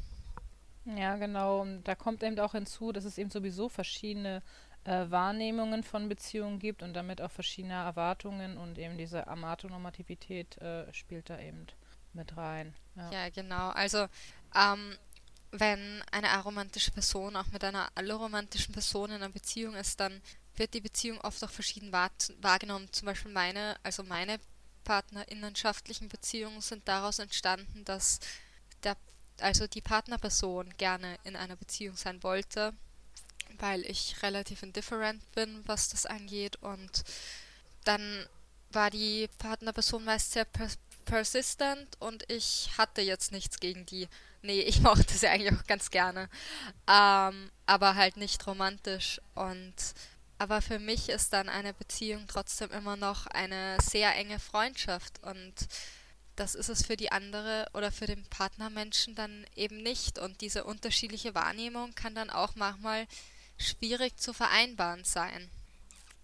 Ja, 0.85 1.17
genau. 1.17 1.61
Und 1.61 1.85
da 1.85 1.95
kommt 1.95 2.23
eben 2.23 2.39
auch 2.41 2.53
hinzu, 2.53 2.93
dass 2.93 3.05
es 3.05 3.19
eben 3.19 3.31
sowieso 3.31 3.69
verschiedene 3.69 4.43
äh, 4.85 5.11
Wahrnehmungen 5.11 5.83
von 5.83 6.09
Beziehungen 6.09 6.59
gibt 6.59 6.83
und 6.83 6.95
damit 6.95 7.21
auch 7.21 7.31
verschiedene 7.31 7.75
Erwartungen 7.75 8.57
und 8.57 8.79
eben 8.79 8.97
diese 8.97 9.27
Amatonormativität 9.27 10.57
äh, 10.59 10.93
spielt 10.95 11.29
da 11.29 11.39
eben 11.39 11.67
mit 12.15 12.37
rein. 12.37 12.75
Ja, 12.97 13.11
ja 13.11 13.29
genau. 13.29 13.69
Also 13.71 14.07
ähm, 14.55 14.97
wenn 15.51 16.03
eine 16.11 16.31
aromantische 16.31 16.91
Person 16.91 17.37
auch 17.37 17.47
mit 17.53 17.65
einer 17.65 17.89
alloromantischen 17.95 18.73
Person 18.73 19.11
in 19.11 19.17
einer 19.17 19.29
Beziehung 19.29 19.75
ist, 19.75 20.01
dann 20.01 20.21
wird 20.59 20.75
die 20.75 20.81
Beziehung 20.81 21.21
oft 21.21 21.43
auch 21.45 21.51
verschieden 21.51 21.93
wahr 21.93 22.11
wahrgenommen. 22.41 22.93
Zum 22.93 23.07
Beispiel 23.07 23.33
meine, 23.33 23.77
also 23.83 24.03
meine 24.03 24.39
partnerinnenschaftlichen 24.85 26.09
Beziehungen 26.09 26.61
sind 26.61 26.87
daraus 26.89 27.19
entstanden, 27.19 27.85
dass 27.85 28.21
der, 28.85 28.97
also 29.41 29.67
die 29.67 29.83
Partnerperson 29.83 30.75
gerne 30.77 31.19
in 31.25 31.37
einer 31.37 31.57
Beziehung 31.57 31.97
sein 31.97 32.23
wollte 32.23 32.75
weil 33.59 33.85
ich 33.87 34.23
relativ 34.23 34.63
indifferent 34.63 35.23
bin, 35.33 35.63
was 35.67 35.89
das 35.89 36.07
angeht. 36.07 36.57
Und 36.57 37.05
dann 37.85 38.27
war 38.71 38.91
die 38.91 39.29
Partnerperson 39.39 40.05
meist 40.05 40.33
sehr 40.33 40.45
pers 40.45 40.79
persistent 41.05 41.97
und 42.01 42.31
ich 42.31 42.69
hatte 42.77 43.01
jetzt 43.01 43.33
nichts 43.33 43.61
gegen 43.61 43.87
die. 43.87 44.09
Nee, 44.43 44.61
ich 44.61 44.81
mochte 44.83 45.15
sie 45.15 45.27
eigentlich 45.27 45.59
auch 45.59 45.67
ganz 45.67 45.91
gerne. 45.91 46.29
Ähm, 46.87 47.51
aber 47.65 47.95
halt 47.95 48.19
nicht 48.19 48.47
romantisch. 48.47 49.19
Und 49.35 49.75
aber 50.39 50.63
für 50.63 50.79
mich 50.79 51.09
ist 51.09 51.33
dann 51.33 51.49
eine 51.49 51.75
Beziehung 51.75 52.27
trotzdem 52.29 52.71
immer 52.71 52.97
noch 52.97 53.27
eine 53.27 53.77
sehr 53.83 54.15
enge 54.17 54.39
Freundschaft 54.39 55.23
und 55.23 55.55
das 56.39 56.55
ist 56.55 56.69
es 56.69 56.87
für 56.87 56.97
die 56.97 57.11
andere 57.11 57.67
oder 57.75 57.91
für 57.91 58.07
den 58.07 58.25
Partnermenschen 58.27 59.17
dann 59.17 59.45
eben 59.57 59.83
nicht. 59.83 60.19
Und 60.21 60.41
diese 60.41 60.63
unterschiedliche 60.65 61.35
Wahrnehmung 61.35 61.95
kann 61.97 62.15
dann 62.15 62.31
auch 62.31 62.55
manchmal 62.55 63.09
schwierig 63.59 64.17
zu 64.19 64.33
vereinbaren 64.33 65.05
sein. 65.05 65.51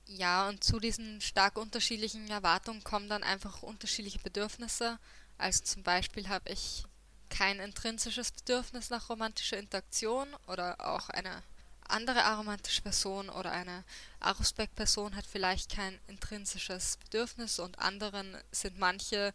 Ja, 0.07 0.49
und 0.49 0.63
zu 0.63 0.79
diesen 0.79 1.21
stark 1.21 1.57
unterschiedlichen 1.57 2.31
Erwartungen 2.31 2.85
kommen 2.85 3.09
dann 3.09 3.25
einfach 3.25 3.63
unterschiedliche 3.63 4.21
Bedürfnisse. 4.21 4.99
Also 5.37 5.65
zum 5.65 5.83
Beispiel 5.83 6.29
habe 6.29 6.53
ich 6.53 6.85
kein 7.29 7.59
intrinsisches 7.59 8.31
Bedürfnis 8.31 8.91
nach 8.91 9.09
romantischer 9.09 9.59
Interaktion 9.59 10.29
oder 10.47 10.77
auch 10.81 11.09
eine 11.09 11.43
andere 11.85 12.25
aromantische 12.25 12.83
Person 12.83 13.29
oder 13.29 13.53
eine 13.53 13.85
Arospec-Person 14.21 15.17
hat 15.17 15.27
vielleicht 15.27 15.75
kein 15.75 15.99
intrinsisches 16.09 16.97
Bedürfnis 16.99 17.59
und 17.59 17.79
anderen 17.79 18.37
sind 18.53 18.79
manche 18.79 19.33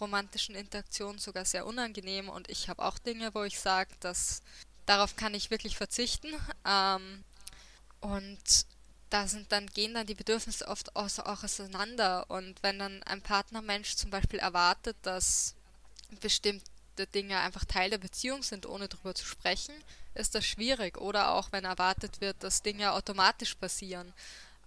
romantischen 0.00 0.54
Interaktionen 0.54 1.18
sogar 1.18 1.44
sehr 1.44 1.64
unangenehm 1.64 2.28
und 2.28 2.50
ich 2.50 2.68
habe 2.68 2.84
auch 2.84 2.98
Dinge, 2.98 3.34
wo 3.34 3.44
ich 3.44 3.58
sage, 3.58 3.90
dass 4.00 4.42
darauf 4.86 5.16
kann 5.16 5.34
ich 5.34 5.50
wirklich 5.50 5.76
verzichten. 5.76 6.28
Ähm, 6.64 7.24
und 8.00 8.66
da 9.10 9.26
sind 9.26 9.50
dann, 9.50 9.66
gehen 9.66 9.94
dann 9.94 10.06
die 10.06 10.14
Bedürfnisse 10.14 10.66
oft 10.68 10.94
auch 10.96 11.44
auseinander. 11.44 12.30
Und 12.30 12.62
wenn 12.62 12.78
dann 12.78 13.02
ein 13.02 13.20
Partnermensch 13.20 13.96
zum 13.96 14.10
Beispiel 14.10 14.38
erwartet, 14.38 14.96
dass 15.02 15.54
bestimmte 16.20 17.06
Dinge 17.14 17.38
einfach 17.40 17.64
Teil 17.64 17.90
der 17.90 17.98
Beziehung 17.98 18.42
sind, 18.42 18.64
ohne 18.64 18.88
darüber 18.88 19.14
zu 19.14 19.26
sprechen, 19.26 19.74
ist 20.14 20.34
das 20.34 20.44
schwierig. 20.44 20.98
Oder 20.98 21.32
auch 21.32 21.52
wenn 21.52 21.64
erwartet 21.64 22.20
wird, 22.20 22.42
dass 22.42 22.62
Dinge 22.62 22.92
automatisch 22.92 23.54
passieren. 23.54 24.12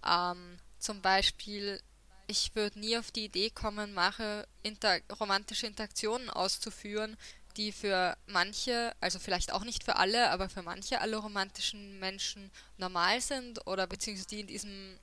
Ähm, 0.06 0.58
zum 0.78 1.00
Beispiel, 1.00 1.80
ich 2.26 2.54
würde 2.54 2.78
nie 2.78 2.96
auf 2.98 3.10
die 3.10 3.24
Idee 3.24 3.50
kommen, 3.50 3.94
mache 3.94 4.46
inter 4.62 4.98
romantische 5.20 5.66
Interaktionen 5.66 6.30
auszuführen, 6.30 7.16
die 7.56 7.72
für 7.72 8.16
manche, 8.26 8.94
also 9.00 9.18
vielleicht 9.18 9.52
auch 9.52 9.64
nicht 9.64 9.84
für 9.84 9.96
alle, 9.96 10.30
aber 10.30 10.48
für 10.48 10.62
manche 10.62 11.00
alle 11.00 11.16
romantischen 11.16 11.98
Menschen 11.98 12.50
normal 12.76 13.20
sind 13.20 13.66
oder 13.66 13.86
beziehungsweise 13.86 14.28
die 14.28 14.40
in 14.40 14.46
diesem 14.46 14.98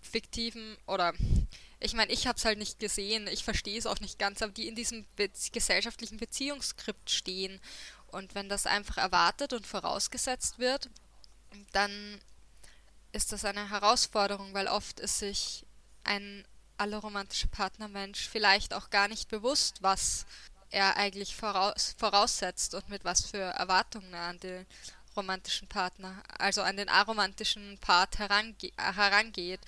fiktiven 0.00 0.76
oder 0.86 1.14
ich 1.78 1.92
meine, 1.92 2.10
ich 2.10 2.26
habe 2.26 2.38
es 2.38 2.44
halt 2.44 2.58
nicht 2.58 2.78
gesehen, 2.78 3.26
ich 3.26 3.44
verstehe 3.44 3.78
es 3.78 3.86
auch 3.86 4.00
nicht 4.00 4.18
ganz, 4.18 4.40
aber 4.40 4.52
die 4.52 4.66
in 4.66 4.74
diesem 4.74 5.04
be 5.16 5.28
gesellschaftlichen 5.52 6.16
Beziehungsskript 6.16 7.10
stehen 7.10 7.60
und 8.08 8.34
wenn 8.34 8.48
das 8.48 8.66
einfach 8.66 8.98
erwartet 8.98 9.52
und 9.52 9.66
vorausgesetzt 9.66 10.58
wird, 10.58 10.90
dann 11.72 12.20
ist 13.12 13.32
das 13.32 13.44
eine 13.44 13.70
Herausforderung, 13.70 14.52
weil 14.54 14.68
oft 14.68 15.00
ist 15.00 15.18
sich 15.18 15.64
ein 16.04 16.46
allromantischer 16.78 17.48
Partnermensch 17.48 18.28
vielleicht 18.28 18.74
auch 18.74 18.90
gar 18.90 19.08
nicht 19.08 19.28
bewusst, 19.28 19.82
was 19.82 20.26
er 20.70 20.96
eigentlich 20.96 21.36
voraus, 21.36 21.94
voraussetzt 21.98 22.74
und 22.74 22.88
mit 22.88 23.04
was 23.04 23.22
für 23.30 23.38
Erwartungen 23.38 24.12
er 24.12 24.28
an 24.28 24.40
den 24.40 24.66
romantischen 25.16 25.68
Partner, 25.68 26.22
also 26.38 26.62
an 26.62 26.76
den 26.76 26.88
aromantischen 26.88 27.78
Part 27.78 28.18
herange 28.18 28.54
herangeht. 28.76 29.60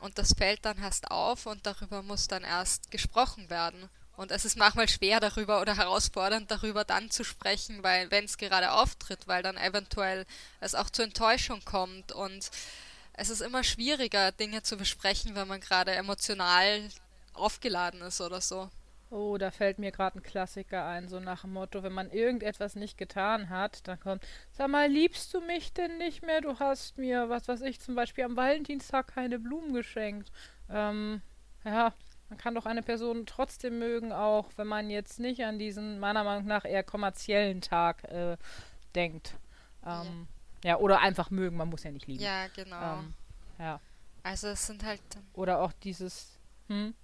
Und 0.00 0.18
das 0.18 0.34
fällt 0.36 0.64
dann 0.64 0.78
erst 0.78 1.10
auf 1.12 1.46
und 1.46 1.64
darüber 1.64 2.02
muss 2.02 2.26
dann 2.26 2.42
erst 2.42 2.90
gesprochen 2.90 3.48
werden. 3.50 3.88
Und 4.16 4.30
es 4.30 4.44
ist 4.44 4.58
manchmal 4.58 4.88
schwer 4.88 5.20
darüber 5.20 5.60
oder 5.60 5.76
herausfordernd 5.76 6.50
darüber 6.50 6.84
dann 6.84 7.10
zu 7.10 7.24
sprechen, 7.24 7.82
weil 7.82 8.10
wenn 8.10 8.24
es 8.24 8.36
gerade 8.36 8.72
auftritt, 8.72 9.26
weil 9.26 9.42
dann 9.42 9.56
eventuell 9.56 10.26
es 10.60 10.74
auch 10.74 10.90
zur 10.90 11.06
Enttäuschung 11.06 11.64
kommt 11.64 12.12
und 12.12 12.50
es 13.14 13.30
ist 13.30 13.40
immer 13.40 13.64
schwieriger, 13.64 14.32
Dinge 14.32 14.62
zu 14.62 14.76
besprechen, 14.76 15.34
wenn 15.34 15.48
man 15.48 15.60
gerade 15.60 15.92
emotional 15.92 16.88
aufgeladen 17.34 18.02
ist 18.02 18.20
oder 18.20 18.40
so. 18.40 18.70
Oh, 19.10 19.36
da 19.36 19.50
fällt 19.50 19.78
mir 19.78 19.92
gerade 19.92 20.18
ein 20.18 20.22
Klassiker 20.22 20.86
ein, 20.86 21.06
so 21.08 21.20
nach 21.20 21.42
dem 21.42 21.52
Motto, 21.52 21.82
wenn 21.82 21.92
man 21.92 22.10
irgendetwas 22.10 22.76
nicht 22.76 22.96
getan 22.96 23.50
hat, 23.50 23.86
dann 23.86 24.00
kommt, 24.00 24.26
sag 24.52 24.68
mal, 24.68 24.90
liebst 24.90 25.34
du 25.34 25.42
mich 25.42 25.74
denn 25.74 25.98
nicht 25.98 26.22
mehr? 26.22 26.40
Du 26.40 26.58
hast 26.58 26.96
mir, 26.96 27.28
was 27.28 27.46
weiß 27.46 27.60
ich, 27.62 27.78
zum 27.80 27.94
Beispiel 27.94 28.24
am 28.24 28.36
Valentinstag 28.36 29.08
keine 29.08 29.38
Blumen 29.38 29.74
geschenkt. 29.74 30.32
Ähm, 30.70 31.20
ja, 31.62 31.92
man 32.32 32.38
kann 32.38 32.54
doch 32.54 32.64
eine 32.64 32.82
Person 32.82 33.26
trotzdem 33.26 33.78
mögen, 33.78 34.10
auch 34.10 34.48
wenn 34.56 34.66
man 34.66 34.88
jetzt 34.88 35.20
nicht 35.20 35.44
an 35.44 35.58
diesen, 35.58 36.00
meiner 36.00 36.24
Meinung 36.24 36.46
nach, 36.46 36.64
eher 36.64 36.82
kommerziellen 36.82 37.60
Tag 37.60 38.04
äh, 38.04 38.38
denkt. 38.94 39.34
Ähm, 39.84 40.26
ja. 40.64 40.70
ja. 40.70 40.76
oder 40.78 41.00
einfach 41.00 41.30
mögen, 41.30 41.58
man 41.58 41.68
muss 41.68 41.82
ja 41.82 41.90
nicht 41.90 42.06
lieben. 42.06 42.22
Ja, 42.22 42.46
genau. 42.56 43.00
Ähm, 43.00 43.14
ja. 43.58 43.80
Also 44.22 44.48
es 44.48 44.66
sind 44.66 44.82
halt. 44.82 45.02
Oder 45.34 45.60
auch 45.60 45.72
dieses, 45.84 46.38
hm, 46.68 46.94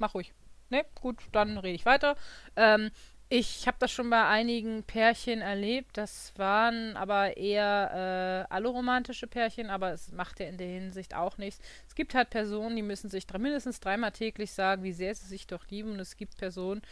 mach 0.00 0.14
ruhig. 0.14 0.32
Ne, 0.68 0.84
gut, 1.00 1.22
dann 1.30 1.58
rede 1.58 1.76
ich 1.76 1.86
weiter. 1.86 2.16
Ähm, 2.56 2.90
ich 3.28 3.66
habe 3.66 3.76
das 3.80 3.90
schon 3.90 4.08
bei 4.08 4.24
einigen 4.26 4.84
Pärchen 4.84 5.40
erlebt. 5.40 5.96
Das 5.96 6.32
waren 6.36 6.96
aber 6.96 7.36
eher 7.36 8.46
äh, 8.48 8.54
alloromantische 8.54 9.26
Pärchen, 9.26 9.68
aber 9.68 9.92
es 9.92 10.12
macht 10.12 10.38
ja 10.38 10.46
in 10.46 10.58
der 10.58 10.68
Hinsicht 10.68 11.14
auch 11.14 11.36
nichts. 11.36 11.60
Es 11.88 11.96
gibt 11.96 12.14
halt 12.14 12.30
Personen, 12.30 12.76
die 12.76 12.82
müssen 12.82 13.10
sich 13.10 13.26
drei, 13.26 13.38
mindestens 13.38 13.80
dreimal 13.80 14.12
täglich 14.12 14.52
sagen, 14.52 14.84
wie 14.84 14.92
sehr 14.92 15.14
sie 15.14 15.26
sich 15.26 15.48
doch 15.48 15.66
lieben. 15.68 15.92
Und 15.92 16.00
es 16.00 16.16
gibt 16.16 16.36
Personen, 16.38 16.82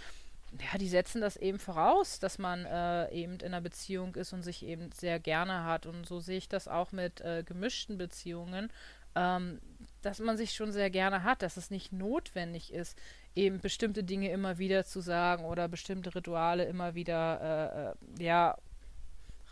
ja, 0.60 0.78
die 0.78 0.88
setzen 0.88 1.20
das 1.20 1.36
eben 1.36 1.58
voraus, 1.60 2.18
dass 2.18 2.38
man 2.38 2.64
äh, 2.64 3.10
eben 3.12 3.34
in 3.34 3.46
einer 3.46 3.60
Beziehung 3.60 4.16
ist 4.16 4.32
und 4.32 4.42
sich 4.42 4.64
eben 4.64 4.90
sehr 4.92 5.20
gerne 5.20 5.64
hat. 5.64 5.86
Und 5.86 6.04
so 6.04 6.18
sehe 6.18 6.38
ich 6.38 6.48
das 6.48 6.66
auch 6.66 6.90
mit 6.90 7.20
äh, 7.20 7.44
gemischten 7.44 7.96
Beziehungen, 7.96 8.70
ähm, 9.14 9.60
dass 10.04 10.18
man 10.18 10.36
sich 10.36 10.54
schon 10.54 10.72
sehr 10.72 10.90
gerne 10.90 11.22
hat, 11.22 11.42
dass 11.42 11.56
es 11.56 11.70
nicht 11.70 11.92
notwendig 11.92 12.72
ist 12.72 12.96
eben 13.34 13.60
bestimmte 13.60 14.04
Dinge 14.04 14.30
immer 14.30 14.58
wieder 14.58 14.84
zu 14.84 15.00
sagen 15.00 15.44
oder 15.44 15.68
bestimmte 15.68 16.14
Rituale 16.14 16.64
immer 16.64 16.94
wieder 16.94 17.96
äh, 18.18 18.20
äh, 18.20 18.24
ja 18.24 18.56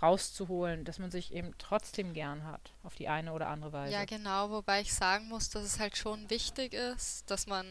rauszuholen, 0.00 0.84
dass 0.84 0.98
man 0.98 1.12
sich 1.12 1.32
eben 1.32 1.52
trotzdem 1.58 2.12
gern 2.12 2.44
hat, 2.44 2.72
auf 2.82 2.96
die 2.96 3.08
eine 3.08 3.32
oder 3.32 3.48
andere 3.48 3.72
Weise. 3.72 3.92
Ja, 3.92 4.04
genau, 4.04 4.50
wobei 4.50 4.80
ich 4.80 4.92
sagen 4.92 5.28
muss, 5.28 5.48
dass 5.48 5.62
es 5.62 5.78
halt 5.78 5.96
schon 5.96 6.28
wichtig 6.28 6.74
ist, 6.74 7.30
dass 7.30 7.46
man 7.46 7.66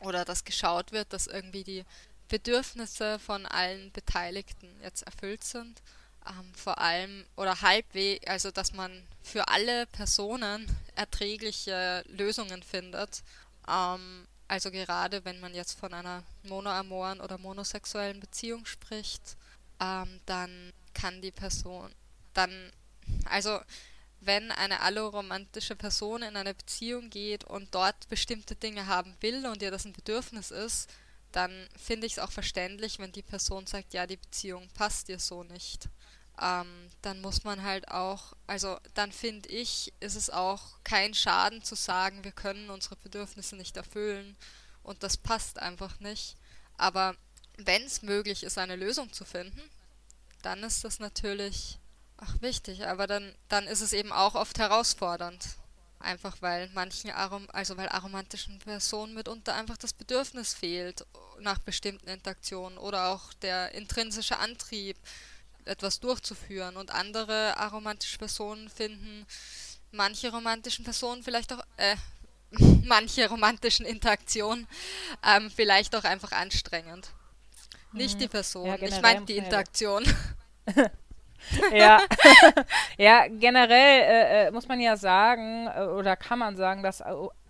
oder 0.00 0.24
dass 0.24 0.44
geschaut 0.44 0.90
wird, 0.90 1.12
dass 1.12 1.28
irgendwie 1.28 1.62
die 1.62 1.84
Bedürfnisse 2.28 3.18
von 3.20 3.46
allen 3.46 3.92
Beteiligten 3.92 4.68
jetzt 4.82 5.02
erfüllt 5.02 5.44
sind. 5.44 5.80
Ähm, 6.26 6.52
vor 6.54 6.78
allem 6.78 7.24
oder 7.36 7.60
halbwegs, 7.62 8.26
also 8.26 8.50
dass 8.50 8.72
man 8.72 9.06
für 9.22 9.48
alle 9.48 9.86
Personen 9.86 10.66
erträgliche 10.94 12.04
Lösungen 12.08 12.62
findet. 12.62 13.22
Ähm, 13.68 14.26
also 14.48 14.70
gerade 14.70 15.24
wenn 15.24 15.40
man 15.40 15.54
jetzt 15.54 15.78
von 15.78 15.92
einer 15.94 16.24
monoamoren 16.42 17.20
oder 17.20 17.38
monosexuellen 17.38 18.20
Beziehung 18.20 18.66
spricht, 18.66 19.36
ähm, 19.80 20.20
dann 20.26 20.72
kann 20.94 21.20
die 21.22 21.32
Person 21.32 21.94
dann, 22.38 22.72
also 23.24 23.58
wenn 24.20 24.50
eine 24.52 24.80
alloromantische 24.80 25.76
Person 25.76 26.22
in 26.22 26.36
eine 26.36 26.54
Beziehung 26.54 27.10
geht 27.10 27.44
und 27.44 27.74
dort 27.74 28.08
bestimmte 28.08 28.54
Dinge 28.54 28.86
haben 28.86 29.16
will 29.20 29.46
und 29.46 29.62
ihr 29.62 29.70
das 29.70 29.84
ein 29.84 29.92
Bedürfnis 29.92 30.50
ist, 30.50 30.88
dann 31.32 31.68
finde 31.76 32.06
ich 32.06 32.14
es 32.14 32.18
auch 32.18 32.32
verständlich, 32.32 32.98
wenn 32.98 33.12
die 33.12 33.22
Person 33.22 33.66
sagt, 33.66 33.92
ja, 33.92 34.06
die 34.06 34.16
Beziehung 34.16 34.68
passt 34.74 35.08
dir 35.08 35.18
so 35.18 35.42
nicht 35.44 35.88
ähm, 36.40 36.90
dann 37.02 37.20
muss 37.20 37.44
man 37.44 37.62
halt 37.62 37.88
auch, 37.88 38.34
also 38.46 38.78
dann 38.94 39.12
finde 39.12 39.48
ich, 39.48 39.92
ist 40.00 40.16
es 40.16 40.30
auch 40.30 40.62
kein 40.84 41.14
Schaden 41.14 41.62
zu 41.62 41.74
sagen, 41.74 42.24
wir 42.24 42.32
können 42.32 42.70
unsere 42.70 42.96
Bedürfnisse 42.96 43.56
nicht 43.56 43.76
erfüllen 43.76 44.36
und 44.82 45.02
das 45.02 45.16
passt 45.16 45.58
einfach 45.60 46.00
nicht. 46.00 46.36
Aber 46.76 47.16
wenn 47.56 47.82
es 47.82 48.02
möglich 48.02 48.42
ist, 48.42 48.58
eine 48.58 48.76
Lösung 48.76 49.12
zu 49.12 49.24
finden, 49.24 49.60
dann 50.42 50.62
ist 50.62 50.84
das 50.84 50.98
natürlich 50.98 51.78
ach, 52.18 52.40
wichtig, 52.40 52.86
aber 52.86 53.06
dann, 53.06 53.34
dann 53.48 53.66
ist 53.66 53.80
es 53.80 53.92
eben 53.92 54.12
auch 54.12 54.34
oft 54.34 54.58
herausfordernd. 54.58 55.46
Einfach 56.00 56.36
weil 56.40 56.70
manchen 56.74 57.10
Arom 57.10 57.48
also 57.52 57.76
weil 57.76 57.88
aromantischen 57.88 58.60
Personen 58.60 59.14
mitunter 59.14 59.54
einfach 59.54 59.76
das 59.76 59.92
Bedürfnis 59.92 60.54
fehlt 60.54 61.04
nach 61.40 61.58
bestimmten 61.58 62.08
Interaktionen 62.08 62.78
oder 62.78 63.08
auch 63.08 63.32
der 63.34 63.72
intrinsische 63.74 64.38
Antrieb 64.38 64.96
etwas 65.68 66.00
durchzuführen. 66.00 66.76
Und 66.76 66.92
andere 66.92 67.56
aromantische 67.56 68.18
Personen 68.18 68.68
finden 68.68 69.26
manche 69.92 70.30
romantischen 70.30 70.84
Personen 70.84 71.22
vielleicht 71.22 71.52
auch, 71.52 71.62
äh, 71.76 71.96
manche 72.84 73.28
romantischen 73.28 73.86
Interaktionen 73.86 74.66
ähm, 75.24 75.50
vielleicht 75.50 75.94
auch 75.94 76.04
einfach 76.04 76.32
anstrengend. 76.32 77.10
Nicht 77.92 78.16
mhm. 78.16 78.18
die 78.20 78.28
Person, 78.28 78.66
ja, 78.66 78.76
ich 78.80 79.00
meine 79.00 79.24
die 79.24 79.36
Interaktion. 79.36 80.04
ja. 81.72 82.02
ja, 82.98 83.26
generell 83.28 84.02
äh, 84.02 84.46
äh, 84.46 84.50
muss 84.50 84.68
man 84.68 84.80
ja 84.80 84.96
sagen, 84.96 85.68
äh, 85.68 85.80
oder 85.82 86.16
kann 86.16 86.38
man 86.38 86.56
sagen, 86.56 86.82
dass 86.82 87.02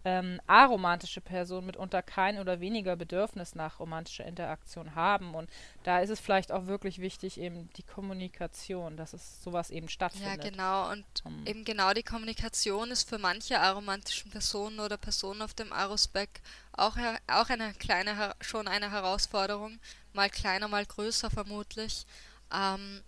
ähm, 0.09 0.41
aromantische 0.47 1.21
Personen 1.21 1.67
mitunter 1.67 2.01
kein 2.01 2.39
oder 2.39 2.61
weniger 2.61 2.97
Bedürfnis 2.97 3.55
nach 3.55 3.79
romantischer 3.79 4.25
Interaktion 4.25 4.95
haben. 4.95 5.35
Und 5.35 5.51
da 5.83 6.01
ist 6.01 6.09
es 6.09 6.19
vielleicht 6.19 6.51
auch 6.51 6.67
wirklich 6.67 6.99
wichtig, 6.99 7.39
eben 7.39 7.69
die 7.77 7.83
Kommunikation, 7.83 8.97
dass 8.97 9.13
es 9.13 9.43
sowas 9.43 9.71
eben 9.71 9.91
stattfindet. 9.91 10.45
Ja, 10.45 10.51
genau. 10.51 10.91
Und 10.91 11.05
um, 11.25 11.47
eben 11.47 11.63
genau 11.65 11.93
die 11.93 12.03
Kommunikation 12.03 12.91
ist 12.91 13.07
für 13.07 13.19
manche 13.19 13.61
aromantischen 13.61 14.31
Personen 14.31 14.81
oder 14.81 14.97
Personen 14.97 15.43
auf 15.43 15.53
dem 15.53 15.75
Arospec 15.75 16.41
auch, 16.73 16.97
auch 17.27 17.51
eine 17.51 17.75
kleine, 17.75 18.35
schon 18.41 18.67
eine 18.67 18.91
Herausforderung. 18.91 19.79
Mal 20.15 20.31
kleiner, 20.31 20.69
mal 20.69 20.87
größer 20.87 21.29
vermutlich. 21.29 22.07
Ähm, 22.51 23.03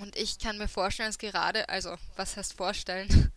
und 0.00 0.16
ich 0.16 0.38
kann 0.38 0.56
mir 0.56 0.68
vorstellen, 0.68 1.10
es 1.10 1.18
gerade, 1.18 1.68
also 1.68 1.94
was 2.16 2.36
heißt 2.38 2.54
vorstellen? 2.54 3.32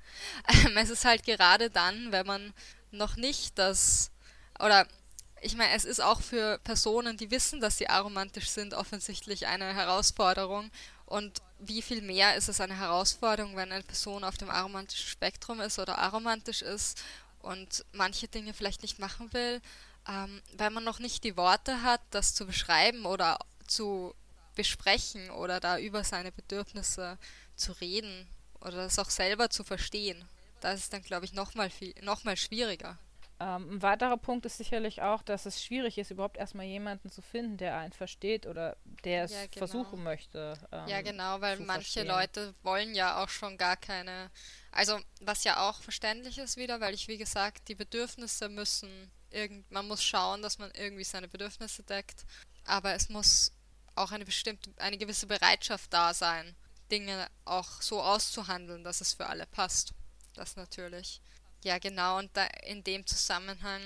Ähm, 0.65 0.75
es 0.77 0.89
ist 0.89 1.05
halt 1.05 1.23
gerade 1.23 1.69
dann, 1.69 2.11
wenn 2.11 2.25
man 2.25 2.53
noch 2.91 3.15
nicht 3.15 3.57
das, 3.57 4.11
oder 4.59 4.87
ich 5.41 5.55
meine, 5.55 5.73
es 5.73 5.85
ist 5.85 6.01
auch 6.01 6.21
für 6.21 6.59
Personen, 6.59 7.17
die 7.17 7.31
wissen, 7.31 7.61
dass 7.61 7.77
sie 7.77 7.89
aromantisch 7.89 8.49
sind, 8.49 8.75
offensichtlich 8.75 9.47
eine 9.47 9.73
Herausforderung. 9.73 10.69
Und 11.07 11.41
wie 11.59 11.81
viel 11.81 12.01
mehr 12.01 12.35
ist 12.35 12.47
es 12.47 12.61
eine 12.61 12.77
Herausforderung, 12.77 13.55
wenn 13.55 13.71
eine 13.71 13.83
Person 13.83 14.23
auf 14.23 14.37
dem 14.37 14.51
aromantischen 14.51 15.09
Spektrum 15.09 15.59
ist 15.59 15.79
oder 15.79 15.97
aromantisch 15.97 16.61
ist 16.61 17.03
und 17.39 17.83
manche 17.91 18.27
Dinge 18.27 18.53
vielleicht 18.53 18.83
nicht 18.83 18.99
machen 18.99 19.33
will, 19.33 19.61
ähm, 20.07 20.41
weil 20.57 20.69
man 20.69 20.83
noch 20.83 20.99
nicht 20.99 21.23
die 21.23 21.37
Worte 21.37 21.81
hat, 21.81 22.01
das 22.11 22.35
zu 22.35 22.45
beschreiben 22.45 23.05
oder 23.05 23.39
zu 23.67 24.13
besprechen 24.55 25.31
oder 25.31 25.59
da 25.59 25.79
über 25.79 26.03
seine 26.03 26.31
Bedürfnisse 26.31 27.17
zu 27.55 27.71
reden 27.73 28.27
oder 28.59 28.77
das 28.77 28.99
auch 28.99 29.09
selber 29.09 29.49
zu 29.49 29.63
verstehen. 29.63 30.23
Das 30.61 30.79
ist 30.79 30.93
dann, 30.93 31.01
glaube 31.01 31.25
ich, 31.25 31.33
nochmal 31.33 31.69
noch 32.01 32.23
mal 32.23 32.37
schwieriger. 32.37 32.97
Ähm, 33.41 33.71
ein 33.71 33.81
weiterer 33.81 34.17
Punkt 34.17 34.45
ist 34.45 34.57
sicherlich 34.57 35.01
auch, 35.01 35.23
dass 35.23 35.47
es 35.47 35.63
schwierig 35.63 35.97
ist, 35.97 36.11
überhaupt 36.11 36.37
erstmal 36.37 36.67
jemanden 36.67 37.09
zu 37.09 37.23
finden, 37.23 37.57
der 37.57 37.75
einen 37.75 37.91
versteht 37.91 38.45
oder 38.45 38.77
der 39.03 39.23
es 39.23 39.31
ja, 39.31 39.47
genau. 39.47 39.57
versuchen 39.57 40.03
möchte. 40.03 40.53
Ähm, 40.71 40.87
ja, 40.87 41.01
genau, 41.01 41.41
weil 41.41 41.57
manche 41.57 41.81
verstehen. 41.81 42.07
Leute 42.07 42.53
wollen 42.61 42.93
ja 42.93 43.23
auch 43.23 43.29
schon 43.29 43.57
gar 43.57 43.77
keine. 43.77 44.29
Also, 44.71 44.99
was 45.21 45.43
ja 45.43 45.67
auch 45.67 45.81
verständlich 45.81 46.37
ist 46.37 46.55
wieder, 46.55 46.79
weil 46.81 46.93
ich, 46.93 47.07
wie 47.07 47.17
gesagt, 47.17 47.67
die 47.67 47.75
Bedürfnisse 47.75 48.47
müssen. 48.47 49.11
Irgend, 49.31 49.71
man 49.71 49.87
muss 49.87 50.03
schauen, 50.03 50.43
dass 50.43 50.59
man 50.59 50.69
irgendwie 50.75 51.05
seine 51.05 51.27
Bedürfnisse 51.27 51.81
deckt. 51.81 52.25
Aber 52.65 52.93
es 52.93 53.09
muss 53.09 53.53
auch 53.95 54.11
eine 54.11 54.25
bestimmte, 54.25 54.71
eine 54.77 54.99
gewisse 54.99 55.25
Bereitschaft 55.25 55.91
da 55.91 56.13
sein, 56.13 56.55
Dinge 56.91 57.27
auch 57.45 57.81
so 57.81 58.03
auszuhandeln, 58.03 58.83
dass 58.83 59.01
es 59.01 59.13
für 59.13 59.25
alle 59.25 59.47
passt 59.47 59.95
das 60.41 60.55
natürlich. 60.55 61.21
Ja, 61.63 61.77
genau, 61.77 62.17
und 62.17 62.31
in 62.63 62.83
dem 62.83 63.05
Zusammenhang, 63.05 63.81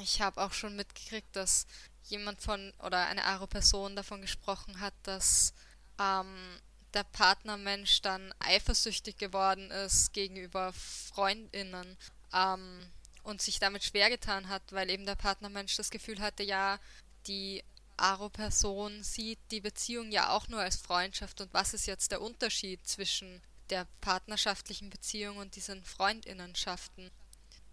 ich 0.00 0.20
habe 0.20 0.40
auch 0.40 0.52
schon 0.52 0.76
mitgekriegt, 0.76 1.34
dass 1.34 1.66
jemand 2.04 2.40
von 2.40 2.72
oder 2.78 3.06
eine 3.06 3.24
Aro-Person 3.24 3.96
davon 3.96 4.22
gesprochen 4.22 4.80
hat, 4.80 4.94
dass 5.02 5.52
ähm, 5.98 6.60
der 6.94 7.04
Partnermensch 7.04 8.00
dann 8.00 8.32
eifersüchtig 8.38 9.16
geworden 9.18 9.70
ist 9.70 10.12
gegenüber 10.12 10.72
Freundinnen 10.72 11.96
ähm, 12.32 12.80
und 13.24 13.42
sich 13.42 13.58
damit 13.58 13.84
schwer 13.84 14.08
getan 14.08 14.48
hat, 14.48 14.62
weil 14.70 14.88
eben 14.88 15.04
der 15.04 15.16
Partnermensch 15.16 15.76
das 15.76 15.90
Gefühl 15.90 16.20
hatte, 16.20 16.44
ja, 16.44 16.78
die 17.26 17.64
Aro-Person 17.96 19.02
sieht 19.02 19.40
die 19.50 19.60
Beziehung 19.60 20.12
ja 20.12 20.30
auch 20.30 20.46
nur 20.46 20.60
als 20.60 20.76
Freundschaft 20.76 21.40
und 21.40 21.52
was 21.52 21.74
ist 21.74 21.86
jetzt 21.86 22.12
der 22.12 22.22
Unterschied 22.22 22.86
zwischen 22.86 23.42
der 23.70 23.86
partnerschaftlichen 24.00 24.90
Beziehung 24.90 25.36
und 25.36 25.56
diesen 25.56 25.84
Freundinnenschaften. 25.84 27.10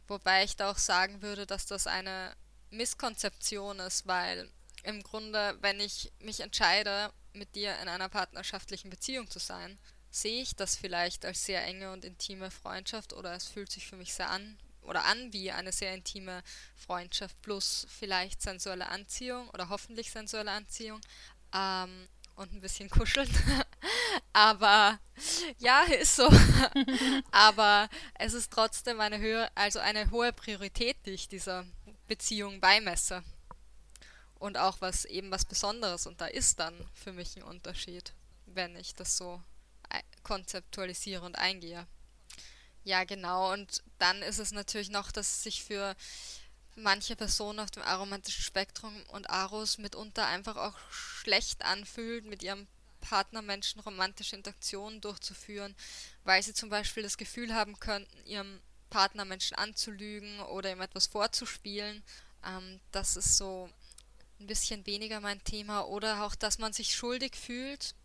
Wobei 0.07 0.43
ich 0.43 0.55
da 0.55 0.71
auch 0.71 0.77
sagen 0.77 1.21
würde, 1.21 1.45
dass 1.45 1.65
das 1.65 1.87
eine 1.87 2.35
Misskonzeption 2.69 3.79
ist, 3.79 4.05
weil 4.05 4.49
im 4.83 5.01
Grunde, 5.01 5.57
wenn 5.61 5.79
ich 5.79 6.11
mich 6.19 6.41
entscheide, 6.41 7.11
mit 7.33 7.55
dir 7.55 7.77
in 7.81 7.89
einer 7.89 8.09
partnerschaftlichen 8.09 8.89
Beziehung 8.89 9.29
zu 9.29 9.39
sein, 9.39 9.77
sehe 10.09 10.41
ich 10.41 10.55
das 10.55 10.75
vielleicht 10.75 11.25
als 11.25 11.45
sehr 11.45 11.63
enge 11.65 11.91
und 11.91 12.05
intime 12.05 12.49
Freundschaft 12.49 13.11
oder 13.13 13.33
es 13.33 13.47
fühlt 13.47 13.71
sich 13.71 13.87
für 13.87 13.97
mich 13.97 14.13
sehr 14.13 14.29
an 14.29 14.57
oder 14.81 15.03
an 15.05 15.33
wie 15.33 15.51
eine 15.51 15.71
sehr 15.71 15.93
intime 15.93 16.43
Freundschaft 16.75 17.41
plus 17.41 17.85
vielleicht 17.89 18.41
sensuelle 18.41 18.87
Anziehung 18.87 19.49
oder 19.49 19.69
hoffentlich 19.69 20.11
sensuelle 20.11 20.51
Anziehung 20.51 21.01
ähm, 21.53 22.07
und 22.35 22.53
ein 22.53 22.61
bisschen 22.61 22.89
kuscheln. 22.89 23.29
Aber 24.33 24.99
ja, 25.59 25.83
ist 25.83 26.15
so. 26.15 26.29
Aber 27.31 27.89
es 28.15 28.33
ist 28.33 28.51
trotzdem 28.51 28.99
eine 28.99 29.19
höhere, 29.19 29.49
also 29.55 29.79
eine 29.79 30.11
hohe 30.11 30.33
Priorität, 30.33 30.97
die 31.05 31.11
ich 31.11 31.27
dieser 31.27 31.65
Beziehung 32.07 32.59
beimesse. 32.59 33.23
Und 34.37 34.57
auch 34.57 34.81
was 34.81 35.05
eben 35.05 35.31
was 35.31 35.45
Besonderes. 35.45 36.07
Und 36.07 36.21
da 36.21 36.27
ist 36.27 36.59
dann 36.59 36.73
für 36.93 37.13
mich 37.13 37.35
ein 37.37 37.43
Unterschied, 37.43 38.13
wenn 38.45 38.75
ich 38.75 38.93
das 38.93 39.17
so 39.17 39.41
konzeptualisiere 40.23 41.23
und 41.23 41.37
eingehe. 41.37 41.87
Ja, 42.83 43.03
genau. 43.03 43.53
Und 43.53 43.81
dann 43.97 44.21
ist 44.21 44.39
es 44.39 44.51
natürlich 44.51 44.89
noch, 44.89 45.11
dass 45.11 45.43
sich 45.43 45.63
für 45.63 45.95
manche 46.75 47.15
Personen 47.15 47.59
auf 47.59 47.71
dem 47.71 47.83
aromantischen 47.83 48.43
Spektrum 48.43 48.93
und 49.07 49.29
Aros 49.29 49.77
mitunter 49.77 50.25
einfach 50.27 50.57
auch 50.57 50.77
schlecht 50.91 51.63
anfühlt, 51.63 52.25
mit 52.25 52.43
ihrem 52.43 52.67
Partnermenschen 53.01 53.81
romantische 53.81 54.35
Interaktionen 54.35 54.99
durchzuführen, 54.99 55.75
weil 56.23 56.41
sie 56.41 56.53
zum 56.53 56.69
Beispiel 56.69 57.03
das 57.03 57.17
Gefühl 57.17 57.53
haben 57.53 57.79
könnten, 57.79 58.25
ihrem 58.25 58.59
Partnermenschen 58.89 59.57
anzulügen 59.57 60.39
oder 60.41 60.71
ihm 60.71 60.81
etwas 60.81 61.07
vorzuspielen. 61.07 62.03
Ähm, 62.43 62.79
das 62.91 63.15
ist 63.15 63.37
so 63.37 63.69
ein 64.39 64.47
bisschen 64.47 64.85
weniger 64.85 65.19
mein 65.21 65.43
Thema. 65.43 65.81
Oder 65.81 66.23
auch, 66.23 66.35
dass 66.35 66.57
man 66.57 66.73
sich 66.73 66.95
schuldig 66.95 67.35
fühlt, 67.35 67.95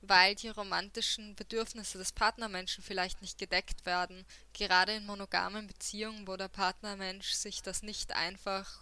weil 0.00 0.34
die 0.34 0.48
romantischen 0.48 1.34
Bedürfnisse 1.34 1.98
des 1.98 2.12
Partnermenschen 2.12 2.84
vielleicht 2.84 3.20
nicht 3.20 3.38
gedeckt 3.38 3.86
werden. 3.86 4.24
Gerade 4.52 4.94
in 4.94 5.06
monogamen 5.06 5.66
Beziehungen, 5.66 6.26
wo 6.26 6.36
der 6.36 6.48
Partnermensch 6.48 7.32
sich 7.32 7.62
das 7.62 7.82
nicht 7.82 8.12
einfach 8.12 8.80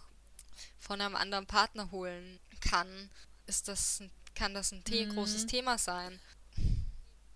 von 0.77 1.01
einem 1.01 1.15
anderen 1.15 1.47
Partner 1.47 1.91
holen 1.91 2.39
kann, 2.61 3.09
ist 3.45 3.67
das, 3.67 4.03
kann 4.35 4.53
das 4.53 4.71
ein 4.71 4.83
mhm. 4.87 5.09
großes 5.13 5.45
Thema 5.45 5.77
sein. 5.77 6.19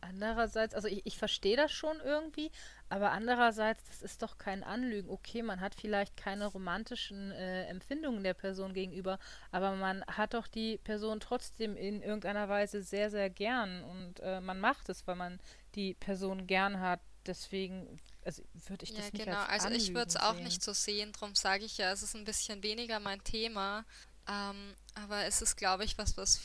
Andererseits, 0.01 0.73
also 0.73 0.87
ich, 0.87 1.05
ich 1.05 1.17
verstehe 1.17 1.55
das 1.55 1.71
schon 1.71 1.99
irgendwie, 2.03 2.51
aber 2.89 3.11
andererseits, 3.11 3.83
das 3.85 4.01
ist 4.01 4.21
doch 4.21 4.37
kein 4.37 4.63
Anlügen. 4.63 5.09
Okay, 5.09 5.43
man 5.43 5.61
hat 5.61 5.75
vielleicht 5.75 6.17
keine 6.17 6.47
romantischen 6.47 7.31
äh, 7.31 7.65
Empfindungen 7.65 8.23
der 8.23 8.33
Person 8.33 8.73
gegenüber, 8.73 9.19
aber 9.51 9.75
man 9.75 10.03
hat 10.05 10.33
doch 10.33 10.47
die 10.47 10.79
Person 10.79 11.19
trotzdem 11.19 11.77
in 11.77 12.01
irgendeiner 12.01 12.49
Weise 12.49 12.81
sehr, 12.81 13.11
sehr 13.11 13.29
gern 13.29 13.83
und 13.83 14.19
äh, 14.21 14.41
man 14.41 14.59
macht 14.59 14.89
es, 14.89 15.05
weil 15.07 15.15
man 15.15 15.39
die 15.75 15.93
Person 15.93 16.47
gern 16.47 16.79
hat. 16.79 16.99
Deswegen 17.27 17.99
also 18.25 18.41
würde 18.67 18.83
ich 18.83 18.93
das 18.93 19.05
ja, 19.05 19.11
nicht 19.13 19.25
genau. 19.25 19.43
als 19.43 19.65
Also 19.65 19.75
ich 19.75 19.93
würde 19.93 20.07
es 20.07 20.15
auch 20.15 20.33
nicht 20.33 20.63
so 20.63 20.73
sehen, 20.73 21.11
darum 21.13 21.35
sage 21.35 21.63
ich 21.63 21.77
ja, 21.77 21.91
es 21.91 22.01
ist 22.01 22.15
ein 22.15 22.25
bisschen 22.25 22.63
weniger 22.63 22.99
mein 22.99 23.23
Thema. 23.23 23.85
Ähm, 24.27 24.75
aber 24.95 25.25
es 25.25 25.41
ist, 25.41 25.55
glaube 25.55 25.83
ich, 25.83 25.97
was, 25.97 26.17
was 26.17 26.41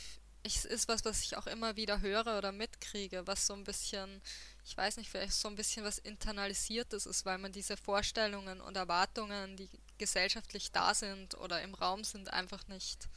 ich, 0.47 0.65
ist 0.65 0.87
was, 0.87 1.05
was 1.05 1.21
ich 1.21 1.37
auch 1.37 1.47
immer 1.47 1.75
wieder 1.75 2.01
höre 2.01 2.37
oder 2.37 2.51
mitkriege, 2.51 3.25
was 3.27 3.47
so 3.47 3.53
ein 3.53 3.63
bisschen, 3.63 4.21
ich 4.65 4.75
weiß 4.75 4.97
nicht, 4.97 5.09
vielleicht 5.09 5.33
so 5.33 5.47
ein 5.47 5.55
bisschen 5.55 5.83
was 5.83 5.97
internalisiertes 5.99 7.05
ist, 7.05 7.25
weil 7.25 7.37
man 7.37 7.51
diese 7.51 7.77
Vorstellungen 7.77 8.61
und 8.61 8.75
Erwartungen, 8.75 9.55
die 9.57 9.69
gesellschaftlich 9.97 10.71
da 10.71 10.93
sind 10.93 11.35
oder 11.35 11.61
im 11.61 11.73
Raum 11.73 12.03
sind, 12.03 12.31
einfach 12.31 12.67
nicht 12.67 13.07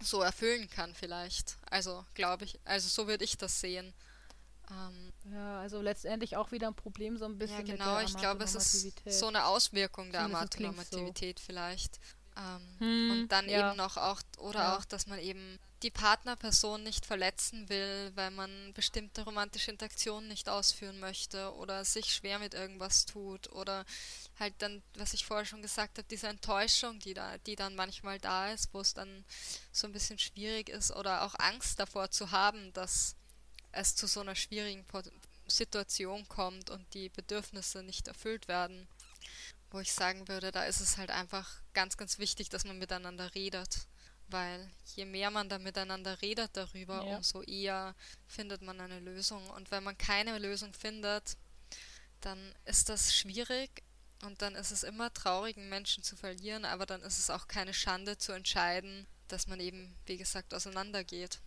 so 0.00 0.20
erfüllen 0.20 0.68
kann 0.68 0.94
vielleicht. 0.94 1.56
Also 1.70 2.04
glaube 2.14 2.44
ich, 2.44 2.58
also 2.64 2.88
so 2.88 3.06
würde 3.06 3.24
ich 3.24 3.36
das 3.36 3.60
sehen. 3.60 3.92
Ähm, 4.70 5.12
ja, 5.32 5.60
also 5.60 5.80
letztendlich 5.80 6.36
auch 6.36 6.52
wieder 6.52 6.68
ein 6.68 6.74
Problem 6.74 7.16
so 7.16 7.24
ein 7.24 7.38
bisschen. 7.38 7.66
Ja, 7.66 7.74
genau, 7.74 8.00
ich 8.00 8.16
glaube, 8.16 8.44
es 8.44 8.54
ist 8.54 8.94
so 9.06 9.26
eine 9.26 9.44
Auswirkung 9.44 10.10
der 10.12 10.22
Amatonormativität 10.22 11.38
so. 11.38 11.44
vielleicht. 11.46 11.98
Ähm, 12.36 12.68
hm, 12.78 13.10
und 13.10 13.28
dann 13.28 13.48
ja. 13.48 13.68
eben 13.68 13.76
noch 13.76 13.96
auch, 13.96 14.22
oder 14.38 14.60
ja. 14.60 14.76
auch, 14.76 14.84
dass 14.84 15.06
man 15.06 15.18
eben 15.18 15.58
die 15.82 15.90
Partnerperson 15.90 16.82
nicht 16.82 17.06
verletzen 17.06 17.68
will, 17.68 18.12
weil 18.14 18.30
man 18.30 18.72
bestimmte 18.72 19.22
romantische 19.22 19.70
Interaktionen 19.70 20.28
nicht 20.28 20.48
ausführen 20.48 21.00
möchte 21.00 21.52
oder 21.54 21.84
sich 21.84 22.14
schwer 22.14 22.38
mit 22.38 22.54
irgendwas 22.54 23.04
tut 23.04 23.50
oder 23.52 23.84
halt 24.38 24.54
dann, 24.58 24.82
was 24.94 25.12
ich 25.12 25.26
vorher 25.26 25.44
schon 25.44 25.62
gesagt 25.62 25.98
habe, 25.98 26.06
diese 26.08 26.28
Enttäuschung, 26.28 27.00
die 27.00 27.14
da, 27.14 27.38
die 27.38 27.56
dann 27.56 27.74
manchmal 27.74 28.20
da 28.20 28.52
ist, 28.52 28.72
wo 28.72 28.80
es 28.80 28.94
dann 28.94 29.24
so 29.72 29.86
ein 29.86 29.92
bisschen 29.92 30.18
schwierig 30.18 30.68
ist 30.68 30.92
oder 30.92 31.22
auch 31.22 31.34
Angst 31.38 31.80
davor 31.80 32.10
zu 32.10 32.30
haben, 32.30 32.72
dass 32.72 33.16
es 33.72 33.96
zu 33.96 34.06
so 34.06 34.20
einer 34.20 34.36
schwierigen 34.36 34.84
Situation 35.48 36.28
kommt 36.28 36.70
und 36.70 36.94
die 36.94 37.08
Bedürfnisse 37.08 37.82
nicht 37.82 38.06
erfüllt 38.06 38.46
werden. 38.46 38.86
Wo 39.70 39.80
ich 39.80 39.92
sagen 39.92 40.28
würde, 40.28 40.52
da 40.52 40.64
ist 40.64 40.80
es 40.80 40.98
halt 40.98 41.10
einfach 41.10 41.50
ganz, 41.72 41.96
ganz 41.96 42.18
wichtig, 42.18 42.50
dass 42.50 42.64
man 42.64 42.78
miteinander 42.78 43.34
redet 43.34 43.86
weil 44.32 44.70
je 44.94 45.04
mehr 45.04 45.30
man 45.30 45.48
da 45.48 45.58
miteinander 45.58 46.20
redet 46.22 46.56
darüber, 46.56 47.04
ja. 47.04 47.16
umso 47.16 47.42
eher 47.42 47.94
findet 48.26 48.62
man 48.62 48.80
eine 48.80 49.00
Lösung. 49.00 49.48
Und 49.50 49.70
wenn 49.70 49.84
man 49.84 49.96
keine 49.98 50.38
Lösung 50.38 50.72
findet, 50.74 51.36
dann 52.20 52.54
ist 52.64 52.88
das 52.88 53.14
schwierig 53.14 53.82
und 54.22 54.42
dann 54.42 54.54
ist 54.54 54.70
es 54.70 54.82
immer 54.82 55.12
traurig, 55.12 55.56
einen 55.56 55.68
Menschen 55.68 56.02
zu 56.02 56.16
verlieren, 56.16 56.64
aber 56.64 56.86
dann 56.86 57.02
ist 57.02 57.18
es 57.18 57.30
auch 57.30 57.48
keine 57.48 57.74
Schande 57.74 58.18
zu 58.18 58.32
entscheiden, 58.32 59.06
dass 59.28 59.46
man 59.46 59.60
eben, 59.60 59.94
wie 60.06 60.16
gesagt, 60.16 60.54
auseinandergeht. 60.54 61.40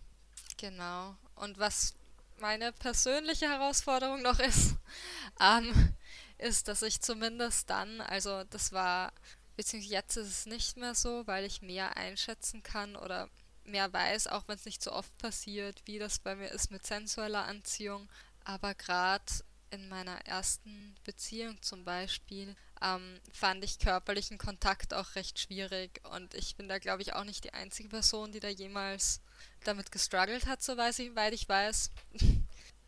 Genau. 0.56 1.16
Und 1.34 1.58
was 1.58 1.94
meine 2.38 2.72
persönliche 2.72 3.48
Herausforderung 3.48 4.22
noch 4.22 4.38
ist, 4.38 4.74
ähm, 5.40 5.94
ist, 6.38 6.68
dass 6.68 6.82
ich 6.82 7.00
zumindest 7.00 7.70
dann, 7.70 8.00
also 8.02 8.44
das 8.44 8.72
war 8.72 9.12
Beziehungsweise 9.56 9.94
jetzt 9.94 10.16
ist 10.16 10.28
es 10.28 10.46
nicht 10.46 10.76
mehr 10.76 10.94
so, 10.94 11.26
weil 11.26 11.44
ich 11.44 11.62
mehr 11.62 11.96
einschätzen 11.96 12.62
kann 12.62 12.96
oder 12.96 13.28
mehr 13.64 13.92
weiß, 13.92 14.28
auch 14.28 14.46
wenn 14.46 14.56
es 14.56 14.64
nicht 14.64 14.82
so 14.82 14.92
oft 14.92 15.16
passiert, 15.18 15.82
wie 15.86 15.98
das 15.98 16.18
bei 16.18 16.36
mir 16.36 16.48
ist 16.48 16.70
mit 16.70 16.86
sensueller 16.86 17.44
Anziehung. 17.44 18.08
Aber 18.44 18.74
gerade 18.74 19.24
in 19.70 19.88
meiner 19.88 20.18
ersten 20.26 20.94
Beziehung 21.04 21.60
zum 21.62 21.84
Beispiel 21.84 22.54
ähm, 22.80 23.20
fand 23.32 23.64
ich 23.64 23.78
körperlichen 23.78 24.38
Kontakt 24.38 24.94
auch 24.94 25.14
recht 25.14 25.38
schwierig 25.40 26.00
und 26.14 26.34
ich 26.34 26.56
bin 26.56 26.68
da 26.68 26.78
glaube 26.78 27.02
ich 27.02 27.14
auch 27.14 27.24
nicht 27.24 27.44
die 27.44 27.52
einzige 27.52 27.88
Person, 27.88 28.32
die 28.32 28.40
da 28.40 28.48
jemals 28.48 29.20
damit 29.64 29.90
gestruggelt 29.90 30.46
hat, 30.46 30.62
soweit 30.62 30.98
ich, 30.98 31.10
ich 31.32 31.48
weiß. 31.48 31.90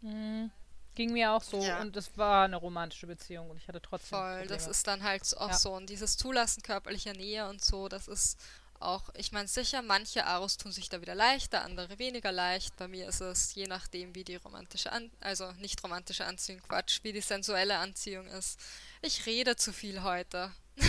Mhm. 0.01 0.53
Ging 0.99 1.13
mir 1.13 1.31
auch 1.31 1.45
so 1.45 1.63
ja. 1.63 1.81
und 1.81 1.97
es 1.97 2.19
war 2.19 2.47
eine 2.47 2.57
romantische 2.57 3.07
Beziehung 3.07 3.51
und 3.51 3.57
ich 3.57 3.69
hatte 3.69 3.81
trotzdem. 3.81 4.19
Voll, 4.19 4.39
Probleme. 4.39 4.49
das 4.49 4.67
ist 4.67 4.85
dann 4.89 5.05
halt 5.05 5.23
auch 5.37 5.51
ja. 5.51 5.57
so. 5.57 5.73
Und 5.73 5.89
dieses 5.89 6.17
Zulassen 6.17 6.61
körperlicher 6.65 7.13
Nähe 7.13 7.49
und 7.49 7.65
so, 7.65 7.89
das 7.89 8.09
ist 8.09 8.37
auch, 8.81 9.09
ich 9.15 9.31
meine 9.31 9.47
sicher, 9.47 9.81
manche 9.81 10.27
Aros 10.27 10.57
tun 10.57 10.73
sich 10.73 10.89
da 10.89 11.01
wieder 11.01 11.15
leichter, 11.15 11.63
andere 11.63 12.01
weniger 12.01 12.33
leicht. 12.33 12.77
Bei 12.79 12.89
mir 12.89 13.07
ist 13.07 13.21
es 13.21 13.55
je 13.55 13.69
nachdem, 13.69 14.17
wie 14.17 14.25
die 14.25 14.35
romantische, 14.35 14.91
An 14.91 15.09
also 15.21 15.53
nicht 15.61 15.81
romantische 15.85 16.25
Anziehung, 16.25 16.63
Quatsch, 16.67 16.99
wie 17.05 17.13
die 17.13 17.21
sensuelle 17.21 17.79
Anziehung 17.79 18.27
ist. 18.27 18.59
Ich 19.01 19.25
rede 19.25 19.55
zu 19.55 19.73
viel 19.73 20.03
heute. 20.03 20.51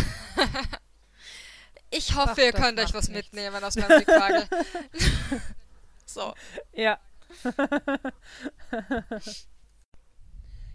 ich 1.92 2.16
hoffe, 2.16 2.32
Ach, 2.32 2.38
ihr 2.40 2.54
könnt 2.54 2.80
euch 2.80 2.96
was 2.96 3.10
nichts. 3.10 3.32
mitnehmen 3.32 3.64
aus 3.64 3.76
meinem 3.76 4.00
Rückfrage. 4.00 4.50
so. 6.08 6.34
Ja. 6.74 7.00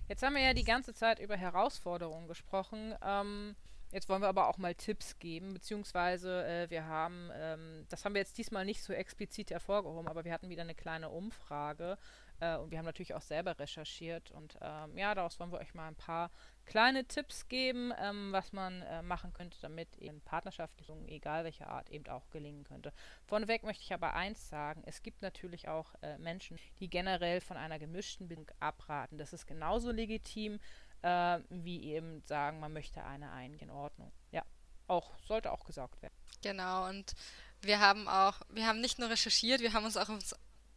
Jetzt 0.08 0.22
haben 0.22 0.34
wir 0.34 0.42
ja 0.42 0.52
die 0.52 0.64
ganze 0.64 0.92
Zeit 0.92 1.18
über 1.18 1.36
Herausforderungen 1.36 2.28
gesprochen. 2.28 2.94
Ähm, 3.02 3.56
jetzt 3.90 4.08
wollen 4.10 4.20
wir 4.20 4.28
aber 4.28 4.48
auch 4.48 4.58
mal 4.58 4.74
Tipps 4.74 5.18
geben, 5.18 5.54
beziehungsweise 5.54 6.44
äh, 6.44 6.68
wir 6.68 6.84
haben, 6.84 7.30
ähm, 7.34 7.86
das 7.88 8.04
haben 8.04 8.14
wir 8.14 8.20
jetzt 8.20 8.36
diesmal 8.36 8.66
nicht 8.66 8.82
so 8.82 8.92
explizit 8.92 9.50
hervorgehoben, 9.50 10.08
aber 10.08 10.24
wir 10.24 10.32
hatten 10.32 10.50
wieder 10.50 10.62
eine 10.62 10.74
kleine 10.74 11.08
Umfrage 11.08 11.96
äh, 12.40 12.56
und 12.56 12.70
wir 12.70 12.78
haben 12.78 12.84
natürlich 12.84 13.14
auch 13.14 13.22
selber 13.22 13.58
recherchiert 13.58 14.30
und 14.30 14.58
ähm, 14.60 14.98
ja, 14.98 15.14
daraus 15.14 15.40
wollen 15.40 15.52
wir 15.52 15.58
euch 15.58 15.72
mal 15.72 15.88
ein 15.88 15.96
paar 15.96 16.30
kleine 16.66 17.04
Tipps 17.04 17.48
geben, 17.48 17.92
ähm, 17.98 18.32
was 18.32 18.52
man 18.52 18.82
äh, 18.82 19.02
machen 19.02 19.32
könnte, 19.32 19.58
damit 19.60 19.96
eben 19.98 20.20
Partnerschaftsbeziehungen, 20.22 21.08
egal 21.08 21.44
welcher 21.44 21.68
Art, 21.68 21.90
eben 21.90 22.08
auch 22.08 22.28
gelingen 22.30 22.64
könnte. 22.64 22.92
Vorneweg 23.26 23.62
möchte 23.62 23.82
ich 23.82 23.92
aber 23.92 24.14
eins 24.14 24.48
sagen, 24.48 24.82
es 24.86 25.02
gibt 25.02 25.22
natürlich 25.22 25.68
auch 25.68 25.94
äh, 26.02 26.18
Menschen, 26.18 26.58
die 26.80 26.88
generell 26.88 27.40
von 27.40 27.56
einer 27.56 27.78
gemischten 27.78 28.28
Bindung 28.28 28.50
abraten. 28.60 29.18
Das 29.18 29.32
ist 29.32 29.46
genauso 29.46 29.90
legitim, 29.90 30.58
äh, 31.02 31.40
wie 31.50 31.84
eben 31.84 32.22
sagen, 32.26 32.60
man 32.60 32.72
möchte 32.72 33.04
eine 33.04 33.32
eingehen 33.32 33.70
Ordnung. 33.70 34.12
Ja, 34.30 34.42
auch, 34.86 35.12
sollte 35.26 35.52
auch 35.52 35.64
gesagt 35.64 36.02
werden. 36.02 36.14
Genau, 36.42 36.88
und 36.88 37.14
wir 37.60 37.80
haben 37.80 38.08
auch, 38.08 38.40
wir 38.50 38.66
haben 38.66 38.80
nicht 38.80 38.98
nur 38.98 39.10
recherchiert, 39.10 39.60
wir 39.60 39.72
haben 39.72 39.84
uns 39.84 39.96
auch, 39.96 40.08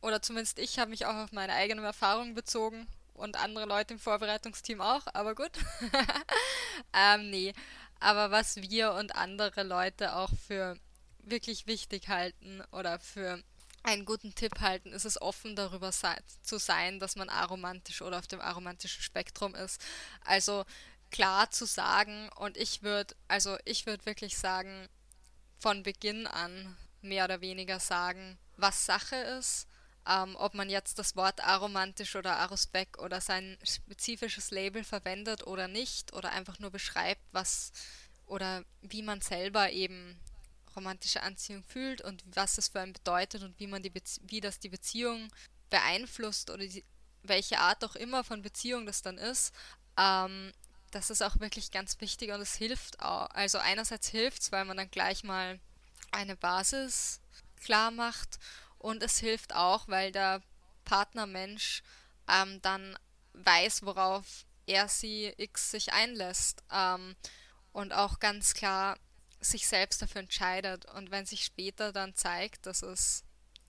oder 0.02 0.22
zumindest 0.22 0.60
ich 0.60 0.80
habe 0.80 0.90
mich 0.90 1.06
auch 1.06 1.16
auf 1.16 1.32
meine 1.32 1.54
eigenen 1.54 1.84
Erfahrungen 1.84 2.34
bezogen 2.34 2.88
und 3.18 3.38
andere 3.38 3.66
Leute 3.66 3.96
im 3.96 4.00
Vorbereitungsteam 4.00 4.82
auch, 4.82 5.06
aber 5.14 5.36
gut. 5.36 5.52
ähm, 6.94 7.30
nee, 7.30 7.54
aber 8.00 8.32
was 8.32 8.58
wir 8.58 8.94
und 8.94 9.16
andere 9.16 9.64
Leute 9.64 10.16
auch 10.16 10.32
für 10.48 10.78
wirklich 11.20 11.68
wichtig 11.68 12.08
halten 12.08 12.64
oder 12.72 13.00
für 13.00 13.44
einen 13.84 14.06
guten 14.06 14.36
Tipp 14.36 14.60
halten, 14.60 14.92
ist 14.92 15.06
es 15.06 15.22
offen 15.22 15.56
darüber 15.56 15.92
sei 15.92 16.18
zu 16.42 16.58
sein, 16.58 17.00
dass 17.00 17.16
man 17.16 17.30
aromantisch 17.30 18.02
oder 18.02 18.20
auf 18.20 18.28
dem 18.28 18.42
aromantischen 18.42 19.02
Spektrum 19.02 19.56
ist. 19.56 19.84
Also 20.24 20.66
klar 21.10 21.52
zu 21.52 21.66
sagen 21.66 22.30
und 22.36 22.58
ich 22.58 22.84
würde, 22.84 23.16
also 23.28 23.58
ich 23.66 23.86
würde 23.86 24.06
wirklich 24.06 24.38
sagen, 24.38 24.88
von 25.58 25.84
Beginn 25.84 26.28
an 26.28 26.78
mehr 27.02 27.26
oder 27.26 27.42
weniger 27.42 27.80
sagen, 27.80 28.38
was 28.58 28.86
Sache 28.86 29.16
ist, 29.16 29.68
ähm, 30.08 30.36
ob 30.38 30.54
man 30.54 30.70
jetzt 30.70 31.00
das 31.00 31.16
Wort 31.16 31.44
aromantisch 31.44 32.16
oder 32.16 32.38
arospec 32.38 32.98
oder 33.00 33.22
sein 33.22 33.58
spezifisches 33.64 34.52
Label 34.52 34.84
verwendet 34.84 35.46
oder 35.46 35.68
nicht 35.68 36.14
oder 36.14 36.32
einfach 36.32 36.60
nur 36.60 36.72
beschreibt, 36.72 37.22
was 37.32 37.72
oder 38.26 38.64
wie 38.82 39.02
man 39.02 39.22
selber 39.22 39.72
eben 39.72 40.20
romantische 40.76 41.24
Anziehung 41.24 41.64
fühlt 41.64 42.02
und 42.02 42.24
was 42.26 42.58
es 42.58 42.70
für 42.70 42.80
einen 42.80 42.94
bedeutet 42.94 43.44
und 43.44 43.60
wie 43.60 43.68
man 43.68 43.84
die 43.84 43.90
Bezie 43.90 44.22
wie 44.26 44.42
das 44.42 44.60
die 44.60 44.70
Beziehung 44.70 45.28
beeinflusst 45.70 46.50
oder 46.50 46.66
die, 46.66 46.86
welche 47.24 47.60
Art 47.60 47.84
auch 47.84 47.96
immer 47.96 48.24
von 48.24 48.42
Beziehung 48.42 48.86
das 48.86 49.02
dann 49.02 49.18
ist, 49.18 49.54
ähm, 49.98 50.52
das 50.92 51.10
ist 51.10 51.22
auch 51.22 51.40
wirklich 51.40 51.72
ganz 51.72 52.00
wichtig 52.00 52.32
und 52.32 52.40
es 52.40 52.56
hilft 52.56 53.02
auch. 53.02 53.30
Also 53.32 53.58
einerseits 53.58 54.08
hilft 54.08 54.42
es, 54.42 54.52
weil 54.52 54.66
man 54.66 54.78
dann 54.78 54.90
gleich 54.90 55.24
mal 55.24 55.60
eine 56.12 56.38
Basis 56.38 57.20
klar 57.62 57.92
macht 57.92 58.40
und 58.88 59.04
es 59.04 59.18
hilft 59.18 59.54
auch, 59.54 59.90
weil 59.90 60.14
der 60.14 60.42
Partnermensch 60.86 61.84
ähm, 62.30 62.62
dann 62.62 62.98
weiß, 63.34 63.84
worauf 63.84 64.46
er 64.66 64.88
sie 64.88 65.34
X 65.36 65.72
sich 65.72 65.92
einlässt 65.92 66.64
ähm, 66.72 67.18
und 67.74 67.92
auch 67.92 68.20
ganz 68.20 68.54
klar 68.54 68.98
sich 69.42 69.68
selbst 69.68 70.02
dafür 70.02 70.22
entscheidet. 70.22 70.86
Und 70.86 71.12
wenn 71.12 71.26
sich 71.26 71.44
später 71.44 71.92
dann 71.92 72.16
zeigt, 72.16 72.66
dass 72.66 72.82
es 72.82 73.26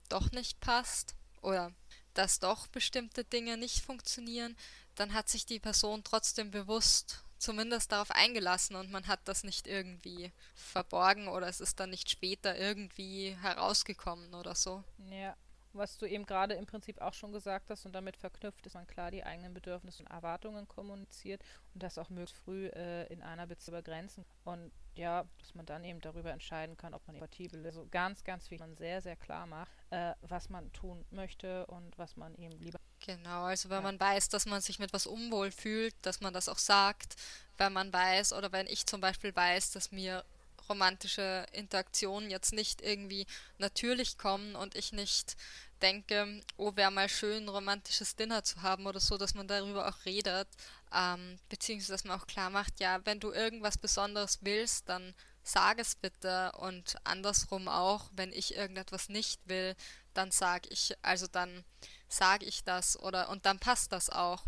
doch 0.07 0.31
nicht 0.31 0.61
passt 0.61 1.15
oder 1.41 1.73
dass 2.13 2.39
doch 2.39 2.67
bestimmte 2.67 3.25
Dinge 3.25 3.57
nicht 3.57 3.83
funktionieren, 3.83 4.55
dann 4.95 5.13
hat 5.13 5.27
sich 5.27 5.45
die 5.45 5.59
Person 5.59 6.05
trotzdem 6.05 6.49
bewusst 6.49 7.25
zumindest 7.39 7.91
darauf 7.91 8.11
eingelassen 8.11 8.75
und 8.75 8.91
man 8.91 9.07
hat 9.07 9.21
das 9.25 9.43
nicht 9.43 9.67
irgendwie 9.67 10.31
verborgen 10.55 11.27
oder 11.27 11.47
es 11.47 11.59
ist 11.61 11.79
dann 11.79 11.89
nicht 11.89 12.09
später 12.09 12.57
irgendwie 12.57 13.35
herausgekommen 13.41 14.33
oder 14.33 14.55
so. 14.55 14.83
Ja, 15.09 15.35
was 15.73 15.97
du 15.97 16.05
eben 16.05 16.25
gerade 16.25 16.55
im 16.55 16.65
Prinzip 16.65 16.99
auch 16.99 17.13
schon 17.13 17.31
gesagt 17.31 17.69
hast 17.69 17.85
und 17.85 17.93
damit 17.93 18.17
verknüpft 18.17 18.65
ist 18.65 18.73
man 18.73 18.87
klar 18.87 19.11
die 19.11 19.23
eigenen 19.23 19.53
Bedürfnisse 19.53 20.03
und 20.03 20.09
Erwartungen 20.09 20.67
kommuniziert 20.67 21.43
und 21.73 21.83
das 21.83 21.97
auch 21.97 22.09
möglichst 22.09 22.37
früh 22.43 22.67
äh, 22.67 23.05
in 23.13 23.21
einer 23.21 23.47
Beziehung 23.47 23.77
begrenzen 23.77 24.25
und 24.43 24.71
ja, 24.95 25.25
dass 25.37 25.55
man 25.55 25.65
dann 25.65 25.85
eben 25.85 26.01
darüber 26.01 26.31
entscheiden 26.31 26.75
kann, 26.75 26.93
ob 26.93 27.05
man 27.07 27.15
kompatibel 27.15 27.59
ist. 27.61 27.77
Also 27.77 27.87
ganz, 27.89 28.23
ganz 28.23 28.47
viel 28.47 28.59
man 28.59 28.75
sehr, 28.75 29.01
sehr 29.01 29.15
klar 29.15 29.45
macht, 29.45 29.71
äh, 29.91 30.13
was 30.21 30.49
man 30.49 30.73
tun 30.73 31.05
möchte 31.11 31.65
und 31.67 31.97
was 31.97 32.17
man 32.17 32.35
eben 32.35 32.59
lieber. 32.59 32.79
Genau, 33.05 33.43
also 33.45 33.69
wenn 33.69 33.77
ja. 33.77 33.81
man 33.81 33.99
weiß, 33.99 34.29
dass 34.29 34.45
man 34.45 34.61
sich 34.61 34.79
mit 34.79 34.93
was 34.93 35.07
unwohl 35.07 35.51
fühlt, 35.51 35.95
dass 36.01 36.21
man 36.21 36.33
das 36.33 36.49
auch 36.49 36.57
sagt, 36.57 37.15
wenn 37.57 37.73
man 37.73 37.93
weiß 37.93 38.33
oder 38.33 38.51
wenn 38.51 38.67
ich 38.67 38.85
zum 38.85 39.01
Beispiel 39.01 39.35
weiß, 39.35 39.71
dass 39.71 39.91
mir 39.91 40.23
romantische 40.69 41.45
Interaktionen 41.51 42.29
jetzt 42.29 42.53
nicht 42.53 42.81
irgendwie 42.81 43.25
natürlich 43.57 44.17
kommen 44.17 44.55
und 44.55 44.75
ich 44.75 44.91
nicht 44.91 45.35
denke, 45.81 46.41
oh, 46.57 46.75
wäre 46.75 46.91
mal 46.91 47.09
schön, 47.09 47.45
ein 47.45 47.49
romantisches 47.49 48.15
Dinner 48.15 48.43
zu 48.43 48.61
haben 48.61 48.85
oder 48.85 48.99
so, 48.99 49.17
dass 49.17 49.33
man 49.33 49.47
darüber 49.47 49.87
auch 49.87 50.05
redet, 50.05 50.47
ähm, 50.93 51.39
beziehungsweise 51.49 51.93
dass 51.93 52.03
man 52.03 52.19
auch 52.19 52.27
klar 52.27 52.49
macht, 52.49 52.79
ja, 52.79 52.99
wenn 53.05 53.19
du 53.19 53.31
irgendwas 53.31 53.77
Besonderes 53.77 54.39
willst, 54.41 54.89
dann 54.89 55.15
sag 55.41 55.79
es 55.79 55.95
bitte 55.95 56.51
und 56.57 56.95
andersrum 57.05 57.67
auch, 57.67 58.09
wenn 58.13 58.31
ich 58.31 58.55
irgendetwas 58.55 59.09
nicht 59.09 59.39
will, 59.45 59.75
dann 60.13 60.31
sag 60.31 60.69
ich, 60.69 60.93
also 61.01 61.27
dann 61.27 61.63
sage 62.09 62.45
ich 62.45 62.63
das 62.63 62.99
oder 62.99 63.29
und 63.29 63.45
dann 63.45 63.59
passt 63.59 63.91
das 63.91 64.09
auch. 64.09 64.43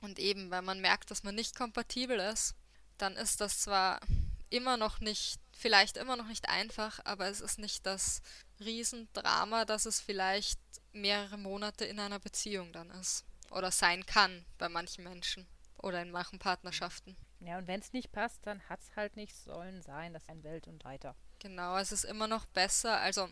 Und 0.00 0.18
eben, 0.18 0.50
wenn 0.50 0.64
man 0.64 0.80
merkt, 0.80 1.10
dass 1.10 1.22
man 1.22 1.34
nicht 1.34 1.56
kompatibel 1.56 2.18
ist, 2.18 2.54
dann 2.98 3.16
ist 3.16 3.40
das 3.40 3.60
zwar 3.60 4.00
immer 4.50 4.76
noch 4.76 5.00
nicht, 5.00 5.40
vielleicht 5.56 5.96
immer 5.96 6.16
noch 6.16 6.26
nicht 6.26 6.48
einfach, 6.48 7.00
aber 7.04 7.28
es 7.28 7.40
ist 7.40 7.58
nicht 7.58 7.86
das 7.86 8.20
Riesendrama, 8.60 9.64
dass 9.64 9.86
es 9.86 10.00
vielleicht 10.00 10.60
mehrere 10.92 11.38
Monate 11.38 11.84
in 11.84 11.98
einer 11.98 12.18
Beziehung 12.18 12.72
dann 12.72 12.90
ist. 12.90 13.24
Oder 13.50 13.70
sein 13.70 14.04
kann 14.06 14.44
bei 14.58 14.68
manchen 14.68 15.04
Menschen 15.04 15.46
oder 15.78 16.02
in 16.02 16.10
manchen 16.10 16.38
Partnerschaften. 16.38 17.16
Ja, 17.40 17.58
und 17.58 17.66
wenn 17.66 17.80
es 17.80 17.92
nicht 17.92 18.10
passt, 18.12 18.40
dann 18.46 18.60
hat 18.68 18.80
es 18.80 18.96
halt 18.96 19.16
nicht 19.16 19.36
sollen 19.36 19.82
sein. 19.82 20.12
Das 20.12 20.22
ist 20.22 20.30
ein 20.30 20.44
Welt 20.44 20.66
und 20.66 20.84
weiter. 20.84 21.14
Genau, 21.40 21.76
es 21.76 21.92
ist 21.92 22.04
immer 22.04 22.26
noch 22.26 22.46
besser, 22.46 22.98
also 23.00 23.28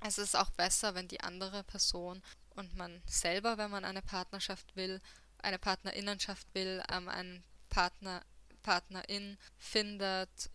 es 0.00 0.18
ist 0.18 0.36
auch 0.36 0.50
besser, 0.50 0.94
wenn 0.94 1.08
die 1.08 1.20
andere 1.20 1.62
Person 1.64 2.22
und 2.56 2.74
man 2.76 3.02
selber, 3.06 3.58
wenn 3.58 3.70
man 3.70 3.84
eine 3.84 4.02
Partnerschaft 4.02 4.76
will, 4.76 5.00
eine 5.38 5.58
Partnerinnenschaft 5.58 6.46
will, 6.54 6.82
ähm, 6.90 7.08
einen 7.08 7.44
Partner 7.68 8.22
Partnerin 8.62 9.38
findet, 9.58 10.50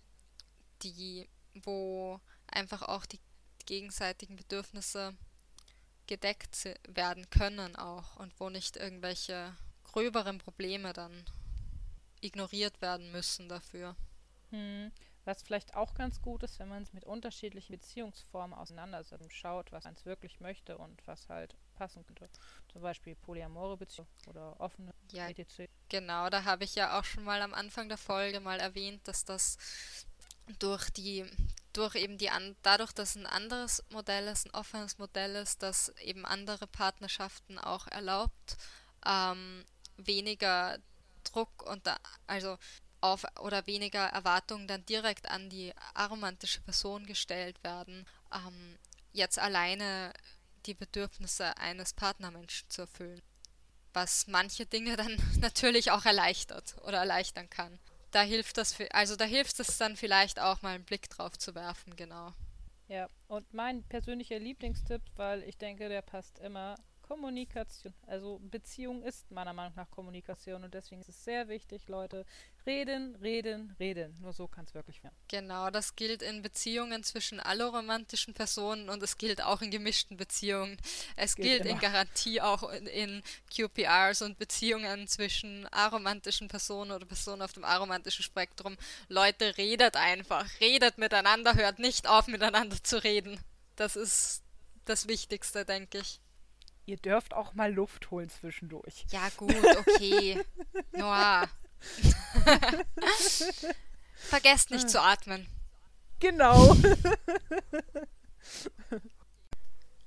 die, 0.84 1.30
wo 1.54 2.20
einfach 2.48 2.82
auch 2.82 3.06
die 3.06 3.22
gegenseitigen 3.66 4.36
Bedürfnisse 4.36 5.16
gedeckt 6.08 6.66
werden 6.90 7.30
können 7.30 7.78
auch 7.78 8.18
und 8.18 8.38
wo 8.38 8.50
nicht 8.50 8.76
irgendwelche 8.76 9.56
gröberen 9.84 10.40
Probleme 10.40 10.92
dann 10.92 11.24
ignoriert 12.20 12.82
werden 12.82 13.14
müssen 13.14 13.48
dafür. 13.48 13.96
Hm. 14.50 14.92
Was 15.24 15.44
vielleicht 15.44 15.76
auch 15.76 15.94
ganz 15.94 16.22
gut 16.22 16.44
ist, 16.44 16.60
wenn 16.60 16.68
man 16.68 16.84
sich 16.84 16.94
mit 16.94 17.06
unterschiedlichen 17.06 17.72
Beziehungsformen 17.72 18.58
auseinandersetzt 18.58 19.24
und 19.24 19.34
schaut, 19.34 19.72
was 19.72 19.86
man 19.86 19.96
wirklich 20.04 20.42
möchte 20.42 20.78
und 20.78 21.06
was 21.08 21.30
halt 21.30 21.56
passen 21.72 22.06
könnte. 22.06 22.30
Zum 22.72 22.82
Beispiel 22.82 23.16
polyamore 23.16 23.78
Beziehung 23.78 24.08
oder 24.28 24.60
offene 24.60 24.94
ja, 25.12 25.28
etc. 25.28 25.70
Genau, 25.90 26.30
da 26.30 26.44
habe 26.44 26.64
ich 26.64 26.76
ja 26.76 27.00
auch 27.00 27.04
schon 27.04 27.24
mal 27.24 27.42
am 27.42 27.54
Anfang 27.54 27.90
der 27.90 27.98
Folge 27.98 28.40
mal 28.40 28.60
erwähnt, 28.60 29.08
dass 29.08 29.26
das 29.26 29.58
durch 30.60 30.90
die 30.90 31.26
durch 31.74 31.96
eben 31.96 32.18
die 32.18 32.30
an, 32.30 32.56
dadurch, 32.64 32.92
dass 32.92 33.16
ein 33.16 33.26
anderes 33.26 33.84
Modell 33.92 34.28
ist, 34.28 34.46
ein 34.46 34.54
offenes 34.54 34.98
Modell 34.98 35.36
ist, 35.36 35.64
das 35.64 35.90
eben 36.00 36.26
andere 36.26 36.68
Partnerschaften 36.68 37.58
auch 37.58 37.88
erlaubt, 37.88 38.58
ähm, 39.06 39.64
weniger 39.98 40.80
Druck 41.24 41.64
und 41.64 41.88
da, 41.88 41.98
also 42.28 42.58
auf 43.00 43.26
oder 43.40 43.66
weniger 43.68 44.06
Erwartungen 44.08 44.68
dann 44.68 44.86
direkt 44.86 45.30
an 45.30 45.50
die 45.50 45.74
aromantische 45.94 46.62
Person 46.62 47.06
gestellt 47.06 47.64
werden, 47.64 48.06
ähm, 48.34 48.78
jetzt 49.14 49.40
alleine 49.40 50.14
die 50.66 50.74
Bedürfnisse 50.74 51.58
eines 51.58 51.94
Partnermenschen 51.94 52.70
zu 52.70 52.82
erfüllen. 52.82 53.22
Was 53.94 54.28
manche 54.28 54.66
Dinge 54.66 54.96
dann 54.96 55.18
natürlich 55.40 55.92
auch 55.92 56.06
erleichtert 56.06 56.76
oder 56.84 57.00
erleichtern 57.00 57.50
kann. 57.50 57.80
Da 58.12 58.22
hilft 58.22 58.58
das, 58.58 58.76
also 58.92 59.16
da 59.16 59.26
hilft 59.26 59.60
es 59.60 59.78
dann 59.78 59.96
vielleicht 59.96 60.40
auch 60.40 60.62
mal 60.62 60.76
einen 60.76 60.84
Blick 60.84 61.10
drauf 61.10 61.38
zu 61.38 61.56
werfen, 61.56 61.96
genau. 61.96 62.34
Ja, 62.88 63.10
und 63.30 63.54
mein 63.54 63.84
persönlicher 63.84 64.38
Lieblingstipp, 64.38 65.02
weil 65.16 65.44
ich 65.44 65.58
denke, 65.58 65.88
der 65.88 66.02
passt 66.02 66.40
immer, 66.40 66.76
Kommunikation. 67.12 67.94
Also 68.08 68.40
Beziehung 68.40 69.04
ist 69.04 69.30
meiner 69.32 69.52
Meinung 69.52 69.74
nach 69.76 69.92
Kommunikation 69.92 70.64
und 70.64 70.74
deswegen 70.74 71.02
ist 71.02 71.10
es 71.10 71.26
sehr 71.26 71.50
wichtig, 71.50 71.90
Leute, 71.90 72.26
reden, 72.66 73.18
reden, 73.18 73.76
reden. 73.82 74.16
Nur 74.22 74.32
so 74.32 74.48
kann 74.48 74.64
es 74.64 74.74
wirklich 74.74 75.04
werden. 75.04 75.18
Genau, 75.28 75.70
das 75.72 75.98
gilt 75.98 76.22
in 76.22 76.42
Beziehungen 76.42 77.04
zwischen 77.04 77.42
alloromantischen 77.42 78.34
Personen 78.34 78.88
und 78.88 79.04
es 79.04 79.18
gilt 79.18 79.44
auch 79.44 79.62
in 79.62 79.72
gemischten 79.72 80.16
Beziehungen. 80.16 80.78
Es 81.18 81.36
gilt, 81.36 81.64
gilt 81.64 81.66
in 81.66 81.80
Garantie 81.80 82.40
auch 82.40 82.72
in, 82.72 82.88
in, 82.88 83.24
QPRs 83.54 84.22
und 84.22 84.40
Beziehungen 84.40 85.06
zwischen 85.10 85.68
aromantischen 85.68 86.48
Personen 86.48 86.92
oder 86.92 87.06
Personen 87.06 87.42
auf 87.42 87.52
dem 87.52 87.66
aromantischen 87.66 88.24
Spektrum. 88.24 88.78
Leute, 89.10 89.58
redet 89.58 89.98
einfach, 89.98 90.48
redet 90.62 90.98
miteinander, 90.98 91.56
hört 91.56 91.78
nicht 91.78 92.08
auf 92.08 92.28
miteinander 92.28 92.82
zu 92.82 93.04
reden. 93.04 93.38
Das 93.76 93.98
ist 93.98 94.44
das 94.86 95.10
Wichtigste, 95.10 95.66
denke 95.66 95.98
ich. 95.98 96.22
Ihr 96.92 96.98
dürft 96.98 97.34
auch 97.34 97.54
mal 97.54 97.74
Luft 97.74 98.12
holen 98.12 98.30
zwischendurch. 98.30 99.06
Ja, 99.12 99.30
gut, 99.38 99.56
okay. 99.78 100.44
Noah. 100.92 101.48
Vergesst 104.16 104.72
nicht 104.72 104.90
zu 104.90 105.02
atmen. 105.02 105.48
Genau. 106.20 106.76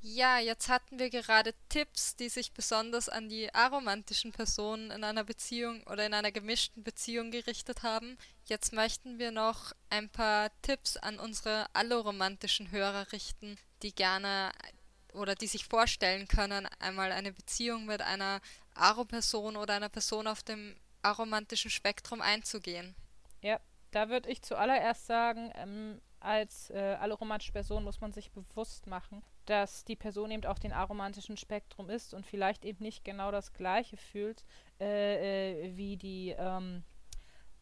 ja, 0.03 0.39
jetzt 0.41 0.69
hatten 0.69 0.99
wir 0.99 1.09
gerade 1.09 1.55
Tipps, 1.71 2.17
die 2.17 2.29
sich 2.29 2.53
besonders 2.53 3.09
an 3.09 3.31
die 3.31 3.55
aromantischen 3.55 4.33
Personen 4.33 4.91
in 4.91 5.05
einer 5.05 5.25
Beziehung 5.25 5.85
oder 5.85 6.05
in 6.05 6.13
einer 6.13 6.33
gemischten 6.33 6.83
Beziehung 6.83 7.31
gerichtet 7.31 7.83
haben. 7.83 8.19
Jetzt 8.45 8.75
möchten 8.75 9.19
wir 9.19 9.31
noch 9.31 9.73
ein 9.89 10.11
paar 10.11 10.51
Tipps 10.61 10.99
an 10.99 11.19
unsere 11.19 11.67
alloromantischen 11.75 12.71
Hörer 12.71 13.11
richten, 13.13 13.57
die 13.83 13.95
gerne 13.95 14.53
oder 15.15 15.35
die 15.35 15.47
sich 15.47 15.65
vorstellen 15.65 16.29
können, 16.29 16.69
einmal 16.79 17.13
eine 17.13 17.33
Beziehung 17.33 17.87
mit 17.87 18.03
einer 18.03 18.41
Aro-Person 18.75 19.57
oder 19.57 19.75
einer 19.75 19.89
Person 19.89 20.27
auf 20.27 20.43
dem 20.43 20.77
aromantischen 21.03 21.71
Spektrum 21.71 22.21
einzugehen. 22.21 22.95
Ja, 23.41 23.61
da 23.91 24.09
würde 24.09 24.31
ich 24.31 24.43
zuallererst 24.43 25.07
sagen, 25.07 25.53
ähm, 25.55 26.01
als 26.21 26.71
äh, 26.71 26.97
aromantische 26.99 27.53
Person 27.53 27.85
muss 27.85 28.01
man 28.01 28.13
sich 28.13 28.33
bewusst 28.33 28.87
machen, 28.87 29.23
dass 29.45 29.85
die 29.85 29.97
Person 29.97 30.31
eben 30.31 30.47
auch 30.47 30.59
den 30.59 30.73
aromantischen 30.73 31.37
Spektrum 31.37 31.91
ist 31.91 32.15
und 32.15 32.27
vielleicht 32.27 32.65
eben 32.65 32.83
nicht 32.83 33.05
genau 33.05 33.31
das 33.31 33.53
gleiche 33.53 33.99
fühlt 33.99 34.45
äh, 34.81 35.67
äh, 35.67 35.77
wie 35.77 35.97
die 35.97 36.35
ähm, 36.37 36.83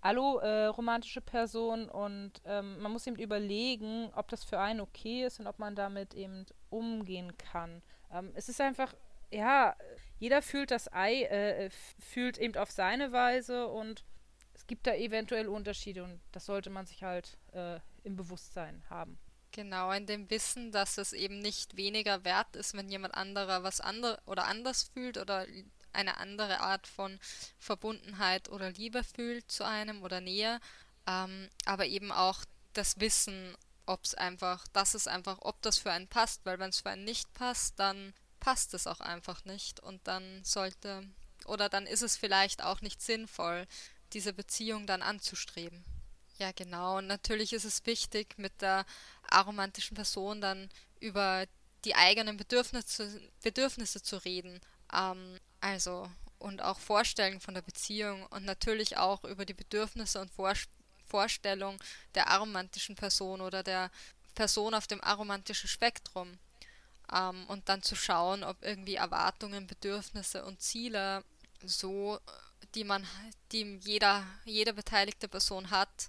allo-romantische 0.00 1.20
äh, 1.20 1.24
Person 1.24 1.88
und 1.88 2.40
ähm, 2.44 2.80
man 2.80 2.92
muss 2.92 3.06
eben 3.06 3.16
überlegen, 3.16 4.10
ob 4.14 4.28
das 4.28 4.44
für 4.44 4.58
einen 4.58 4.80
okay 4.80 5.24
ist 5.24 5.40
und 5.40 5.46
ob 5.46 5.58
man 5.58 5.74
damit 5.74 6.14
eben 6.14 6.46
umgehen 6.72 7.36
kann. 7.36 7.82
Ähm, 8.10 8.32
es 8.34 8.48
ist 8.48 8.60
einfach, 8.60 8.94
ja, 9.30 9.76
jeder 10.18 10.42
fühlt 10.42 10.70
das 10.70 10.92
Ei, 10.92 11.22
äh, 11.24 11.70
fühlt 12.00 12.38
eben 12.38 12.56
auf 12.56 12.70
seine 12.70 13.12
Weise 13.12 13.68
und 13.68 14.04
es 14.54 14.66
gibt 14.66 14.86
da 14.86 14.94
eventuell 14.94 15.48
Unterschiede 15.48 16.04
und 16.04 16.20
das 16.32 16.46
sollte 16.46 16.70
man 16.70 16.86
sich 16.86 17.02
halt 17.02 17.38
äh, 17.52 17.80
im 18.04 18.16
Bewusstsein 18.16 18.82
haben. 18.88 19.18
Genau, 19.52 19.90
in 19.92 20.06
dem 20.06 20.30
Wissen, 20.30 20.72
dass 20.72 20.96
es 20.96 21.12
eben 21.12 21.38
nicht 21.38 21.76
weniger 21.76 22.24
wert 22.24 22.56
ist, 22.56 22.74
wenn 22.74 22.88
jemand 22.88 23.14
anderer 23.14 23.62
was 23.62 23.80
andere 23.80 24.18
oder 24.24 24.46
anders 24.46 24.84
fühlt 24.94 25.18
oder 25.18 25.46
eine 25.92 26.16
andere 26.16 26.60
Art 26.60 26.86
von 26.86 27.18
Verbundenheit 27.58 28.48
oder 28.48 28.70
Liebe 28.70 29.04
fühlt 29.04 29.50
zu 29.50 29.64
einem 29.64 30.02
oder 30.02 30.20
Nähe, 30.20 30.58
ähm, 31.06 31.50
aber 31.66 31.86
eben 31.86 32.12
auch 32.12 32.44
das 32.72 32.98
Wissen, 33.00 33.56
ob 33.86 34.04
es 34.04 34.14
einfach, 34.14 34.66
dass 34.68 34.94
es 34.94 35.06
einfach, 35.06 35.38
ob 35.40 35.60
das 35.62 35.78
für 35.78 35.92
einen 35.92 36.08
passt, 36.08 36.44
weil 36.44 36.58
wenn 36.58 36.70
es 36.70 36.80
für 36.80 36.90
einen 36.90 37.04
nicht 37.04 37.32
passt, 37.34 37.78
dann 37.78 38.14
passt 38.40 38.74
es 38.74 38.86
auch 38.86 39.00
einfach 39.00 39.44
nicht 39.44 39.80
und 39.80 40.06
dann 40.06 40.44
sollte 40.44 41.04
oder 41.46 41.68
dann 41.68 41.86
ist 41.86 42.02
es 42.02 42.16
vielleicht 42.16 42.62
auch 42.62 42.80
nicht 42.80 43.02
sinnvoll, 43.02 43.66
diese 44.12 44.32
Beziehung 44.32 44.86
dann 44.86 45.02
anzustreben. 45.02 45.84
Ja, 46.38 46.52
genau. 46.52 46.98
Und 46.98 47.06
natürlich 47.06 47.52
ist 47.52 47.64
es 47.64 47.84
wichtig, 47.86 48.38
mit 48.38 48.62
der 48.62 48.84
aromantischen 49.28 49.96
Person 49.96 50.40
dann 50.40 50.70
über 51.00 51.46
die 51.84 51.94
eigenen 51.94 52.36
Bedürfnisse, 52.36 53.20
Bedürfnisse 53.42 54.02
zu 54.02 54.16
reden. 54.18 54.60
Ähm, 54.92 55.38
also, 55.60 56.10
und 56.38 56.62
auch 56.62 56.78
Vorstellungen 56.78 57.40
von 57.40 57.54
der 57.54 57.62
Beziehung 57.62 58.26
und 58.26 58.44
natürlich 58.44 58.96
auch 58.96 59.24
über 59.24 59.44
die 59.44 59.54
Bedürfnisse 59.54 60.20
und 60.20 60.30
Vor 60.30 60.54
Vorstellungen 61.12 61.78
der 62.14 62.28
aromantischen 62.28 62.96
Person 62.96 63.40
oder 63.40 63.62
der 63.62 63.90
Person 64.34 64.74
auf 64.74 64.86
dem 64.86 65.02
aromantischen 65.02 65.68
Spektrum. 65.68 66.38
Ähm, 67.12 67.44
und 67.48 67.68
dann 67.68 67.82
zu 67.82 67.94
schauen, 67.94 68.42
ob 68.44 68.56
irgendwie 68.62 68.96
Erwartungen, 68.96 69.66
Bedürfnisse 69.66 70.44
und 70.44 70.60
Ziele 70.60 71.22
so 71.64 72.18
die 72.74 72.84
man, 72.84 73.06
die 73.52 73.78
jeder, 73.82 74.26
jede 74.44 74.72
beteiligte 74.72 75.28
Person 75.28 75.70
hat, 75.70 76.08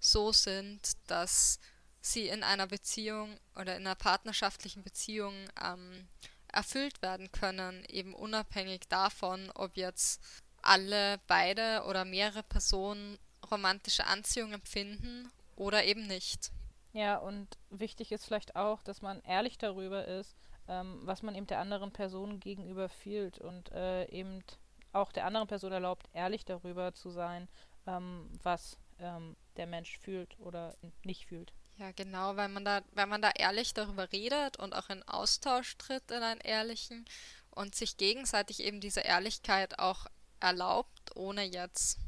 so 0.00 0.32
sind, 0.32 0.80
dass 1.06 1.58
sie 2.00 2.28
in 2.28 2.42
einer 2.42 2.66
Beziehung 2.66 3.38
oder 3.54 3.76
in 3.76 3.86
einer 3.86 3.94
partnerschaftlichen 3.94 4.82
Beziehung 4.82 5.34
ähm, 5.62 6.08
erfüllt 6.48 7.00
werden 7.00 7.30
können, 7.32 7.84
eben 7.86 8.14
unabhängig 8.14 8.88
davon, 8.88 9.50
ob 9.54 9.76
jetzt 9.76 10.20
alle, 10.60 11.18
beide 11.26 11.84
oder 11.84 12.04
mehrere 12.04 12.42
Personen 12.42 13.18
romantische 13.50 14.06
Anziehung 14.06 14.52
empfinden 14.52 15.30
oder 15.56 15.84
eben 15.84 16.06
nicht. 16.06 16.50
Ja, 16.92 17.16
und 17.16 17.48
wichtig 17.70 18.12
ist 18.12 18.26
vielleicht 18.26 18.54
auch, 18.54 18.82
dass 18.82 19.00
man 19.00 19.22
ehrlich 19.22 19.58
darüber 19.58 20.06
ist, 20.06 20.36
ähm, 20.68 21.00
was 21.04 21.22
man 21.22 21.34
eben 21.34 21.46
der 21.46 21.58
anderen 21.58 21.92
Person 21.92 22.38
gegenüber 22.38 22.88
fühlt 22.88 23.38
und 23.38 23.72
äh, 23.72 24.04
eben 24.10 24.44
auch 24.92 25.10
der 25.10 25.24
anderen 25.24 25.48
Person 25.48 25.72
erlaubt, 25.72 26.08
ehrlich 26.12 26.44
darüber 26.44 26.92
zu 26.92 27.10
sein, 27.10 27.48
ähm, 27.86 28.28
was 28.42 28.76
ähm, 28.98 29.36
der 29.56 29.66
Mensch 29.66 29.98
fühlt 29.98 30.38
oder 30.38 30.76
nicht 31.02 31.26
fühlt. 31.26 31.52
Ja, 31.78 31.90
genau, 31.92 32.36
weil 32.36 32.48
man 32.48 32.64
da, 32.64 32.82
wenn 32.92 33.08
man 33.08 33.22
da 33.22 33.30
ehrlich 33.30 33.72
darüber 33.72 34.12
redet 34.12 34.58
und 34.58 34.74
auch 34.74 34.90
in 34.90 35.02
Austausch 35.04 35.76
tritt 35.78 36.10
in 36.10 36.22
einen 36.22 36.40
ehrlichen 36.40 37.06
und 37.50 37.74
sich 37.74 37.96
gegenseitig 37.96 38.60
eben 38.60 38.80
diese 38.80 39.00
Ehrlichkeit 39.00 39.78
auch 39.78 40.06
erlaubt, 40.40 41.16
ohne 41.16 41.44
jetzt 41.44 41.98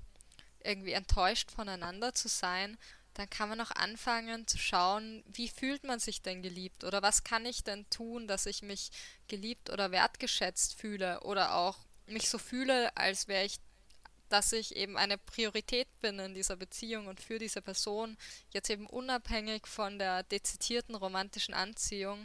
irgendwie 0.65 0.93
enttäuscht 0.93 1.51
voneinander 1.51 2.15
zu 2.15 2.29
sein, 2.29 2.77
dann 3.15 3.31
kann 3.31 3.49
man 3.49 3.61
auch 3.61 3.71
anfangen 3.71 4.47
zu 4.47 4.59
schauen, 4.59 5.23
wie 5.27 5.49
fühlt 5.49 5.85
man 5.85 6.01
sich 6.01 6.21
denn 6.23 6.43
geliebt? 6.43 6.83
Oder 6.83 7.01
was 7.01 7.23
kann 7.23 7.47
ich 7.47 7.63
denn 7.63 7.89
tun, 7.89 8.27
dass 8.27 8.47
ich 8.47 8.63
mich 8.63 8.91
geliebt 9.29 9.71
oder 9.71 9.93
wertgeschätzt 9.93 10.75
fühle? 10.75 11.21
Oder 11.21 11.55
auch 11.55 11.79
mich 12.07 12.29
so 12.29 12.39
fühle, 12.39 12.95
als 12.97 13.29
wäre 13.29 13.45
ich, 13.45 13.61
dass 14.29 14.53
ich 14.53 14.75
eben 14.75 14.97
eine 14.97 15.17
Priorität 15.17 15.87
bin 16.01 16.19
in 16.19 16.35
dieser 16.35 16.57
Beziehung 16.57 17.07
und 17.07 17.21
für 17.21 17.39
diese 17.39 17.63
Person, 17.63 18.17
jetzt 18.51 18.69
eben 18.69 18.87
unabhängig 18.87 19.69
von 19.69 19.99
der 19.99 20.25
dezidierten 20.25 20.97
romantischen 20.97 21.55
Anziehung, 21.55 22.25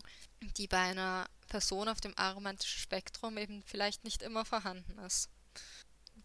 die 0.58 0.68
bei 0.68 0.80
einer 0.80 1.28
Person 1.50 1.88
auf 1.88 2.02
dem 2.02 2.18
aromantischen 2.18 2.80
Spektrum 2.80 3.38
eben 3.38 3.62
vielleicht 3.64 4.04
nicht 4.04 4.24
immer 4.24 4.44
vorhanden 4.44 4.98
ist. 5.00 5.30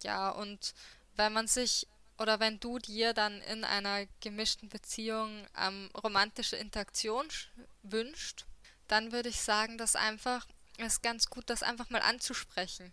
Ja, 0.03 0.31
und 0.31 0.75
wenn 1.17 1.33
man 1.33 1.49
sich 1.49 1.87
oder 2.19 2.41
wenn 2.41 2.61
du 2.61 2.79
dir 2.79 3.13
dann 3.13 3.41
in 3.43 3.65
einer 3.65 4.07
gemischten 4.21 4.69
Beziehung 4.69 5.47
ähm, 5.57 5.91
romantische 6.03 6.57
Interaktion 6.57 7.27
wünscht, 7.83 8.47
dann 8.89 9.13
würde 9.13 9.29
ich 9.31 9.41
sagen, 9.41 9.79
dass 9.79 9.97
einfach 9.97 10.47
es 10.79 11.03
ganz 11.03 11.29
gut, 11.29 11.51
das 11.51 11.63
einfach 11.63 11.91
mal 11.91 12.03
anzusprechen 12.03 12.93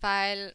weil 0.00 0.54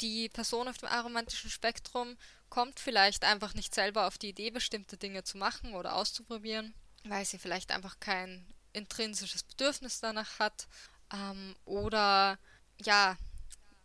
die 0.00 0.28
Person 0.28 0.68
auf 0.68 0.78
dem 0.78 0.88
aromantischen 0.88 1.50
Spektrum 1.50 2.16
kommt 2.48 2.80
vielleicht 2.80 3.24
einfach 3.24 3.54
nicht 3.54 3.74
selber 3.74 4.06
auf 4.06 4.18
die 4.18 4.30
Idee, 4.30 4.50
bestimmte 4.50 4.96
Dinge 4.96 5.24
zu 5.24 5.38
machen 5.38 5.74
oder 5.74 5.94
auszuprobieren, 5.94 6.74
weil 7.04 7.24
sie 7.24 7.38
vielleicht 7.38 7.70
einfach 7.72 8.00
kein 8.00 8.46
intrinsisches 8.72 9.42
Bedürfnis 9.42 10.00
danach 10.00 10.38
hat. 10.38 10.66
Ähm, 11.12 11.54
oder 11.64 12.38
ja, 12.82 13.16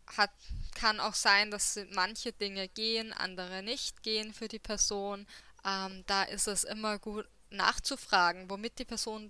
hat, 0.07 0.31
kann 0.75 0.99
auch 0.99 1.13
sein, 1.13 1.51
dass 1.51 1.79
manche 1.91 2.33
Dinge 2.33 2.67
gehen, 2.67 3.13
andere 3.13 3.63
nicht 3.63 4.03
gehen 4.03 4.33
für 4.33 4.47
die 4.47 4.59
Person. 4.59 5.27
Ähm, 5.65 6.03
da 6.07 6.23
ist 6.23 6.47
es 6.47 6.63
immer 6.63 6.99
gut 6.99 7.27
nachzufragen, 7.49 8.49
womit 8.49 8.79
die 8.79 8.85
Person 8.85 9.29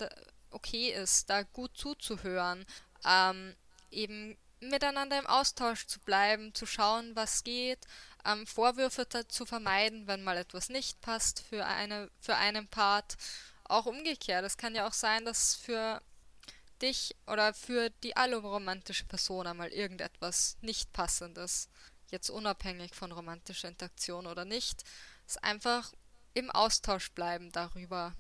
okay 0.50 0.92
ist, 0.92 1.30
da 1.30 1.44
gut 1.44 1.78
zuzuhören. 1.78 2.66
Ähm, 3.06 3.56
eben 3.92 4.38
miteinander 4.60 5.20
im 5.20 5.28
Austausch 5.28 5.86
zu 5.86 6.00
bleiben, 6.00 6.54
zu 6.54 6.66
schauen, 6.66 7.16
was 7.16 7.44
geht, 7.44 7.86
ähm, 8.26 8.48
Vorwürfe 8.48 9.08
zu 9.28 9.46
vermeiden, 9.46 10.08
wenn 10.08 10.24
mal 10.24 10.38
etwas 10.38 10.70
nicht 10.70 11.00
passt 11.02 11.42
für, 11.42 11.66
eine, 11.66 12.10
für 12.20 12.36
einen 12.36 12.68
Part. 12.68 13.18
Auch 13.64 13.86
umgekehrt, 13.86 14.46
es 14.46 14.58
kann 14.58 14.76
ja 14.76 14.88
auch 14.88 14.94
sein, 14.94 15.26
dass 15.26 15.56
für 15.56 16.02
dich 16.82 17.16
oder 17.28 17.54
für 17.54 17.90
die 18.04 18.16
allumromantische 18.16 19.06
Person 19.06 19.48
einmal 19.48 19.70
irgendetwas 19.70 20.58
nicht 20.62 20.92
passendes, 20.94 21.70
jetzt 22.12 22.30
unabhängig 22.30 22.94
von 22.94 23.12
romantischer 23.12 23.70
Interaktion 23.70 24.28
oder 24.28 24.46
nicht, 24.46 24.84
es 25.28 25.38
einfach 25.38 25.92
im 26.34 26.52
Austausch 26.52 27.12
bleiben 27.12 27.52
darüber. 27.52 28.14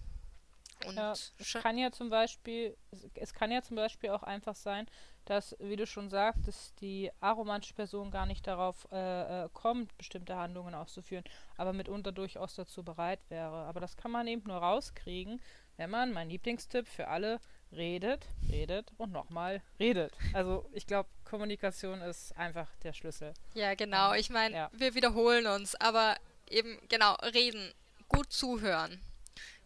Und 0.86 0.97
ja, 0.97 1.14
es 1.14 1.34
kann 1.62 1.78
ja 1.78 1.91
zum 1.91 2.10
Beispiel, 2.10 2.76
es 3.16 3.34
kann 3.34 3.51
ja 3.51 3.62
zum 3.62 3.76
Beispiel 3.76 4.10
auch 4.10 4.24
einfach 4.24 4.56
sein, 4.56 4.88
dass, 5.26 5.56
wie 5.60 5.76
du 5.76 5.88
schon 5.88 6.10
sagtest, 6.10 6.80
die 6.82 7.12
aromantische 7.20 7.74
Person 7.74 8.12
gar 8.12 8.26
nicht 8.26 8.45
darauf 8.45 8.88
äh, 8.91 9.45
äh, 9.45 9.49
kommt, 9.53 9.97
bestimmte 9.97 10.36
Handlungen 10.36 10.76
auszuführen, 10.76 11.24
aber 11.58 11.74
mitunter 11.74 12.12
durchaus 12.12 12.56
dazu 12.56 12.84
bereit 12.84 13.20
wäre. 13.30 13.66
Aber 13.66 13.80
das 13.80 13.97
kann 13.97 14.12
man 14.12 14.28
eben 14.28 14.47
nur 14.47 14.58
rauskriegen, 14.58 15.41
wenn 15.78 15.89
man, 15.89 16.14
mein 16.14 16.30
Lieblingstipp 16.30 16.88
für 16.88 17.08
alle, 17.08 17.39
redet, 17.72 18.26
redet 18.49 18.91
und 18.97 19.11
nochmal 19.11 19.61
redet. 19.80 20.13
Also 20.34 20.70
ich 20.74 20.88
glaube, 20.88 21.09
Kommunikation 21.24 22.01
ist 22.01 22.36
einfach 22.38 22.68
der 22.84 22.93
Schlüssel. 22.93 23.34
Ja, 23.53 23.76
genau. 23.76 24.13
Ich 24.13 24.30
meine, 24.30 24.55
ja. 24.55 24.70
wir 24.74 24.95
wiederholen 24.95 25.47
uns, 25.47 25.76
aber 25.76 26.16
eben 26.49 26.80
genau, 26.89 27.16
reden, 27.16 27.74
gut 28.07 28.32
zuhören, 28.32 29.01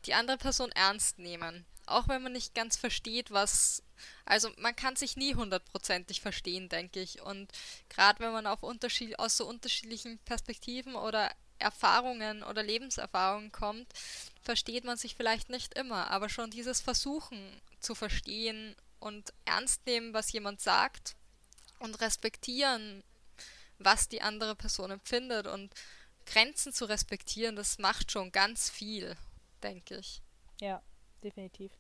die 0.05 0.13
andere 0.13 0.37
Person 0.37 0.71
ernst 0.71 1.19
nehmen. 1.19 1.65
Auch 1.85 2.07
wenn 2.07 2.21
man 2.21 2.33
nicht 2.33 2.53
ganz 2.53 2.77
versteht, 2.77 3.31
was 3.31 3.83
also 4.25 4.49
man 4.57 4.75
kann 4.75 4.95
sich 4.95 5.17
nie 5.17 5.35
hundertprozentig 5.35 6.21
verstehen, 6.21 6.69
denke 6.69 7.01
ich. 7.01 7.21
Und 7.21 7.51
gerade 7.89 8.19
wenn 8.19 8.31
man 8.31 8.47
auf 8.47 8.63
Unterschied 8.63 9.17
aus 9.19 9.37
so 9.37 9.47
unterschiedlichen 9.47 10.19
Perspektiven 10.19 10.95
oder 10.95 11.31
Erfahrungen 11.57 12.43
oder 12.43 12.63
Lebenserfahrungen 12.63 13.51
kommt, 13.51 13.87
versteht 14.41 14.85
man 14.85 14.97
sich 14.97 15.15
vielleicht 15.15 15.49
nicht 15.49 15.73
immer. 15.77 16.09
Aber 16.11 16.29
schon 16.29 16.51
dieses 16.51 16.81
Versuchen 16.81 17.39
zu 17.79 17.95
verstehen 17.95 18.75
und 18.99 19.33
ernst 19.45 19.85
nehmen, 19.85 20.13
was 20.13 20.31
jemand 20.31 20.61
sagt 20.61 21.15
und 21.79 21.99
respektieren, 22.01 23.03
was 23.77 24.09
die 24.09 24.21
andere 24.21 24.55
Person 24.55 24.91
empfindet 24.91 25.47
und 25.47 25.73
Grenzen 26.25 26.73
zu 26.73 26.85
respektieren, 26.85 27.55
das 27.55 27.79
macht 27.79 28.11
schon 28.11 28.31
ganz 28.31 28.69
viel, 28.69 29.15
denke 29.63 29.97
ich. 29.97 30.21
Ja, 30.61 30.81
definitiv. 31.23 31.71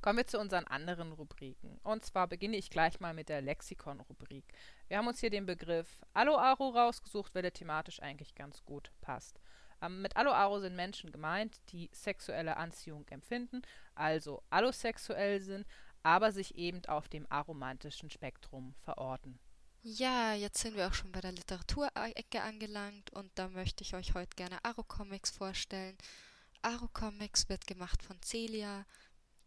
Kommen 0.00 0.18
wir 0.18 0.26
zu 0.26 0.40
unseren 0.40 0.66
anderen 0.66 1.12
Rubriken. 1.12 1.78
Und 1.84 2.04
zwar 2.04 2.26
beginne 2.26 2.56
ich 2.56 2.70
gleich 2.70 2.98
mal 2.98 3.14
mit 3.14 3.28
der 3.28 3.40
Lexikon-Rubrik. 3.40 4.44
Wir 4.88 4.98
haben 4.98 5.06
uns 5.06 5.20
hier 5.20 5.30
den 5.30 5.46
Begriff 5.46 6.00
Aloaro 6.12 6.70
rausgesucht, 6.70 7.32
weil 7.34 7.42
der 7.42 7.52
thematisch 7.52 8.02
eigentlich 8.02 8.34
ganz 8.34 8.64
gut 8.64 8.90
passt. 9.00 9.38
Ähm, 9.82 10.00
mit 10.00 10.16
Aloaro 10.16 10.60
sind 10.60 10.76
Menschen 10.76 11.10
gemeint, 11.10 11.60
die 11.70 11.90
sexuelle 11.92 12.56
Anziehung 12.56 13.06
empfinden, 13.08 13.62
also 13.94 14.42
allosexuell 14.48 15.40
sind, 15.40 15.66
aber 16.02 16.32
sich 16.32 16.54
eben 16.54 16.84
auf 16.86 17.08
dem 17.08 17.26
aromantischen 17.30 18.08
Spektrum 18.08 18.74
verorten. 18.82 19.38
Ja, 19.82 20.32
jetzt 20.34 20.60
sind 20.60 20.76
wir 20.76 20.86
auch 20.86 20.94
schon 20.94 21.10
bei 21.10 21.20
der 21.20 21.32
Literaturecke 21.32 22.40
angelangt 22.40 23.12
und 23.12 23.30
da 23.34 23.48
möchte 23.48 23.82
ich 23.82 23.94
euch 23.94 24.14
heute 24.14 24.36
gerne 24.36 24.64
Aro 24.64 24.84
Comics 24.84 25.30
vorstellen. 25.30 25.98
Aro 26.62 26.88
Comics 26.92 27.48
wird 27.48 27.66
gemacht 27.66 28.00
von 28.04 28.22
Celia. 28.22 28.86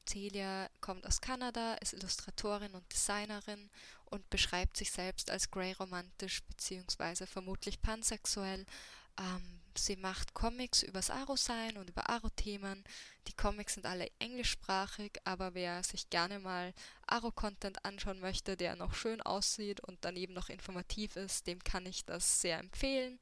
Celia 0.06 0.70
kommt 0.82 1.08
aus 1.08 1.22
Kanada, 1.22 1.76
ist 1.76 1.94
Illustratorin 1.94 2.74
und 2.74 2.92
Designerin 2.92 3.70
und 4.06 4.30
beschreibt 4.30 4.76
sich 4.76 4.92
selbst 4.92 5.32
als 5.32 5.50
grey 5.50 5.72
romantisch 5.72 6.44
bzw. 6.44 7.26
vermutlich 7.26 7.82
pansexuell. 7.82 8.66
Ähm, 9.18 9.62
sie 9.78 9.96
macht 9.96 10.34
Comics 10.34 10.84
übers 10.84 11.10
Aro-Sein 11.10 11.78
und 11.78 11.90
über 11.90 12.10
Aro-Themen. 12.10 12.84
Die 13.28 13.34
Comics 13.34 13.76
sind 13.76 13.86
alle 13.86 14.08
englischsprachig, 14.20 15.20
aber 15.24 15.54
wer 15.54 15.84
sich 15.84 16.10
gerne 16.10 16.40
mal 16.40 16.74
Aro-Content 17.08 17.84
anschauen 17.86 18.20
möchte, 18.20 18.58
der 18.58 18.76
noch 18.76 18.94
schön 18.94 19.22
aussieht 19.22 19.80
und 19.82 20.00
daneben 20.02 20.34
noch 20.34 20.50
informativ 20.50 21.16
ist, 21.16 21.48
dem 21.48 21.64
kann 21.64 21.86
ich 21.86 22.06
das 22.06 22.42
sehr 22.42 22.60
empfehlen. 22.60 23.20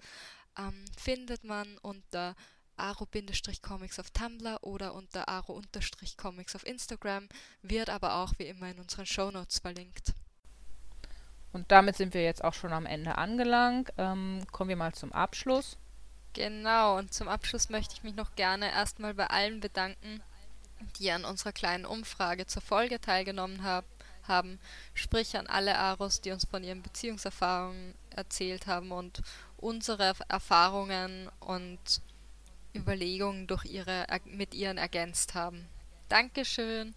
Ähm, 0.57 0.85
findet 0.97 1.43
man 1.43 1.77
unter 1.79 2.35
aro-comics 2.77 3.99
auf 3.99 4.09
Tumblr 4.11 4.57
oder 4.61 4.93
unter 4.93 5.29
aro-comics 5.29 6.55
auf 6.55 6.65
Instagram, 6.65 7.27
wird 7.61 7.89
aber 7.89 8.15
auch 8.15 8.33
wie 8.37 8.47
immer 8.47 8.69
in 8.69 8.79
unseren 8.79 9.05
Shownotes 9.05 9.59
verlinkt. 9.59 10.13
Und 11.51 11.71
damit 11.71 11.95
sind 11.95 12.15
wir 12.15 12.23
jetzt 12.23 12.43
auch 12.43 12.53
schon 12.53 12.73
am 12.73 12.87
Ende 12.87 13.17
angelangt. 13.17 13.93
Ähm, 13.97 14.43
kommen 14.51 14.69
wir 14.69 14.75
mal 14.75 14.93
zum 14.93 15.11
Abschluss. 15.11 15.77
Genau, 16.33 16.97
und 16.97 17.13
zum 17.13 17.27
Abschluss 17.27 17.69
möchte 17.69 17.93
ich 17.93 18.03
mich 18.03 18.15
noch 18.15 18.35
gerne 18.35 18.71
erstmal 18.71 19.13
bei 19.13 19.27
allen 19.27 19.59
bedanken, 19.59 20.21
die 20.97 21.11
an 21.11 21.25
unserer 21.25 21.51
kleinen 21.51 21.85
Umfrage 21.85 22.47
zur 22.47 22.61
Folge 22.61 22.99
teilgenommen 22.99 23.63
hab, 23.63 23.85
haben, 24.27 24.59
sprich 24.93 25.37
an 25.37 25.47
alle 25.47 25.77
Aros, 25.77 26.21
die 26.21 26.31
uns 26.31 26.45
von 26.45 26.63
ihren 26.63 26.81
Beziehungserfahrungen 26.81 27.93
erzählt 28.09 28.67
haben 28.67 28.91
und 28.91 29.21
unsere 29.57 30.13
Erfahrungen 30.27 31.29
und 31.39 31.79
Überlegungen 32.73 33.47
durch 33.47 33.65
ihre, 33.65 34.07
mit 34.25 34.53
ihren 34.55 34.77
ergänzt 34.77 35.35
haben. 35.35 35.67
Dankeschön. 36.09 36.95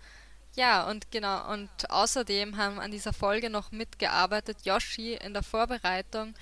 Ja, 0.55 0.89
und 0.89 1.11
genau, 1.11 1.53
und 1.53 1.91
außerdem 1.91 2.57
haben 2.57 2.81
an 2.81 2.91
dieser 2.91 3.13
Folge 3.13 3.51
noch 3.51 3.73
mitgearbeitet 3.73 4.65
Yoshi 4.65 5.15
in 5.15 5.35
der 5.35 5.43
Vorbereitung 5.43 6.35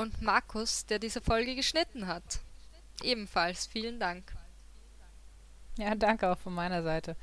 und 0.00 0.22
Markus, 0.22 0.86
der 0.86 0.98
diese 0.98 1.20
Folge 1.20 1.54
geschnitten 1.54 2.06
hat. 2.06 2.40
Ebenfalls 3.02 3.66
vielen 3.66 4.00
Dank. 4.00 4.32
Ja, 5.78 5.94
danke 5.94 6.30
auch 6.30 6.38
von 6.38 6.54
meiner 6.54 6.82
Seite. 6.82 7.16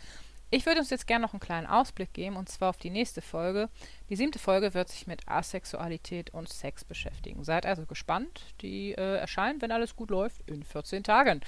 Ich 0.50 0.66
würde 0.66 0.80
uns 0.80 0.90
jetzt 0.90 1.08
gerne 1.08 1.26
noch 1.26 1.34
einen 1.34 1.42
kleinen 1.42 1.68
Ausblick 1.68 2.14
geben, 2.14 2.38
und 2.38 2.48
zwar 2.48 2.70
auf 2.70 2.78
die 2.78 2.90
nächste 2.90 3.22
Folge. 3.22 3.68
Die 4.10 4.16
siebte 4.16 4.40
Folge 4.40 4.74
wird 4.74 4.88
sich 4.88 5.06
mit 5.06 5.28
Asexualität 5.28 6.30
und 6.30 6.48
Sex 6.48 6.86
beschäftigen. 6.86 7.44
Seid 7.44 7.66
also 7.66 7.86
gespannt. 7.86 8.54
Die 8.62 8.94
äh, 8.94 9.18
erscheint, 9.18 9.62
wenn 9.62 9.74
alles 9.74 9.96
gut 9.96 10.10
läuft, 10.10 10.42
in 10.50 10.64
14 10.64 11.04
Tagen. 11.04 11.42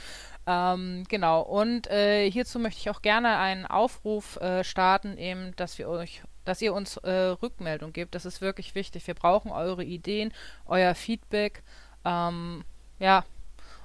Ähm, 0.47 1.05
genau, 1.07 1.41
und 1.41 1.88
äh, 1.88 2.30
hierzu 2.30 2.59
möchte 2.59 2.82
ich 2.82 2.89
auch 2.89 3.01
gerne 3.01 3.38
einen 3.38 3.65
Aufruf 3.65 4.36
äh, 4.38 4.65
starten, 4.65 5.17
eben, 5.17 5.55
dass 5.55 5.77
wir 5.77 5.88
euch 5.88 6.21
dass 6.49 6.61
ihr 6.61 6.73
uns 6.73 6.97
äh, 6.97 7.11
Rückmeldung 7.11 7.93
gebt. 7.93 8.15
Das 8.15 8.25
ist 8.25 8.41
wirklich 8.41 8.73
wichtig. 8.73 9.05
Wir 9.05 9.13
brauchen 9.13 9.51
eure 9.51 9.83
Ideen, 9.83 10.33
euer 10.65 10.95
Feedback. 10.95 11.61
Ähm, 12.03 12.65
ja, 12.97 13.23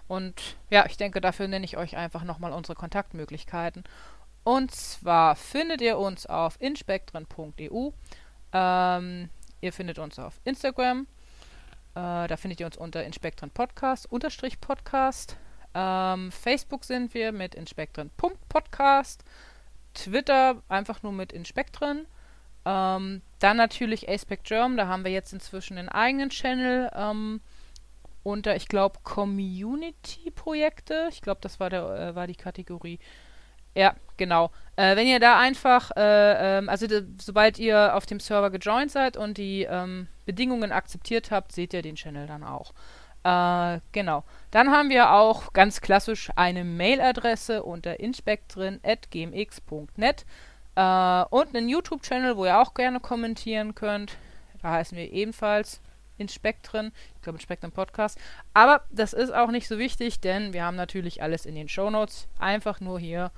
und 0.08 0.56
ja, 0.70 0.86
ich 0.86 0.96
denke, 0.96 1.20
dafür 1.20 1.46
nenne 1.46 1.64
ich 1.64 1.76
euch 1.76 1.96
einfach 1.96 2.24
nochmal 2.24 2.52
unsere 2.52 2.74
Kontaktmöglichkeiten. 2.74 3.84
Und 4.44 4.74
zwar 4.74 5.36
findet 5.36 5.82
ihr 5.82 5.98
uns 5.98 6.24
auf 6.26 6.60
inspektren.eu. 6.60 7.90
Ähm, 8.52 9.28
ihr 9.60 9.72
findet 9.72 9.98
uns 9.98 10.18
auf 10.18 10.40
Instagram. 10.44 11.06
Äh, 11.94 12.28
da 12.28 12.36
findet 12.38 12.60
ihr 12.60 12.66
uns 12.66 12.78
unter 12.78 13.04
Inspektren 13.04 13.50
Podcast, 13.50 14.10
unterstrich 14.10 14.60
Podcast. 14.60 15.36
Ähm, 15.74 16.32
Facebook 16.32 16.84
sind 16.84 17.12
wir 17.12 17.32
mit 17.32 17.54
inspektren.podcast. 17.54 19.22
Twitter 19.92 20.62
einfach 20.68 21.02
nur 21.02 21.12
mit 21.12 21.32
Inspektren. 21.32 22.06
Ähm, 22.64 23.22
dann 23.38 23.56
natürlich 23.56 24.08
Aspect 24.08 24.44
Germ, 24.44 24.76
da 24.76 24.86
haben 24.86 25.04
wir 25.04 25.12
jetzt 25.12 25.32
inzwischen 25.32 25.78
einen 25.78 25.88
eigenen 25.88 26.30
Channel 26.30 26.90
ähm, 26.94 27.40
unter, 28.22 28.56
ich 28.56 28.68
glaube, 28.68 28.98
Community-Projekte. 29.02 31.08
Ich 31.10 31.20
glaube, 31.20 31.40
das 31.42 31.60
war, 31.60 31.70
der, 31.70 31.82
äh, 31.82 32.14
war 32.14 32.26
die 32.26 32.34
Kategorie. 32.34 32.98
Ja, 33.74 33.94
genau. 34.16 34.50
Äh, 34.76 34.96
wenn 34.96 35.06
ihr 35.06 35.20
da 35.20 35.38
einfach, 35.38 35.90
äh, 35.96 36.58
ähm, 36.58 36.68
also 36.68 36.86
sobald 37.20 37.58
ihr 37.58 37.94
auf 37.94 38.06
dem 38.06 38.20
Server 38.20 38.50
gejoint 38.50 38.90
seid 38.90 39.16
und 39.16 39.36
die 39.36 39.66
ähm, 39.68 40.08
Bedingungen 40.26 40.72
akzeptiert 40.72 41.30
habt, 41.30 41.52
seht 41.52 41.74
ihr 41.74 41.82
den 41.82 41.96
Channel 41.96 42.26
dann 42.26 42.44
auch. 42.44 42.72
Äh, 43.24 43.80
genau. 43.92 44.24
Dann 44.50 44.70
haben 44.70 44.90
wir 44.90 45.12
auch 45.12 45.52
ganz 45.52 45.80
klassisch 45.80 46.30
eine 46.36 46.64
Mailadresse 46.64 47.62
unter 47.62 47.98
inspectrin.gmx.net 47.98 50.26
äh, 50.76 51.24
und 51.30 51.54
einen 51.54 51.68
YouTube-Channel, 51.68 52.36
wo 52.36 52.44
ihr 52.46 52.58
auch 52.58 52.74
gerne 52.74 53.00
kommentieren 53.00 53.74
könnt. 53.74 54.16
Da 54.62 54.72
heißen 54.72 54.96
wir 54.96 55.12
ebenfalls 55.12 55.80
Inspektren. 56.16 56.92
Ich 57.16 57.22
glaube, 57.22 57.38
Inspektren 57.38 57.72
Podcast. 57.72 58.18
Aber 58.52 58.84
das 58.90 59.12
ist 59.12 59.32
auch 59.32 59.50
nicht 59.50 59.68
so 59.68 59.78
wichtig, 59.78 60.20
denn 60.20 60.52
wir 60.52 60.64
haben 60.64 60.76
natürlich 60.76 61.22
alles 61.22 61.46
in 61.46 61.54
den 61.54 61.68
Shownotes. 61.68 62.28
Einfach 62.38 62.80
nur 62.80 62.98
hier 62.98 63.30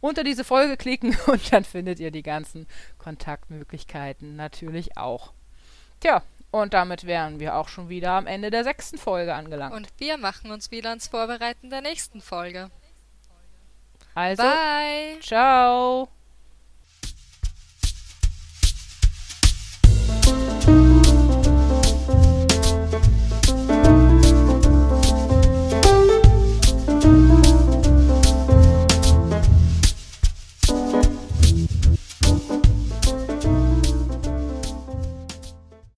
unter 0.00 0.24
diese 0.24 0.44
Folge 0.44 0.76
klicken 0.76 1.16
und 1.26 1.52
dann 1.52 1.64
findet 1.64 2.00
ihr 2.00 2.10
die 2.10 2.22
ganzen 2.22 2.66
Kontaktmöglichkeiten 2.98 4.36
natürlich 4.36 4.96
auch. 4.96 5.32
Tja, 6.00 6.22
und 6.50 6.74
damit 6.74 7.06
wären 7.06 7.40
wir 7.40 7.56
auch 7.56 7.68
schon 7.68 7.88
wieder 7.88 8.12
am 8.12 8.26
Ende 8.26 8.50
der 8.50 8.64
sechsten 8.64 8.98
Folge 8.98 9.34
angelangt. 9.34 9.74
Und 9.74 9.88
wir 9.98 10.18
machen 10.18 10.50
uns 10.50 10.70
wieder 10.70 10.90
ans 10.90 11.08
Vorbereiten 11.08 11.70
der 11.70 11.80
nächsten 11.80 12.20
Folge. 12.20 12.70
Also, 14.14 14.42
Bye. 14.42 15.18
ciao. 15.20 16.21